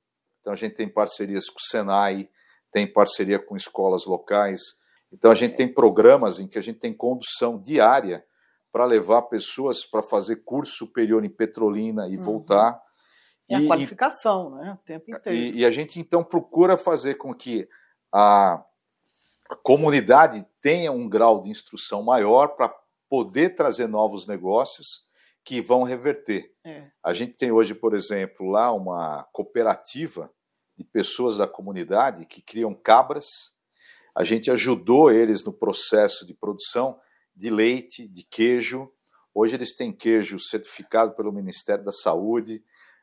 Então, 0.41 0.53
a 0.53 0.57
gente 0.57 0.77
tem 0.77 0.89
parcerias 0.89 1.51
com 1.51 1.59
o 1.59 1.69
Senai, 1.69 2.29
tem 2.71 2.87
parceria 2.87 3.41
com 3.41 3.57
escolas 3.57 4.07
locais. 4.07 4.61
Então, 5.13 5.33
a 5.33 5.35
gente 5.35 5.55
é. 5.55 5.57
tem 5.57 5.67
programas 5.67 6.39
em 6.39 6.47
que 6.47 6.57
a 6.57 6.63
gente 6.63 6.79
tem 6.79 6.93
condução 6.93 7.61
diária 7.61 8.25
para 8.73 8.85
levar 8.85 9.23
pessoas 9.23 9.85
para 9.85 10.03
fazer 10.03 10.37
curso 10.45 10.73
superior 10.73 11.25
em 11.25 11.31
Petrolina 11.31 12.09
e 12.09 12.17
uhum. 12.17 12.23
voltar. 12.23 12.81
E, 13.49 13.55
e 13.55 13.65
a 13.65 13.67
qualificação, 13.67 14.59
e, 14.59 14.65
né? 14.65 14.73
O 14.73 14.85
tempo 14.85 15.11
inteiro. 15.11 15.39
E, 15.39 15.61
e, 15.61 15.65
a 15.65 15.71
gente 15.71 15.99
então 15.99 16.23
procura 16.23 16.77
fazer 16.77 17.15
com 17.15 17.35
que 17.35 17.69
a, 18.13 18.63
a 19.51 19.57
comunidade 19.63 20.47
tenha 20.61 20.93
um 20.93 21.09
grau 21.09 21.43
de 21.43 21.51
instrução 21.51 22.03
maior 22.03 22.49
para 22.49 22.75
poder 23.09 23.55
trazer 23.55 23.87
novos 23.87 24.27
negócios 24.27 25.07
que 25.45 25.63
vão 25.63 25.83
reverter. 25.83 26.53
É. 26.65 26.91
A 27.03 27.15
gente 27.15 27.37
tem 27.37 27.51
hoje, 27.51 27.75
por 27.75 27.95
exemplo, 27.95 28.51
lá 28.51 28.71
uma 28.71 29.27
cooperativa 29.33 30.31
de 30.77 30.85
pessoas 30.85 31.39
da 31.39 31.49
comunidade 31.49 32.27
que 32.27 32.43
criam 32.43 32.75
cabras. 32.75 33.25
A 34.15 34.25
gente 34.25 34.51
ajudou 34.51 35.11
eles 35.11 35.43
no 35.43 35.53
processo 35.53 36.27
de 36.27 36.35
produção 36.35 36.99
de 37.39 37.51
leite, 37.51 38.09
de 38.09 38.25
queijo. 38.25 38.91
Hoje 39.33 39.55
eles 39.55 39.73
têm 39.75 39.93
queijo 39.93 40.39
certificado 40.39 41.15
pelo 41.15 41.33
Ministério 41.33 41.85
da 41.85 41.93
Saúde, 41.93 42.63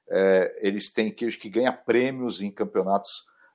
é, 0.09 0.53
eles 0.61 0.91
têm 0.91 1.09
queijo 1.09 1.39
que 1.39 1.49
ganha 1.49 1.71
prêmios 1.71 2.41
em 2.41 2.51
campeonatos 2.51 3.09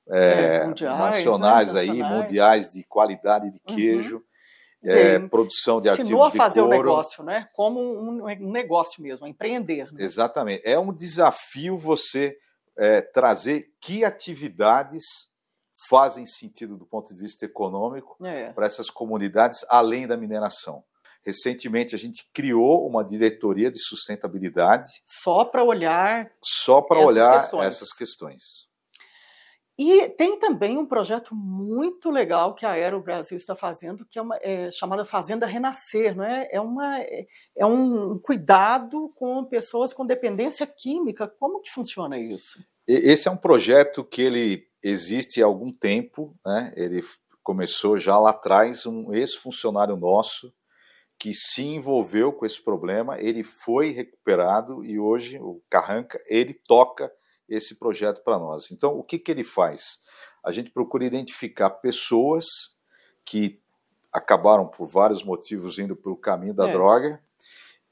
é, 0.09 0.57
é, 0.57 0.66
mundiais, 0.66 0.99
nacionais, 0.99 1.74
né? 1.74 1.81
aí, 1.83 2.03
mundiais 2.03 2.68
de 2.68 2.83
qualidade 2.85 3.51
de 3.53 3.61
uhum. 3.68 3.76
queijo. 3.76 4.16
Uhum. 4.16 4.22
É, 4.83 5.18
produção 5.18 5.78
de 5.78 5.91
artigos 5.91 6.09
de 6.09 6.14
couro. 6.14 6.28
a 6.28 6.33
fazer 6.33 6.62
o 6.62 6.68
negócio, 6.68 7.22
né? 7.22 7.47
Como 7.53 7.78
um, 7.78 8.24
um 8.24 8.51
negócio 8.51 9.03
mesmo, 9.03 9.26
empreender. 9.26 9.93
Né? 9.93 10.03
Exatamente. 10.03 10.62
É 10.64 10.78
um 10.78 10.91
desafio 10.91 11.76
você 11.76 12.35
é, 12.78 13.03
trazer 13.03 13.70
que 13.78 14.07
atividades 14.07 15.30
fazem 15.89 16.26
sentido 16.26 16.76
do 16.76 16.85
ponto 16.87 17.14
de 17.14 17.20
vista 17.20 17.45
econômico 17.45 18.16
é. 18.24 18.53
para 18.53 18.66
essas 18.66 18.91
comunidades, 18.91 19.64
além 19.68 20.07
da 20.07 20.16
mineração. 20.16 20.85
Recentemente 21.24 21.95
a 21.95 21.99
gente 21.99 22.28
criou 22.33 22.87
uma 22.87 23.05
diretoria 23.05 23.70
de 23.70 23.78
sustentabilidade 23.78 24.89
só 25.07 25.45
para 25.45 25.62
olhar 25.62 26.31
só 26.43 26.81
para 26.81 26.99
olhar 26.99 27.41
questões. 27.41 27.66
essas 27.66 27.93
questões. 27.93 28.70
E 29.83 30.11
tem 30.11 30.39
também 30.39 30.76
um 30.76 30.85
projeto 30.85 31.35
muito 31.35 32.11
legal 32.11 32.55
que 32.55 32.66
a 32.66 32.72
Aero 32.72 33.01
Brasil 33.01 33.39
está 33.39 33.57
fazendo, 33.57 34.05
que 34.05 34.18
é, 34.18 34.22
uma, 34.22 34.37
é 34.43 34.70
chamada 34.70 35.07
Fazenda 35.07 35.47
Renascer, 35.47 36.14
não 36.14 36.22
é? 36.22 36.47
É, 36.53 36.61
uma, 36.61 36.99
é 37.57 37.64
um 37.64 38.18
cuidado 38.18 39.11
com 39.16 39.43
pessoas 39.47 39.95
com 39.95 40.05
dependência 40.05 40.66
química. 40.66 41.26
Como 41.26 41.62
que 41.62 41.70
funciona 41.70 42.18
isso? 42.18 42.62
Esse 42.87 43.26
é 43.26 43.31
um 43.31 43.39
projeto 43.39 44.05
que 44.05 44.20
ele 44.20 44.70
existe 44.83 45.43
há 45.43 45.47
algum 45.47 45.72
tempo, 45.72 46.35
né? 46.45 46.72
ele 46.76 47.03
começou 47.43 47.97
já 47.97 48.18
lá 48.18 48.31
atrás, 48.31 48.87
um 48.87 49.12
ex-funcionário 49.12 49.97
nosso 49.97 50.53
que 51.18 51.35
se 51.35 51.62
envolveu 51.62 52.33
com 52.33 52.47
esse 52.47 52.62
problema, 52.62 53.20
ele 53.20 53.43
foi 53.43 53.91
recuperado 53.91 54.83
e 54.83 54.99
hoje 54.99 55.39
o 55.39 55.61
Carranca, 55.68 56.18
ele 56.26 56.55
toca 56.55 57.12
esse 57.47 57.74
projeto 57.78 58.22
para 58.22 58.39
nós. 58.39 58.70
Então, 58.70 58.97
o 58.99 59.03
que, 59.03 59.18
que 59.18 59.31
ele 59.31 59.45
faz? 59.45 59.99
A 60.43 60.51
gente 60.51 60.70
procura 60.70 61.05
identificar 61.05 61.68
pessoas 61.68 62.47
que 63.22 63.61
acabaram 64.11 64.66
por 64.66 64.87
vários 64.87 65.22
motivos 65.22 65.78
indo 65.78 65.95
pelo 65.95 66.16
caminho 66.16 66.55
da 66.55 66.66
é. 66.68 66.72
droga 66.72 67.22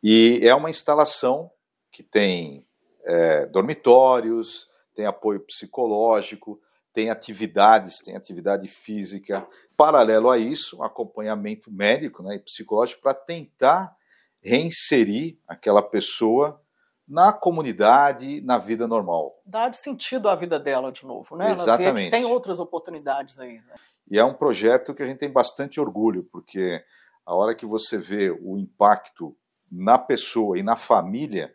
e 0.03 0.41
é 0.43 0.55
uma 0.55 0.71
instalação 0.71 1.51
que 1.91 2.03
tem 2.03 2.65
é, 3.05 3.45
dormitórios, 3.47 4.69
tem 4.95 5.05
apoio 5.05 5.41
psicológico, 5.41 6.61
tem 6.99 7.11
atividades, 7.11 7.99
tem 8.05 8.17
atividade 8.17 8.67
física. 8.67 9.47
Paralelo 9.77 10.29
a 10.29 10.37
isso, 10.37 10.83
acompanhamento 10.83 11.71
médico 11.71 12.25
né, 12.25 12.35
e 12.35 12.39
psicológico 12.41 13.03
para 13.03 13.15
tentar 13.15 13.95
reinserir 14.43 15.39
aquela 15.47 15.81
pessoa 15.81 16.61
na 17.07 17.33
comunidade, 17.33 18.41
na 18.41 18.59
vida 18.59 18.89
normal. 18.89 19.31
Dar 19.47 19.73
sentido 19.75 20.29
à 20.29 20.35
vida 20.35 20.59
dela 20.59 20.91
de 20.91 21.07
novo, 21.07 21.37
né? 21.37 21.53
Exatamente. 21.53 22.11
tem 22.11 22.25
outras 22.25 22.59
oportunidades 22.59 23.39
aí. 23.39 23.61
Né? 23.61 23.75
E 24.11 24.19
é 24.19 24.25
um 24.25 24.35
projeto 24.35 24.93
que 24.93 25.05
a 25.05 25.07
gente 25.07 25.19
tem 25.19 25.31
bastante 25.31 25.81
orgulho, 25.81 26.29
porque 26.33 26.85
a 27.25 27.33
hora 27.33 27.55
que 27.55 27.65
você 27.65 27.97
vê 27.97 28.33
o 28.33 28.59
impacto 28.59 29.37
na 29.71 29.99
pessoa 29.99 30.59
e 30.59 30.65
na 30.65 30.75
família, 30.75 31.55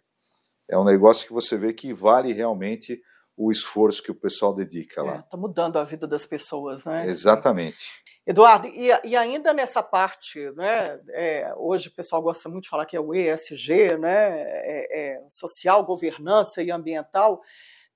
é 0.70 0.78
um 0.78 0.86
negócio 0.86 1.28
que 1.28 1.34
você 1.34 1.58
vê 1.58 1.74
que 1.74 1.94
vale 1.94 2.32
realmente 2.32 3.02
o 3.36 3.52
esforço 3.52 4.04
que 4.04 4.12
o 4.12 4.16
pessoal 4.16 4.54
dedica 4.54 5.02
lá. 5.02 5.20
Está 5.20 5.38
é, 5.38 5.40
mudando 5.40 5.78
a 5.78 5.84
vida 5.84 6.08
das 6.08 6.26
pessoas, 6.26 6.86
né? 6.86 7.08
Exatamente. 7.08 8.04
Eduardo, 8.26 8.68
e, 8.68 8.90
e 9.04 9.16
ainda 9.18 9.54
nessa 9.54 9.84
parte, 9.84 10.40
né, 10.52 10.98
é, 11.10 11.54
hoje 11.58 11.90
o 11.90 11.94
pessoal 11.94 12.22
gosta 12.22 12.48
muito 12.48 12.64
de 12.64 12.70
falar 12.70 12.86
que 12.86 12.96
é 12.96 13.00
o 13.00 13.14
ESG, 13.14 13.98
né, 13.98 14.42
é, 14.42 15.18
é 15.18 15.26
social, 15.30 15.84
governança 15.84 16.64
e 16.64 16.72
ambiental, 16.72 17.42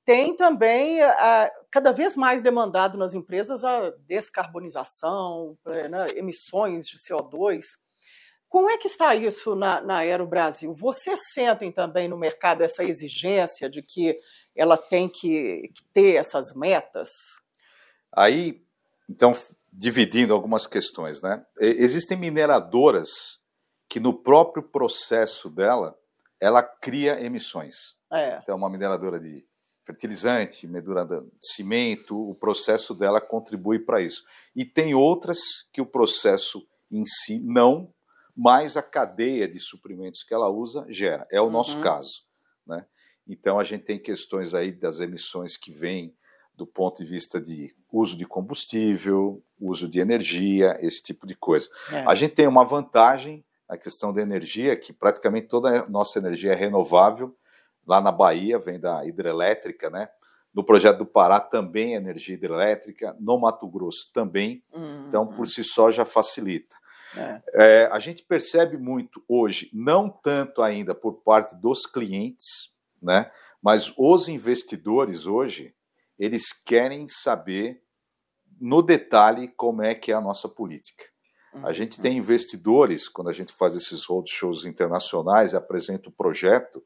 tem 0.03 0.35
também 0.35 1.01
a, 1.01 1.49
cada 1.71 1.93
vez 1.93 2.17
mais 2.17 2.43
demandado 2.43 2.97
nas 2.97 3.13
empresas 3.13 3.63
a 3.63 3.91
descarbonização, 4.05 5.57
é, 5.65 5.87
né, 5.87 6.05
emissões 6.15 6.87
de 6.87 6.97
CO2. 6.97 7.61
Como 8.49 8.69
é 8.69 8.77
que 8.77 8.87
está 8.87 9.13
isso 9.13 9.55
na, 9.55 9.81
na 9.81 9.97
Aero 9.97 10.25
Brasil? 10.25 10.73
Vocês 10.73 11.19
sentem 11.33 11.71
também 11.71 12.07
no 12.07 12.17
mercado 12.17 12.63
essa 12.63 12.83
exigência 12.83 13.69
de 13.69 13.81
que 13.81 14.17
ela 14.55 14.77
tem 14.77 15.09
que, 15.09 15.69
que 15.75 15.83
ter 15.93 16.15
essas 16.15 16.53
metas? 16.55 17.09
Aí, 18.11 18.63
então, 19.09 19.33
dividindo 19.71 20.33
algumas 20.33 20.65
questões, 20.65 21.21
né? 21.21 21.45
Existem 21.59 22.17
mineradoras 22.17 23.39
que 23.89 23.99
no 23.99 24.13
próprio 24.13 24.63
processo 24.63 25.49
dela, 25.49 25.97
ela 26.39 26.61
cria 26.61 27.23
emissões. 27.23 27.95
É. 28.11 28.39
Então, 28.41 28.55
uma 28.55 28.69
mineradora 28.69 29.19
de 29.19 29.45
fertilizante, 29.85 30.67
mineradora 30.67 31.21
de 31.21 31.29
cimento, 31.53 32.29
o 32.29 32.35
processo 32.35 32.93
dela 32.93 33.21
contribui 33.21 33.79
para 33.79 34.01
isso. 34.01 34.23
E 34.55 34.65
tem 34.65 34.93
outras 34.93 35.39
que 35.71 35.81
o 35.81 35.85
processo 35.85 36.67
em 36.91 37.05
si 37.05 37.39
não, 37.39 37.93
mas 38.37 38.77
a 38.77 38.83
cadeia 38.83 39.47
de 39.47 39.59
suprimentos 39.59 40.21
que 40.21 40.31
ela 40.31 40.47
usa 40.47 40.85
gera. 40.87 41.27
É 41.31 41.41
o 41.41 41.45
uhum. 41.45 41.49
nosso 41.49 41.81
caso. 41.81 42.21
Né? 42.67 42.85
Então 43.27 43.59
a 43.59 43.63
gente 43.63 43.83
tem 43.83 43.97
questões 43.97 44.53
aí 44.53 44.71
das 44.71 44.99
emissões 44.99 45.57
que 45.57 45.71
vêm 45.71 46.15
do 46.55 46.67
ponto 46.67 47.03
de 47.03 47.09
vista 47.09 47.41
de 47.41 47.75
uso 47.91 48.15
de 48.15 48.25
combustível, 48.25 49.43
uso 49.59 49.87
de 49.87 49.99
energia, 49.99 50.77
esse 50.81 51.01
tipo 51.01 51.25
de 51.25 51.35
coisa. 51.35 51.67
É. 51.91 52.05
A 52.07 52.13
gente 52.13 52.35
tem 52.35 52.47
uma 52.47 52.63
vantagem 52.63 53.43
na 53.67 53.77
questão 53.77 54.13
da 54.13 54.21
energia, 54.21 54.75
que 54.75 54.93
praticamente 54.93 55.47
toda 55.47 55.83
a 55.83 55.89
nossa 55.89 56.19
energia 56.19 56.53
é 56.53 56.55
renovável. 56.55 57.35
Lá 57.85 57.99
na 57.99 58.11
Bahia 58.11 58.57
vem 58.59 58.79
da 58.79 59.05
hidrelétrica, 59.05 59.89
né? 59.89 60.09
No 60.53 60.63
projeto 60.63 60.99
do 60.99 61.05
Pará 61.05 61.39
também 61.39 61.93
é 61.93 61.97
energia 61.97 62.33
hidrelétrica, 62.33 63.15
no 63.19 63.37
Mato 63.37 63.67
Grosso 63.67 64.11
também. 64.13 64.63
Uhum. 64.73 65.05
Então, 65.07 65.27
por 65.27 65.47
si 65.47 65.63
só, 65.63 65.91
já 65.91 66.05
facilita. 66.05 66.75
É. 67.17 67.41
É, 67.53 67.89
a 67.91 67.99
gente 67.99 68.23
percebe 68.23 68.77
muito 68.77 69.23
hoje, 69.27 69.69
não 69.73 70.09
tanto 70.09 70.61
ainda 70.61 70.93
por 70.93 71.21
parte 71.23 71.55
dos 71.55 71.85
clientes, 71.85 72.75
né? 73.01 73.31
Mas 73.61 73.93
os 73.97 74.27
investidores 74.29 75.25
hoje 75.25 75.73
eles 76.17 76.51
querem 76.51 77.07
saber 77.07 77.81
no 78.59 78.81
detalhe 78.81 79.47
como 79.49 79.83
é 79.83 79.93
que 79.93 80.11
é 80.11 80.15
a 80.15 80.21
nossa 80.21 80.47
política. 80.47 81.05
A 81.63 81.73
gente 81.73 81.99
tem 81.99 82.13
uhum. 82.13 82.17
investidores, 82.19 83.07
quando 83.09 83.29
a 83.29 83.33
gente 83.33 83.53
faz 83.53 83.75
esses 83.75 84.05
roadshows 84.05 84.65
internacionais, 84.65 85.53
apresenta 85.53 86.09
o 86.09 86.11
projeto, 86.11 86.83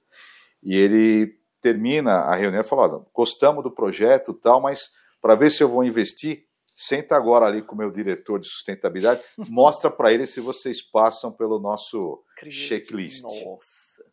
e 0.63 0.75
ele 0.75 1.38
termina 1.59 2.13
a 2.19 2.36
reunião 2.36 2.63
falando: 2.63 3.05
gostamos 3.13 3.63
do 3.63 3.71
projeto 3.71 4.34
tal, 4.34 4.61
mas 4.61 4.89
para 5.21 5.36
ver 5.36 5.49
se 5.49 5.61
eu 5.61 5.69
vou 5.69 5.84
investir, 5.84 6.45
senta 6.84 7.15
agora 7.15 7.45
ali 7.45 7.61
com 7.61 7.75
o 7.75 7.77
meu 7.77 7.91
diretor 7.91 8.39
de 8.39 8.47
sustentabilidade, 8.47 9.21
mostra 9.38 9.89
para 9.89 10.11
ele 10.11 10.25
se 10.25 10.39
vocês 10.39 10.82
passam 10.82 11.32
pelo 11.32 11.59
nosso 11.59 12.23
checklist. 12.49 13.23
Nossa. 13.23 13.61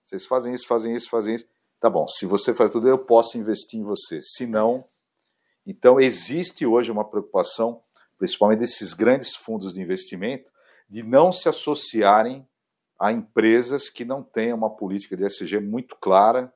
Vocês 0.02 0.26
fazem 0.26 0.54
isso, 0.54 0.66
fazem 0.66 0.94
isso, 0.94 1.08
fazem 1.08 1.34
isso. 1.34 1.46
Tá 1.80 1.88
bom, 1.88 2.06
se 2.08 2.26
você 2.26 2.52
faz 2.52 2.72
tudo, 2.72 2.88
eu 2.88 2.98
posso 2.98 3.38
investir 3.38 3.78
em 3.78 3.84
você. 3.84 4.20
Se 4.22 4.46
não, 4.46 4.84
então, 5.68 6.00
existe 6.00 6.64
hoje 6.64 6.90
uma 6.90 7.04
preocupação, 7.04 7.82
principalmente 8.16 8.60
desses 8.60 8.94
grandes 8.94 9.36
fundos 9.36 9.74
de 9.74 9.82
investimento, 9.82 10.50
de 10.88 11.02
não 11.02 11.30
se 11.30 11.46
associarem 11.46 12.48
a 12.98 13.12
empresas 13.12 13.90
que 13.90 14.02
não 14.02 14.22
tenham 14.22 14.56
uma 14.56 14.74
política 14.74 15.14
de 15.14 15.26
ESG 15.26 15.60
muito 15.60 15.94
clara 16.00 16.50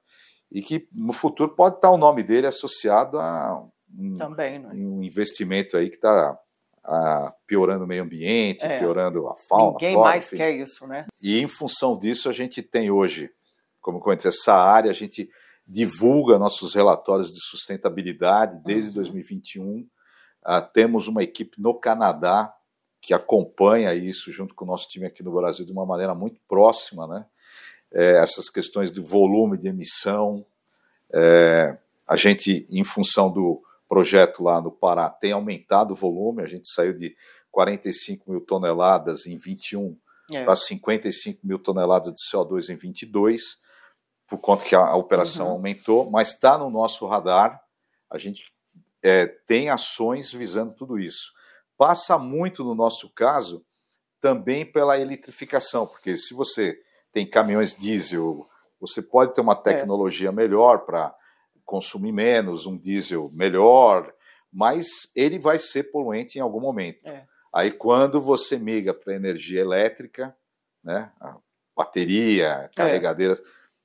e 0.51 0.63
que 0.63 0.89
no 0.91 1.13
futuro 1.13 1.55
pode 1.55 1.77
estar 1.77 1.91
o 1.91 1.99
nome 1.99 2.23
dele 2.23 2.47
associado 2.47 3.21
a 3.21 3.63
um, 3.99 4.15
Também, 4.15 4.59
né? 4.59 4.71
um 4.73 5.03
investimento 5.03 5.77
aí 5.77 5.89
que 5.89 5.97
está 5.97 6.39
piorando 7.47 7.85
o 7.85 7.87
meio 7.87 8.03
ambiente, 8.03 8.65
é. 8.67 8.79
piorando 8.79 9.29
a 9.29 9.37
fauna. 9.37 9.73
Ninguém 9.73 9.95
flora, 9.95 10.11
mais 10.11 10.27
enfim. 10.27 10.37
quer 10.37 10.51
isso, 10.51 10.87
né? 10.87 11.07
E 11.23 11.41
em 11.41 11.47
função 11.47 11.97
disso, 11.97 12.29
a 12.29 12.33
gente 12.33 12.61
tem 12.61 12.91
hoje, 12.91 13.31
como 13.81 13.99
eu 13.99 14.03
comentei, 14.03 14.29
essa 14.29 14.55
área, 14.55 14.91
a 14.91 14.95
gente 14.95 15.31
divulga 15.67 16.39
nossos 16.39 16.75
relatórios 16.75 17.33
de 17.33 17.41
sustentabilidade 17.41 18.61
desde 18.65 18.91
uhum. 18.91 18.97
2021. 18.97 19.79
Uh, 19.79 19.87
ah, 20.45 20.61
temos 20.61 21.07
uma 21.07 21.23
equipe 21.23 21.61
no 21.61 21.75
Canadá 21.75 22.53
que 23.01 23.15
acompanha 23.15 23.95
isso 23.95 24.31
junto 24.33 24.55
com 24.55 24.65
o 24.65 24.69
nosso 24.69 24.89
time 24.89 25.07
aqui 25.07 25.23
no 25.23 25.33
Brasil 25.33 25.65
de 25.65 25.73
uma 25.73 25.87
maneira 25.87 26.15
muito 26.15 26.41
próxima, 26.49 27.07
né? 27.07 27.27
É, 27.93 28.17
essas 28.17 28.49
questões 28.49 28.91
de 28.91 29.01
volume 29.01 29.59
de 29.59 29.69
emissão. 29.69 30.45
É, 31.13 31.77
a 32.09 32.17
gente, 32.17 32.67
em 32.71 32.85
função 32.85 33.31
do 33.31 33.63
projeto 33.93 34.43
lá 34.43 34.59
no 34.59 34.73
Pará, 34.73 35.11
tem 35.11 35.33
aumentado 35.33 35.93
o 35.93 35.95
volume, 35.95 36.43
a 36.43 36.47
gente 36.47 36.67
saiu 36.67 36.95
de 36.95 37.15
45 37.51 38.31
mil 38.31 38.41
toneladas 38.41 39.27
em 39.27 39.37
21 39.37 39.95
é. 40.33 40.47
para 40.47 40.57
55 40.57 41.41
mil 41.45 41.59
toneladas 41.59 42.11
de 42.11 42.23
CO2 42.23 42.71
em 42.71 42.77
22 42.77 43.59
por 44.27 44.41
conta 44.41 44.65
que 44.65 44.75
a, 44.75 44.81
a 44.81 44.97
operação 44.97 45.49
uhum. 45.49 45.53
aumentou, 45.53 46.11
mas 46.11 46.29
está 46.29 46.57
no 46.57 46.71
nosso 46.71 47.07
radar. 47.07 47.61
A 48.11 48.17
gente 48.17 48.43
é, 49.03 49.27
tem 49.27 49.69
ações 49.69 50.33
visando 50.33 50.75
tudo 50.75 50.99
isso. 50.99 51.31
Passa 51.77 52.17
muito, 52.17 52.65
no 52.65 52.75
nosso 52.75 53.13
caso, 53.13 53.63
também 54.23 54.65
pela 54.65 54.99
eletrificação, 54.99 55.87
porque 55.87 56.17
se 56.17 56.33
você 56.33 56.81
tem 57.13 57.29
caminhões 57.29 57.75
diesel, 57.75 58.49
você 58.81 59.03
pode 59.03 59.35
ter 59.35 59.43
uma 59.43 59.53
é. 59.53 59.57
tecnologia 59.57 60.31
é. 60.31 60.33
melhor 60.33 60.87
para 60.87 61.15
consumir 61.73 62.13
menos, 62.13 62.67
um 62.67 62.77
diesel 62.77 63.31
melhor, 63.33 64.13
mas 64.53 65.11
ele 65.17 65.39
vai 65.39 65.59
ser 65.59 65.85
poluente 65.85 66.37
em 66.37 66.43
algum 66.43 66.61
momento. 66.61 67.09
É. 67.09 67.25
Aí, 67.51 67.71
quando 67.71 68.21
você 68.21 68.59
migra 68.59 68.93
para 68.93 69.15
energia 69.15 69.63
elétrica, 69.63 70.37
né, 70.85 71.11
bateria, 71.75 72.71
carregadeiras. 72.77 73.41
É 73.41 73.43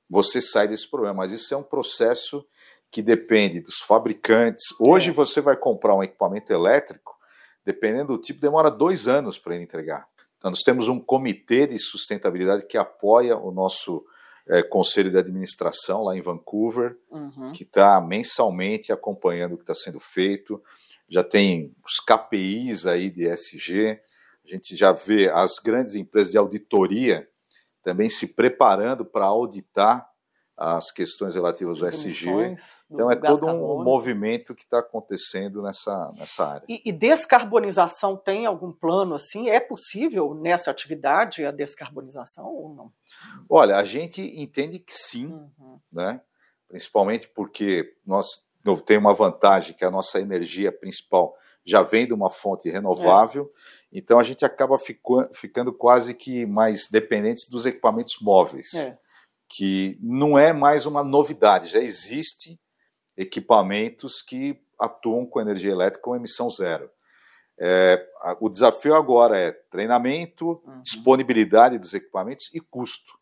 você 0.10 0.42
sai 0.42 0.68
desse 0.68 0.90
problema. 0.90 1.14
Mas 1.14 1.32
isso 1.32 1.54
é 1.54 1.58
um 1.58 1.64
processo 1.64 2.46
que 2.92 3.02
depende 3.02 3.62
dos 3.62 3.78
fabricantes. 3.78 4.66
Hoje 4.78 5.12
é. 5.12 5.14
você 5.14 5.40
vai 5.40 5.56
comprar 5.56 5.96
um 5.96 6.04
equipamento 6.04 6.52
elétrico, 6.52 7.16
dependendo 7.66 8.18
do 8.18 8.22
tipo, 8.22 8.42
demora 8.42 8.70
dois 8.70 9.08
anos 9.08 9.40
para 9.40 9.56
ele 9.56 9.64
entregar. 9.64 10.06
Então, 10.38 10.52
nós 10.52 10.62
temos 10.62 10.90
um 10.90 11.00
comitê 11.00 11.66
de 11.66 11.80
sustentabilidade 11.80 12.68
que 12.68 12.78
apoia 12.78 13.38
o 13.38 13.50
nosso 13.50 14.06
é, 14.50 14.64
conselho 14.64 15.12
de 15.12 15.18
administração 15.18 16.04
lá 16.04 16.16
em 16.16 16.22
Vancouver, 16.22 16.98
uhum. 17.10 17.52
que 17.52 17.64
está 17.64 18.00
mensalmente 18.02 18.92
acompanhando 18.92 19.54
o 19.54 19.58
que 19.58 19.64
está 19.64 19.76
sendo 19.76 20.00
feito. 20.00 20.62
Já 21.10 21.24
tem 21.24 21.76
os 21.86 22.00
KPIs 22.00 22.86
aí 22.86 23.10
de 23.10 23.28
SG, 23.28 24.00
a 24.46 24.50
gente 24.50 24.76
já 24.76 24.94
vê 24.94 25.30
as 25.30 25.60
grandes 25.60 25.96
empresas 25.96 26.32
de 26.32 26.38
auditoria 26.38 27.28
também 27.84 28.10
se 28.10 28.28
preparando 28.28 29.06
para 29.06 29.26
auditar 29.26 30.08
as 30.58 30.92
questões 30.92 31.36
relativas 31.36 31.84
ao 31.84 31.90
SG. 31.90 32.56
Então 32.90 33.12
é 33.12 33.16
todo 33.16 33.46
um 33.46 33.84
movimento 33.84 34.56
que 34.56 34.64
está 34.64 34.80
acontecendo 34.80 35.62
nessa, 35.62 36.12
nessa 36.18 36.48
área. 36.48 36.66
E, 36.68 36.82
e, 36.84 36.92
descarbonização 36.92 38.18
tem 38.18 38.46
algum 38.46 38.72
plano 38.72 39.14
assim? 39.14 39.50
É 39.50 39.60
possível 39.60 40.34
nessa 40.34 40.72
atividade 40.72 41.46
a 41.46 41.52
descarbonização 41.52 42.48
ou 42.48 42.74
não? 42.74 42.92
Olha, 43.48 43.78
a 43.78 43.84
gente 43.84 44.22
entende 44.42 44.80
que 44.80 44.94
sim, 44.94 45.28
uhum. 45.28 45.80
né? 45.92 46.22
principalmente 46.68 47.28
porque 47.30 47.96
nós 48.06 48.46
temos 48.86 49.06
uma 49.06 49.14
vantagem 49.14 49.76
que 49.76 49.86
a 49.86 49.92
nossa 49.92 50.20
energia 50.20 50.72
principal 50.72 51.34
já 51.66 51.82
vem 51.82 52.06
de 52.06 52.14
uma 52.14 52.30
fonte 52.30 52.70
renovável. 52.70 53.50
É. 53.94 53.98
Então 54.00 54.20
a 54.20 54.24
gente 54.24 54.44
acaba 54.44 54.78
ficando 55.34 55.74
quase 55.74 56.14
que 56.14 56.46
mais 56.46 56.88
dependentes 56.90 57.50
dos 57.50 57.66
equipamentos 57.66 58.16
móveis, 58.22 58.74
é. 58.74 58.98
Que 59.50 59.98
não 60.02 60.38
é 60.38 60.52
mais 60.52 60.86
uma 60.86 61.04
novidade, 61.04 61.68
já 61.68 61.80
existe 61.80 62.60
equipamentos 63.16 64.22
que 64.22 64.62
atuam 64.80 65.26
com 65.26 65.42
energia 65.42 65.72
elétrica 65.72 66.04
com 66.04 66.16
emissão 66.16 66.50
zero. 66.50 66.90
É, 67.60 68.06
o 68.40 68.50
desafio 68.50 68.94
agora 68.94 69.40
é 69.40 69.52
treinamento, 69.52 70.62
uhum. 70.64 70.82
disponibilidade 70.82 71.80
dos 71.80 71.94
equipamentos 71.94 72.54
e 72.54 72.60
custo, 72.60 73.18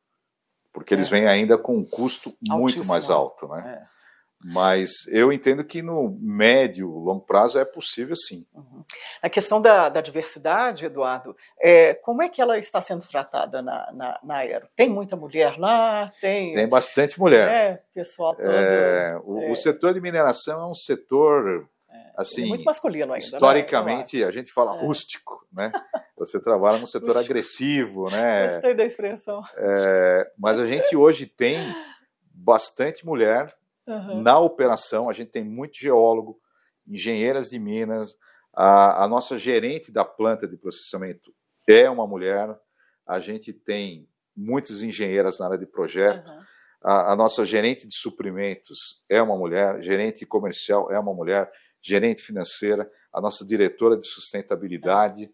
porque 0.73 0.93
eles 0.93 1.07
é. 1.07 1.11
vêm 1.11 1.28
ainda 1.28 1.57
com 1.57 1.78
um 1.78 1.86
custo 1.86 2.30
Altíssimo. 2.30 2.59
muito 2.59 2.86
mais 2.86 3.09
alto, 3.09 3.47
né? 3.47 3.82
É. 3.82 3.95
Mas 4.43 5.07
eu 5.07 5.31
entendo 5.31 5.63
que 5.63 5.81
no 5.81 6.15
médio, 6.21 6.88
longo 6.88 7.25
prazo 7.25 7.57
é 7.57 7.65
possível 7.65 8.15
sim. 8.15 8.45
Uhum. 8.53 8.83
A 9.21 9.29
questão 9.29 9.61
da, 9.61 9.89
da 9.89 10.01
diversidade, 10.01 10.86
Eduardo, 10.86 11.36
é, 11.59 11.95
como 11.95 12.21
é 12.21 12.29
que 12.29 12.41
ela 12.41 12.57
está 12.57 12.81
sendo 12.81 13.01
tratada 13.07 13.61
na, 13.61 13.91
na, 13.91 14.19
na 14.23 14.36
Aero? 14.38 14.67
Tem 14.75 14.88
muita 14.88 15.15
mulher 15.15 15.57
lá? 15.57 16.11
Tem, 16.21 16.53
tem 16.53 16.67
bastante 16.67 17.19
mulher. 17.19 17.49
É, 17.49 17.83
pessoal 17.93 18.36
todo, 18.36 18.51
é, 18.51 19.19
o, 19.23 19.41
é. 19.41 19.51
o, 19.51 19.55
setor 19.55 19.93
de 19.93 20.01
mineração 20.01 20.61
é 20.61 20.67
um 20.67 20.75
setor 20.75 21.67
é, 21.89 21.97
assim 22.15 22.45
muito 22.45 22.65
masculino 22.65 23.13
ainda. 23.13 23.15
Né? 23.15 23.17
Historicamente, 23.17 24.19
né? 24.19 24.27
a 24.27 24.31
gente 24.31 24.51
fala 24.53 24.75
é. 24.75 24.79
rústico, 24.79 25.47
né? 25.51 25.71
Você 26.17 26.39
trabalha 26.39 26.77
num 26.77 26.86
setor 26.86 27.17
agressivo, 27.17 28.11
né? 28.11 28.47
Gostei 28.53 28.75
da 28.75 28.86
expressão. 28.86 29.41
É, 29.57 30.31
mas 30.38 30.59
a 30.59 30.67
gente 30.67 30.95
hoje 30.95 31.25
tem 31.25 31.73
bastante 32.31 33.03
mulher 33.05 33.51
Uhum. 33.88 34.21
Na 34.21 34.39
operação, 34.39 35.09
a 35.09 35.13
gente 35.13 35.31
tem 35.31 35.43
muito 35.43 35.77
geólogo, 35.77 36.39
engenheiras 36.88 37.49
de 37.49 37.59
minas, 37.59 38.15
a, 38.53 39.03
a, 39.03 39.07
nossa 39.07 39.38
gerente 39.38 39.91
da 39.91 40.05
planta 40.05 40.47
de 40.47 40.57
processamento 40.57 41.33
é 41.67 41.89
uma 41.89 42.07
mulher, 42.07 42.57
a 43.05 43.19
gente 43.19 43.53
tem 43.53 44.07
muitas 44.36 44.81
engenheiras 44.81 45.39
na 45.39 45.47
área 45.47 45.57
de 45.57 45.65
projeto, 45.65 46.29
uhum. 46.29 46.39
a, 46.83 47.13
a, 47.13 47.15
nossa 47.15 47.45
gerente 47.45 47.88
de 47.88 47.95
suprimentos 47.95 49.03
é 49.09 49.21
uma 49.21 49.38
mulher, 49.38 49.81
gerente 49.81 50.25
comercial 50.25 50.91
é 50.91 50.99
uma 50.99 51.13
mulher, 51.13 51.51
gerente 51.81 52.21
financeira, 52.21 52.89
a 53.13 53.21
nossa 53.21 53.45
diretora 53.45 53.97
de 53.97 54.07
sustentabilidade. 54.07 55.23
Uhum. 55.23 55.33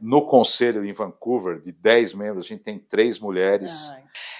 No 0.00 0.24
conselho 0.24 0.84
em 0.84 0.92
Vancouver, 0.92 1.60
de 1.60 1.72
10 1.72 2.14
membros, 2.14 2.46
a 2.46 2.48
gente 2.48 2.62
tem 2.62 2.78
três 2.78 3.18
mulheres. 3.18 3.92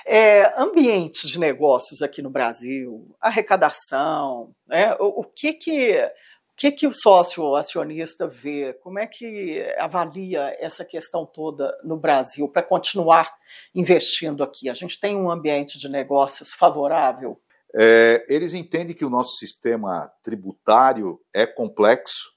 É, 0.07 0.55
ambiente 0.61 1.27
de 1.27 1.39
negócios 1.39 2.01
aqui 2.01 2.23
no 2.23 2.31
Brasil, 2.31 3.15
arrecadação, 3.21 4.55
né? 4.69 4.95
o, 5.01 5.23
o, 5.23 5.25
que 5.25 5.55
que 5.55 6.13
o 6.53 6.57
que, 6.57 6.73
que 6.73 6.87
o 6.87 6.93
sócio 6.93 7.57
acionista 7.57 8.27
vê? 8.27 8.73
Como 8.83 8.99
é 8.99 9.07
que 9.07 9.65
avalia 9.79 10.57
essa 10.61 10.85
questão 10.85 11.27
toda 11.27 11.77
no 11.83 11.97
Brasil 11.97 12.49
para 12.49 12.63
continuar 12.63 13.33
investindo 13.75 14.45
aqui? 14.45 14.69
A 14.69 14.75
gente 14.75 14.99
tem 15.01 15.17
um 15.17 15.31
ambiente 15.31 15.79
de 15.79 15.89
negócios 15.89 16.55
favorável? 16.55 17.41
É, 17.75 18.25
eles 18.29 18.55
entendem 18.55 18.95
que 18.95 19.05
o 19.05 19.11
nosso 19.11 19.37
sistema 19.37 20.11
tributário 20.23 21.21
é 21.35 21.47
complexo, 21.47 22.33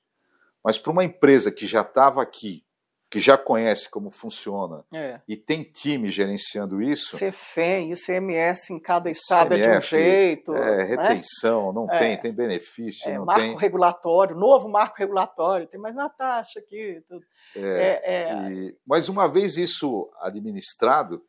mas 0.63 0.77
para 0.77 0.91
uma 0.91 1.03
empresa 1.03 1.51
que 1.51 1.65
já 1.65 1.81
estava 1.81 2.21
aqui 2.21 2.63
que 3.11 3.19
já 3.19 3.37
conhece 3.37 3.89
como 3.89 4.09
funciona 4.09 4.85
É. 4.91 5.19
e 5.27 5.35
tem 5.35 5.63
time 5.63 6.09
gerenciando 6.09 6.81
isso, 6.81 7.17
CFEM, 7.17 7.91
ICMS 7.91 8.71
em 8.73 8.79
cada 8.79 9.11
estado 9.11 9.53
é 9.53 9.57
de 9.57 9.63
um 9.63 9.71
CMF, 9.71 9.89
jeito. 9.89 10.55
é, 10.55 10.77
né? 10.77 10.83
retenção, 10.85 11.73
não 11.73 11.91
É. 11.91 11.99
tem, 11.99 12.17
tem 12.17 12.31
benefício, 12.31 13.09
É, 13.11 13.17
não 13.17 13.25
marco 13.25 13.41
tem. 13.41 13.57
regulatório, 13.57 14.33
novo 14.37 14.69
marco 14.69 14.95
regulatório, 14.97 15.67
tem 15.67 15.77
mais 15.79 15.93
uma 15.93 16.07
taxa 16.09 16.59
aqui. 16.59 17.03
Tudo. 17.05 17.21
É, 17.53 17.61
É, 17.61 18.23
é, 18.47 18.51
e- 18.53 18.77
mas 18.87 19.09
uma 19.09 19.27
vez 19.27 19.57
isso 19.57 20.09
administrado, 20.21 21.21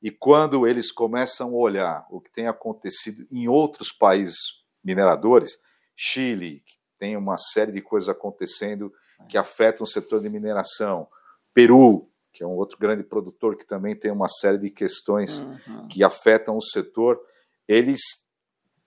e 0.00 0.12
quando 0.12 0.68
eles 0.68 0.92
começam 0.92 1.48
a 1.48 1.52
olhar 1.56 2.06
o 2.10 2.20
que 2.20 2.30
tem 2.30 2.46
acontecido 2.46 3.26
em 3.32 3.48
outros 3.48 3.90
países 3.90 4.36
mineradores, 4.84 5.58
Chile, 5.96 6.62
que 6.64 6.74
tem 6.98 7.16
uma 7.16 7.38
série 7.38 7.72
de 7.72 7.80
coisas 7.80 8.08
acontecendo 8.08 8.92
que 9.28 9.36
afetam 9.36 9.82
o 9.82 9.86
setor 9.86 10.20
de 10.20 10.28
mineração, 10.28 11.08
Peru, 11.54 12.10
que 12.32 12.42
é 12.42 12.46
um 12.46 12.56
outro 12.56 12.76
grande 12.78 13.04
produtor 13.04 13.56
que 13.56 13.64
também 13.64 13.94
tem 13.94 14.10
uma 14.10 14.28
série 14.28 14.58
de 14.58 14.70
questões 14.70 15.40
uhum. 15.40 15.86
que 15.88 16.02
afetam 16.02 16.56
o 16.56 16.62
setor, 16.62 17.20
eles 17.66 18.24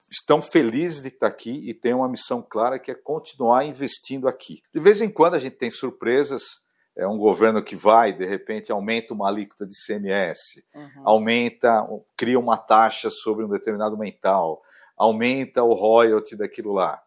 estão 0.09 0.41
felizes 0.41 1.01
de 1.01 1.07
estar 1.07 1.27
aqui 1.27 1.61
e 1.69 1.73
têm 1.73 1.93
uma 1.93 2.09
missão 2.09 2.41
clara 2.41 2.77
que 2.77 2.91
é 2.91 2.95
continuar 2.95 3.65
investindo 3.65 4.27
aqui. 4.27 4.61
De 4.73 4.79
vez 4.79 5.01
em 5.01 5.09
quando 5.09 5.35
a 5.35 5.39
gente 5.39 5.55
tem 5.55 5.69
surpresas, 5.69 6.61
é 6.95 7.07
um 7.07 7.17
governo 7.17 7.63
que 7.63 7.75
vai, 7.75 8.11
de 8.11 8.25
repente, 8.25 8.71
aumenta 8.71 9.13
uma 9.13 9.27
alíquota 9.27 9.65
de 9.65 9.73
CMS, 9.75 10.63
Uhum. 10.73 11.01
aumenta, 11.05 11.87
cria 12.17 12.39
uma 12.39 12.57
taxa 12.57 13.09
sobre 13.09 13.45
um 13.45 13.49
determinado 13.49 13.97
mental, 13.97 14.61
aumenta 14.97 15.63
o 15.63 15.73
royalty 15.73 16.35
daquilo 16.35 16.73
lá. 16.73 17.01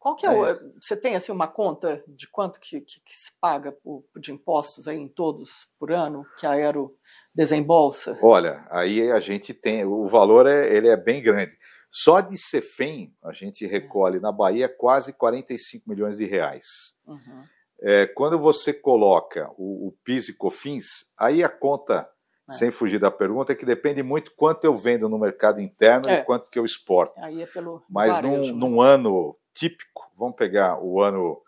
Qual 0.00 0.16
que 0.16 0.26
é, 0.26 0.30
o, 0.30 0.58
você 0.80 0.96
tem 0.96 1.14
assim 1.14 1.30
uma 1.30 1.46
conta 1.46 2.02
de 2.08 2.26
quanto 2.26 2.58
que, 2.58 2.80
que, 2.80 3.00
que 3.00 3.12
se 3.12 3.38
paga 3.38 3.70
por, 3.70 4.02
de 4.18 4.32
impostos 4.32 4.88
aí 4.88 4.96
em 4.98 5.06
todos 5.06 5.68
por 5.78 5.92
ano 5.92 6.24
que 6.38 6.46
a 6.46 6.52
Aero 6.52 6.96
desembolsa? 7.34 8.18
Olha, 8.22 8.64
aí 8.70 9.10
a 9.12 9.20
gente 9.20 9.52
tem, 9.52 9.84
o 9.84 10.08
valor 10.08 10.46
é, 10.46 10.74
ele 10.74 10.88
é 10.88 10.96
bem 10.96 11.22
grande. 11.22 11.52
Só 11.90 12.20
de 12.22 12.38
Cefem 12.38 13.14
a 13.22 13.30
gente 13.32 13.66
recolhe 13.66 14.18
na 14.20 14.32
Bahia 14.32 14.68
quase 14.68 15.12
45 15.12 15.88
milhões 15.88 16.16
de 16.16 16.24
reais. 16.24 16.94
Uhum. 17.06 17.44
É, 17.82 18.06
quando 18.06 18.38
você 18.38 18.72
coloca 18.72 19.50
o, 19.58 19.88
o 19.88 19.92
PIS 20.02 20.30
e 20.30 20.34
COFINS, 20.34 21.06
aí 21.18 21.44
a 21.44 21.48
conta, 21.48 22.08
É. 22.48 22.52
sem 22.52 22.70
fugir 22.70 22.98
da 22.98 23.10
pergunta, 23.10 23.52
é 23.52 23.54
que 23.54 23.66
depende 23.66 24.02
muito 24.02 24.32
quanto 24.34 24.64
eu 24.64 24.76
vendo 24.76 25.08
no 25.08 25.18
mercado 25.18 25.60
interno 25.60 26.08
É. 26.08 26.20
e 26.20 26.24
quanto 26.24 26.48
que 26.48 26.58
eu 26.58 26.64
exporto. 26.64 27.12
É 27.18 27.46
pelo 27.46 27.82
Mas 27.88 28.20
num, 28.20 28.46
né? 28.46 28.52
num 28.52 28.80
ano 28.80 29.36
típico, 29.60 30.10
vamos 30.16 30.36
pegar 30.36 30.82
o 30.82 31.02
ano 31.02 31.38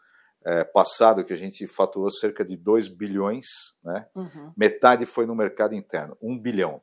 é, 0.45 0.65
passado, 0.65 1.25
que 1.25 1.33
a 1.33 1.37
gente 1.37 1.67
faturou 1.67 2.11
cerca 2.11 2.45
de 2.45 2.57
2 2.57 2.89
bilhões, 2.89 3.47
né? 3.83 4.07
Uhum. 4.15 4.53
metade 4.55 5.07
foi 5.07 5.25
no 5.25 5.35
mercado 5.35 5.75
interno, 5.75 6.17
1 6.21 6.39
bilhão. 6.39 6.83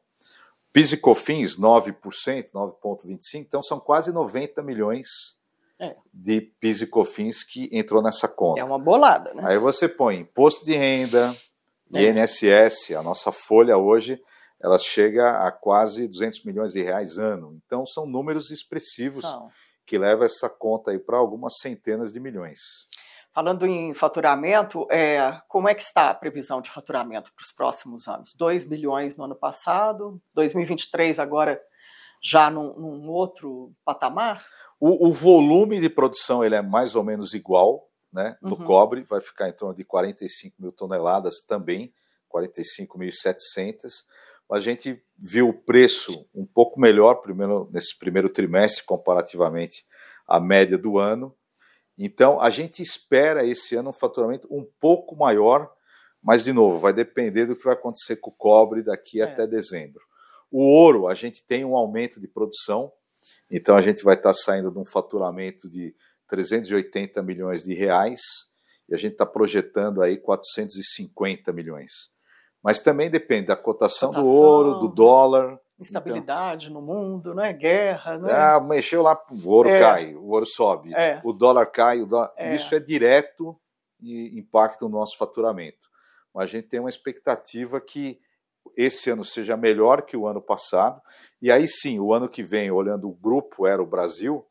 PIS 0.73 0.93
e 0.93 0.97
COFINS, 0.97 1.57
9%, 1.57 2.51
9,25%, 2.53 3.35
então 3.35 3.61
são 3.61 3.79
quase 3.79 4.11
90 4.11 4.61
milhões 4.63 5.37
É. 5.79 5.95
de 6.13 6.41
PIS 6.41 6.81
e 6.81 6.87
COFINS 6.87 7.43
que 7.43 7.69
entrou 7.71 8.01
nessa 8.01 8.27
conta. 8.27 8.59
É 8.59 8.63
uma 8.63 8.79
bolada, 8.79 9.33
né? 9.33 9.43
Aí 9.45 9.57
você 9.57 9.87
põe 9.87 10.17
imposto 10.19 10.65
de 10.65 10.73
renda, 10.73 11.35
É. 11.95 12.01
INSS, 12.09 12.91
a 12.95 13.01
nossa 13.03 13.31
folha 13.31 13.77
hoje, 13.77 14.21
ela 14.61 14.77
chega 14.79 15.47
a 15.47 15.51
quase 15.51 16.07
200 16.07 16.43
milhões 16.43 16.73
de 16.73 16.81
reais 16.83 17.17
ano. 17.17 17.59
Então 17.65 17.85
são 17.85 18.05
números 18.05 18.51
expressivos 18.51 19.21
São. 19.21 19.49
Que 19.89 19.97
levam 19.97 20.23
essa 20.23 20.47
conta 20.47 20.91
aí 20.91 20.99
para 20.99 21.17
algumas 21.17 21.57
centenas 21.57 22.13
de 22.13 22.19
milhões. 22.19 22.59
Falando 23.33 23.65
em 23.65 23.91
faturamento, 23.95 24.85
é, 24.91 25.41
como 25.47 25.67
é 25.67 25.73
que 25.73 25.81
está 25.81 26.11
a 26.11 26.13
previsão 26.13 26.61
de 26.61 26.69
faturamento 26.69 27.33
para 27.33 27.41
os 27.43 27.51
próximos 27.51 28.07
anos? 28.07 28.35
2 28.35 28.65
bilhões 28.65 29.17
no 29.17 29.23
ano 29.23 29.35
passado, 29.35 30.21
2023 30.35 31.17
agora 31.17 31.59
já 32.21 32.51
num, 32.51 32.75
num 32.77 33.09
outro 33.09 33.73
patamar? 33.83 34.45
O, 34.79 35.09
o 35.09 35.11
volume 35.11 35.79
de 35.79 35.89
produção 35.89 36.43
ele 36.45 36.53
é 36.53 36.61
mais 36.61 36.93
ou 36.93 37.03
menos 37.03 37.33
igual, 37.33 37.89
né? 38.13 38.37
No 38.39 38.57
Uhum. 38.57 38.65
cobre 38.65 39.03
vai 39.09 39.21
ficar 39.21 39.49
em 39.49 39.53
torno 39.53 39.73
de 39.73 39.83
45 39.83 40.55
mil 40.59 40.71
toneladas 40.71 41.41
também, 41.47 41.91
45.700. 42.31 44.05
A 44.51 44.59
gente 44.59 45.01
viu 45.17 45.49
o 45.49 45.53
preço 45.53 46.25
um 46.33 46.45
pouco 46.45 46.79
melhor 46.79 47.15
primeiro, 47.15 47.69
nesse 47.71 47.97
primeiro 47.97 48.29
trimestre 48.29 48.83
comparativamente 48.83 49.83
à 50.27 50.39
média 50.39 50.77
do 50.77 50.97
ano. 50.97 51.35
Então 51.97 52.41
a 52.41 52.49
gente 52.49 52.81
espera 52.81 53.45
esse 53.45 53.75
ano 53.75 53.89
um 53.89 53.93
faturamento 53.93 54.47
um 54.49 54.65
pouco 54.79 55.15
maior, 55.15 55.71
mas 56.21 56.43
de 56.43 56.53
novo 56.53 56.79
vai 56.79 56.93
depender 56.93 57.45
do 57.45 57.55
que 57.55 57.63
vai 57.63 57.73
acontecer 57.73 58.15
com 58.15 58.31
o 58.31 58.33
cobre 58.33 58.81
daqui 58.81 59.21
É. 59.21 59.25
até 59.25 59.45
dezembro. 59.45 60.01
O 60.49 60.63
ouro 60.63 61.07
a 61.07 61.13
gente 61.13 61.45
tem 61.45 61.63
um 61.63 61.75
aumento 61.75 62.19
de 62.19 62.27
produção, 62.27 62.91
então 63.51 63.75
a 63.75 63.81
gente 63.81 64.03
vai 64.03 64.15
estar 64.15 64.33
saindo 64.33 64.71
de 64.71 64.79
um 64.79 64.85
faturamento 64.85 65.69
de 65.69 65.93
380 66.27 67.21
milhões 67.21 67.63
de 67.63 67.73
reais 67.73 68.21
e 68.87 68.95
a 68.95 68.97
gente 68.97 69.13
está 69.13 69.25
projetando 69.25 70.01
aí 70.01 70.17
450 70.17 71.53
milhões. 71.53 71.91
Mas 72.63 72.79
também 72.79 73.09
depende 73.09 73.47
da 73.47 73.55
cotação, 73.55 74.09
do 74.11 74.15
Cotação. 74.17 74.33
ouro, 74.35 74.73
do 74.79 74.87
dólar. 74.89 75.59
Instabilidade 75.79 76.69
no 76.69 76.81
mundo, 76.81 77.33
né? 77.33 77.53
guerra, 77.53 78.17
né? 78.17 78.33
Ah, 78.33 78.59
mexeu 78.59 79.01
lá, 79.01 79.17
o 79.31 79.49
ouro 79.49 79.69
É. 79.69 79.79
cai, 79.79 80.13
o 80.13 80.27
ouro 80.27 80.45
sobe, 80.45 80.93
É. 80.93 81.21
o 81.23 81.31
dólar 81.31 81.67
cai, 81.67 82.01
o 82.01 82.05
dólar... 82.05 82.33
É. 82.35 82.53
isso 82.53 82.75
é 82.75 82.79
direto 82.79 83.55
e 84.01 84.37
impacta 84.37 84.85
o 84.85 84.89
nosso 84.89 85.17
faturamento. 85.17 85.87
Mas 86.33 86.45
a 86.45 86.47
gente 86.47 86.67
tem 86.67 86.81
uma 86.81 86.89
expectativa 86.89 87.79
que 87.79 88.19
esse 88.75 89.09
ano 89.09 89.23
seja 89.23 89.55
melhor 89.55 90.01
que 90.01 90.17
o 90.17 90.27
ano 90.27 90.41
passado, 90.41 91.01
e 91.41 91.49
aí 91.49 91.65
sim, 91.67 91.97
o 91.99 92.13
ano 92.13 92.27
que 92.27 92.43
vem, 92.43 92.69
olhando 92.69 93.07
o 93.09 93.13
grupo 93.15 93.65
Era 93.65 93.81
o 93.81 93.85
Brasil, 93.85 94.45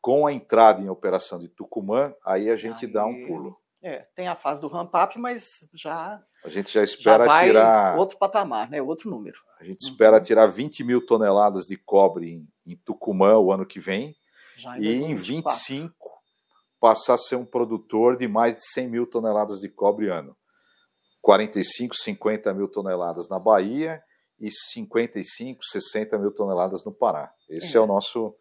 com 0.00 0.26
a 0.26 0.32
entrada 0.32 0.82
em 0.82 0.88
operação 0.90 1.38
de 1.38 1.48
Tucumã, 1.48 2.14
aí 2.24 2.48
a 2.50 2.56
gente 2.56 2.86
dá 2.86 3.04
um 3.06 3.14
Aí- 3.14 3.26
pulo. 3.26 3.56
É, 3.86 4.02
tem 4.14 4.26
a 4.28 4.34
fase 4.34 4.60
do 4.60 4.68
ramp-up, 4.68 5.18
mas 5.18 5.68
já, 5.72 6.20
A 6.44 6.48
gente 6.48 6.72
já 6.72 6.80
já 6.80 6.84
espera 6.84 7.24
vai 7.24 7.46
tirar. 7.46 7.96
outro 7.98 8.18
patamar, 8.18 8.68
né? 8.68 8.82
outro 8.82 9.08
número. 9.10 9.38
A 9.60 9.64
gente 9.64 9.80
espera 9.80 10.20
tirar 10.20 10.46
20 10.46 10.82
mil 10.84 11.04
toneladas 11.04 11.64
de 11.66 11.76
cobre 11.76 12.30
em, 12.32 12.48
em 12.72 12.76
Tucumã 12.76 13.36
o 13.38 13.52
ano 13.52 13.64
que 13.66 13.78
vem, 13.78 14.14
Já 14.56 14.76
e 14.78 14.88
em 14.94 15.14
2024. 15.14 15.52
25 15.52 16.16
passar 16.80 17.14
a 17.14 17.18
ser 17.18 17.36
um 17.36 17.44
produtor 17.44 18.16
de 18.16 18.28
mais 18.28 18.54
de 18.56 18.64
100 18.72 18.88
mil 18.88 19.06
toneladas 19.06 19.60
de 19.60 19.68
cobre 19.68 20.08
ano. 20.08 20.36
45, 21.22 21.94
50 21.96 22.54
mil 22.54 22.68
toneladas 22.68 23.28
na 23.28 23.38
Bahia 23.38 24.02
e 24.38 24.50
55, 24.50 25.64
60 25.64 26.18
mil 26.18 26.30
toneladas 26.32 26.84
no 26.84 26.92
Pará. 26.92 27.32
Esse 27.48 27.76
é, 27.76 27.78
É. 27.78 27.82
o 27.82 27.86
nosso, 27.86 28.34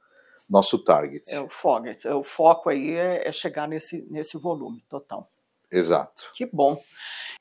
nosso 0.50 0.78
target. 0.84 1.24
É 1.34 1.40
o 1.40 1.50
foco, 1.50 1.88
é, 1.88 2.14
o 2.14 2.24
foco 2.24 2.70
aí 2.70 2.92
é, 2.92 3.28
é 3.28 3.32
chegar 3.32 3.68
nesse, 3.68 4.06
nesse 4.12 4.38
volume 4.38 4.84
total. 4.90 5.26
Exato. 5.72 6.30
Que 6.36 6.46
bom. 6.46 6.80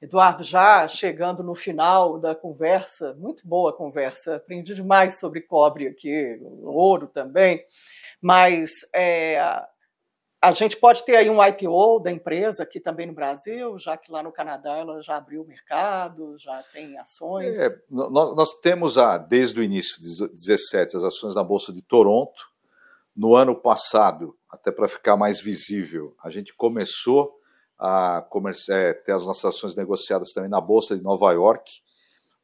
Eduardo, 0.02 0.44
já 0.44 0.86
chegando 0.88 1.42
no 1.42 1.54
final 1.54 2.18
da 2.18 2.34
conversa, 2.34 3.14
muito 3.14 3.46
boa 3.46 3.72
conversa, 3.72 4.36
aprendi 4.36 4.74
demais 4.74 5.18
sobre 5.18 5.40
cobre 5.40 5.86
aqui, 5.86 6.38
ouro 6.62 7.08
também, 7.08 7.64
mas 8.20 8.70
é, 8.94 9.38
a 10.42 10.50
gente 10.50 10.76
pode 10.76 11.02
ter 11.06 11.16
aí 11.16 11.30
um 11.30 11.42
IPO 11.42 12.00
da 12.00 12.12
empresa 12.12 12.64
aqui 12.64 12.78
também 12.78 13.06
no 13.06 13.14
Brasil, 13.14 13.78
já 13.78 13.96
que 13.96 14.12
lá 14.12 14.22
no 14.22 14.30
Canadá 14.30 14.76
ela 14.76 15.00
já 15.00 15.16
abriu 15.16 15.40
o 15.40 15.46
mercado, 15.46 16.36
já 16.38 16.62
tem 16.70 16.98
ações. 16.98 17.58
É, 17.58 17.70
nó- 17.90 18.34
nós, 18.34 18.54
temos 18.60 18.98
a, 18.98 19.16
desde 19.16 19.58
o 19.58 19.62
início 19.62 20.02
de 20.02 20.28
17 20.34 20.98
as 20.98 21.04
ações 21.04 21.34
na 21.34 21.42
Bolsa 21.42 21.72
de 21.72 21.80
Toronto. 21.80 22.52
No 23.16 23.34
ano 23.34 23.54
passado, 23.54 24.36
até 24.50 24.70
para 24.70 24.86
ficar 24.86 25.16
mais 25.16 25.40
visível, 25.40 26.14
a 26.22 26.28
gente 26.28 26.52
começou 26.54 27.32
a 27.78 28.26
é, 28.70 28.92
ter 28.92 29.12
as 29.12 29.26
nossas 29.26 29.54
ações 29.54 29.74
negociadas 29.74 30.32
também 30.32 30.50
na 30.50 30.60
Bolsa 30.60 30.96
de 30.96 31.02
Nova 31.02 31.32
York. 31.32 31.70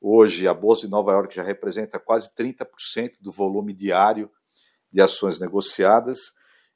Hoje, 0.00 0.48
a 0.48 0.54
Bolsa 0.54 0.86
de 0.86 0.90
Nova 0.90 1.12
York 1.12 1.34
já 1.34 1.42
representa 1.42 1.98
quase 1.98 2.34
30% 2.34 3.12
do 3.20 3.30
volume 3.30 3.72
diário 3.72 4.30
de 4.92 5.00
ações 5.00 5.38
negociadas. 5.38 6.32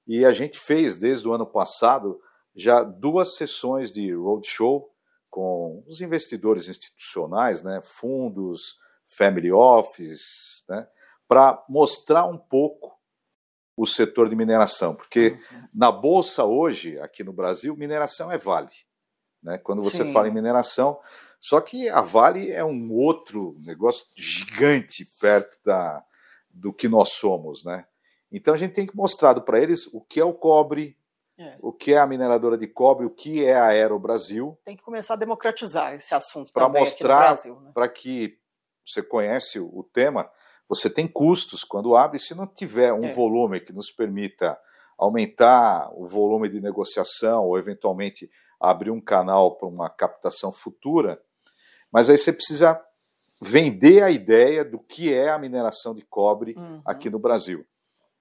E 0.06 0.24
a 0.24 0.32
gente 0.32 0.58
fez, 0.58 0.96
desde 0.96 1.26
o 1.26 1.32
ano 1.32 1.46
passado, 1.46 2.20
já 2.54 2.82
duas 2.82 3.36
sessões 3.36 3.90
de 3.90 4.14
roadshow 4.14 4.90
com 5.30 5.82
os 5.88 6.00
investidores 6.00 6.68
institucionais, 6.68 7.64
né, 7.64 7.80
fundos, 7.82 8.76
family 9.08 9.50
office, 9.50 10.64
né, 10.68 10.86
para 11.26 11.64
mostrar 11.68 12.26
um 12.26 12.38
pouco 12.38 12.96
o 13.76 13.86
setor 13.86 14.28
de 14.28 14.36
mineração, 14.36 14.94
porque 14.94 15.38
Uhum. 15.50 15.68
na 15.74 15.90
bolsa 15.90 16.44
hoje, 16.44 16.98
aqui 17.00 17.24
no 17.24 17.32
Brasil, 17.32 17.76
mineração 17.76 18.30
é 18.30 18.38
Vale. 18.38 18.70
Né? 19.42 19.58
Quando 19.58 19.82
você 19.82 20.04
Sim. 20.04 20.12
fala 20.12 20.28
em 20.28 20.32
mineração, 20.32 20.98
só 21.40 21.60
que 21.60 21.88
a 21.88 22.00
Vale 22.00 22.50
é 22.50 22.64
um 22.64 22.90
outro 22.90 23.56
negócio 23.60 24.06
gigante 24.16 25.04
perto 25.20 25.58
da, 25.64 26.02
do 26.48 26.72
que 26.72 26.88
nós 26.88 27.14
somos. 27.14 27.64
Né? 27.64 27.84
Então 28.32 28.54
a 28.54 28.56
gente 28.56 28.72
tem 28.72 28.86
que 28.86 28.96
mostrar 28.96 29.38
para 29.40 29.60
eles 29.60 29.86
o 29.92 30.00
que 30.00 30.18
é 30.18 30.24
o 30.24 30.32
cobre, 30.32 30.96
é. 31.38 31.56
o 31.60 31.72
que 31.72 31.92
é 31.92 31.98
a 31.98 32.06
mineradora 32.06 32.56
de 32.56 32.66
cobre, 32.66 33.04
o 33.04 33.10
que 33.10 33.44
é 33.44 33.54
a 33.54 33.66
Aero 33.66 33.98
Brasil. 33.98 34.58
Tem 34.64 34.76
que 34.76 34.82
começar 34.82 35.14
a 35.14 35.18
democratizar 35.18 35.94
esse 35.94 36.14
assunto 36.14 36.52
para 36.52 36.68
mostrar 36.68 37.36
né? 37.44 37.72
para 37.74 37.88
que 37.88 38.38
você 38.86 39.02
conhece 39.02 39.58
o 39.58 39.82
tema, 39.92 40.30
você 40.68 40.88
tem 40.88 41.06
custos 41.06 41.62
quando 41.62 41.96
abre, 41.96 42.18
se 42.18 42.34
não 42.34 42.46
tiver 42.46 42.92
um 42.92 43.04
é. 43.04 43.12
volume 43.12 43.60
que 43.60 43.72
nos 43.72 43.90
permita 43.90 44.58
aumentar 44.98 45.90
o 45.94 46.06
volume 46.06 46.48
de 46.48 46.60
negociação 46.60 47.44
ou 47.44 47.58
eventualmente 47.58 48.30
abrir 48.60 48.90
um 48.90 49.00
canal 49.00 49.56
para 49.56 49.68
uma 49.68 49.90
captação 49.90 50.52
futura, 50.52 51.20
mas 51.92 52.08
aí 52.08 52.16
você 52.16 52.32
precisa 52.32 52.80
vender 53.40 54.02
a 54.02 54.10
ideia 54.10 54.64
do 54.64 54.78
que 54.78 55.12
é 55.12 55.30
a 55.30 55.38
mineração 55.38 55.94
de 55.94 56.02
cobre 56.02 56.54
uhum. 56.56 56.80
aqui 56.84 57.10
no 57.10 57.18
Brasil. 57.18 57.66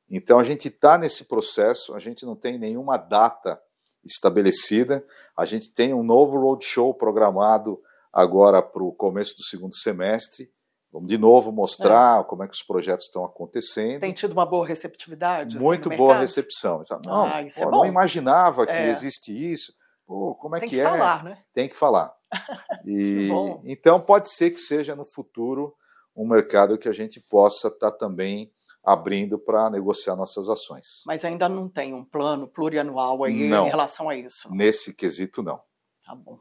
Então 0.09 0.37
a 0.37 0.43
gente 0.43 0.67
está 0.67 0.97
nesse 0.97 1.25
processo, 1.25 1.95
a 1.95 1.99
gente 1.99 2.25
não 2.25 2.35
tem 2.35 2.57
nenhuma 2.57 2.97
data 2.97 3.59
estabelecida, 4.03 5.05
a 5.35 5.45
gente 5.45 5.73
tem 5.73 5.93
um 5.93 6.03
novo 6.03 6.37
roadshow 6.37 6.93
programado 6.93 7.81
agora 8.11 8.61
para 8.61 8.83
o 8.83 8.91
começo 8.91 9.35
do 9.35 9.43
segundo 9.43 9.75
semestre. 9.75 10.51
Vamos 10.93 11.09
de 11.09 11.17
novo 11.17 11.51
mostrar 11.51 12.21
é. 12.21 12.23
como 12.23 12.43
é 12.43 12.47
que 12.47 12.53
os 12.53 12.61
projetos 12.61 13.05
estão 13.05 13.25
acontecendo. 13.25 13.99
Tem 13.99 14.13
tido 14.13 14.33
uma 14.33 14.45
boa 14.45 14.67
receptividade? 14.67 15.57
Assim, 15.57 15.65
Muito 15.65 15.89
assim, 15.89 15.97
boa 15.97 16.19
recepção. 16.19 16.83
Não, 17.03 17.25
ah, 17.25 17.41
pô, 17.41 17.63
é 17.63 17.65
não 17.65 17.83
imaginava 17.83 18.67
que 18.67 18.73
é. 18.73 18.91
existe 18.91 19.31
isso. 19.31 19.73
Pô, 20.05 20.35
como 20.35 20.55
é 20.55 20.59
Tem 20.59 20.69
que, 20.69 20.75
que 20.75 20.81
é? 20.81 20.83
Falar, 20.83 21.23
né? 21.23 21.37
Tem 21.51 21.67
que 21.67 21.75
falar. 21.75 22.13
E, 22.85 23.29
então 23.63 24.01
pode 24.01 24.29
ser 24.29 24.51
que 24.51 24.57
seja 24.57 24.93
no 24.93 25.05
futuro 25.05 25.73
um 26.13 26.27
mercado 26.27 26.77
que 26.77 26.89
a 26.89 26.91
gente 26.91 27.21
possa 27.29 27.69
estar 27.69 27.91
tá 27.91 27.97
também 27.97 28.51
abrindo 28.83 29.39
para 29.39 29.69
negociar 29.69 30.15
nossas 30.17 30.49
ações. 30.49 31.01
Mas 31.07 31.23
ainda 31.23 31.47
não 31.47 31.69
tem 31.69 31.93
um 31.93 32.03
plano 32.03 32.45
plurianual 32.45 33.23
aí 33.23 33.47
não, 33.47 33.67
em 33.67 33.69
relação 33.69 34.09
a 34.09 34.15
isso? 34.17 34.53
Nesse 34.53 34.93
quesito, 34.93 35.41
não. 35.41 35.61
Tá 36.05 36.13
bom. 36.13 36.39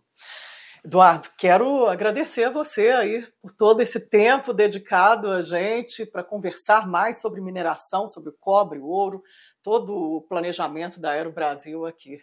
Eduardo, 0.84 1.28
quero 1.38 1.86
agradecer 1.86 2.42
a 2.44 2.50
você 2.50 2.90
aí 2.90 3.24
por 3.40 3.52
todo 3.52 3.80
esse 3.80 4.00
tempo 4.00 4.52
dedicado 4.52 5.30
a 5.30 5.40
gente 5.40 6.04
para 6.04 6.24
conversar 6.24 6.88
mais 6.88 7.20
sobre 7.20 7.40
mineração, 7.40 8.08
sobre 8.08 8.30
o 8.30 8.36
cobre, 8.40 8.80
o 8.80 8.86
ouro, 8.86 9.22
todo 9.62 9.94
o 9.94 10.22
planejamento 10.22 11.00
da 11.00 11.12
Aero 11.12 11.30
Brasil 11.30 11.86
aqui. 11.86 12.20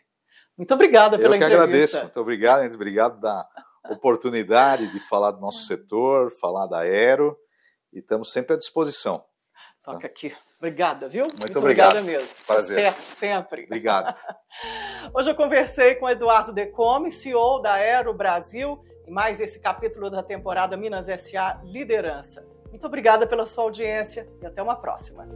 Muito 0.58 0.74
obrigada 0.74 1.18
pela 1.18 1.38
entrevista. 1.38 1.56
Eu 1.56 1.58
que 1.58 1.64
agradeço. 1.64 2.02
Muito 2.02 2.20
obrigado, 2.20 2.74
obrigado 2.74 3.20
da 3.22 3.48
oportunidade 3.90 4.92
de 4.92 5.00
falar 5.00 5.32
do 5.32 5.40
nosso 5.40 5.66
setor, 5.66 6.30
falar 6.30 6.68
da 6.68 6.80
Aero 6.80 7.38
e 7.94 8.00
estamos 8.00 8.30
sempre 8.30 8.56
à 8.56 8.58
disposição. 8.58 9.24
Toca 9.84 10.08
aqui. 10.08 10.34
Obrigada, 10.58 11.08
viu? 11.08 11.24
Muito, 11.24 11.40
Muito 11.40 11.60
obrigado. 11.60 11.98
obrigada 11.98 12.20
mesmo. 12.22 12.46
Prazer. 12.46 12.92
Sucesso 12.92 13.16
sempre. 13.16 13.64
Obrigado. 13.64 14.16
Hoje 15.14 15.32
eu 15.32 15.36
conversei 15.36 15.96
com 15.96 16.10
Eduardo 16.10 16.52
Decome, 16.52 17.12
CEO 17.12 17.62
da 17.62 17.74
Aero 17.74 18.14
Brasil, 18.14 18.84
e 19.08 19.12
mais 19.12 19.40
esse 19.40 19.60
capítulo 19.60 20.10
da 20.10 20.22
temporada 20.22 20.76
Minas 20.76 21.08
SA 21.22 21.62
Liderança. 21.64 22.46
Muito 22.70 22.86
obrigada 22.86 23.26
pela 23.26 23.46
sua 23.46 23.64
audiência 23.64 24.30
e 24.42 24.46
até 24.46 24.62
uma 24.62 24.76
próxima. 24.76 25.28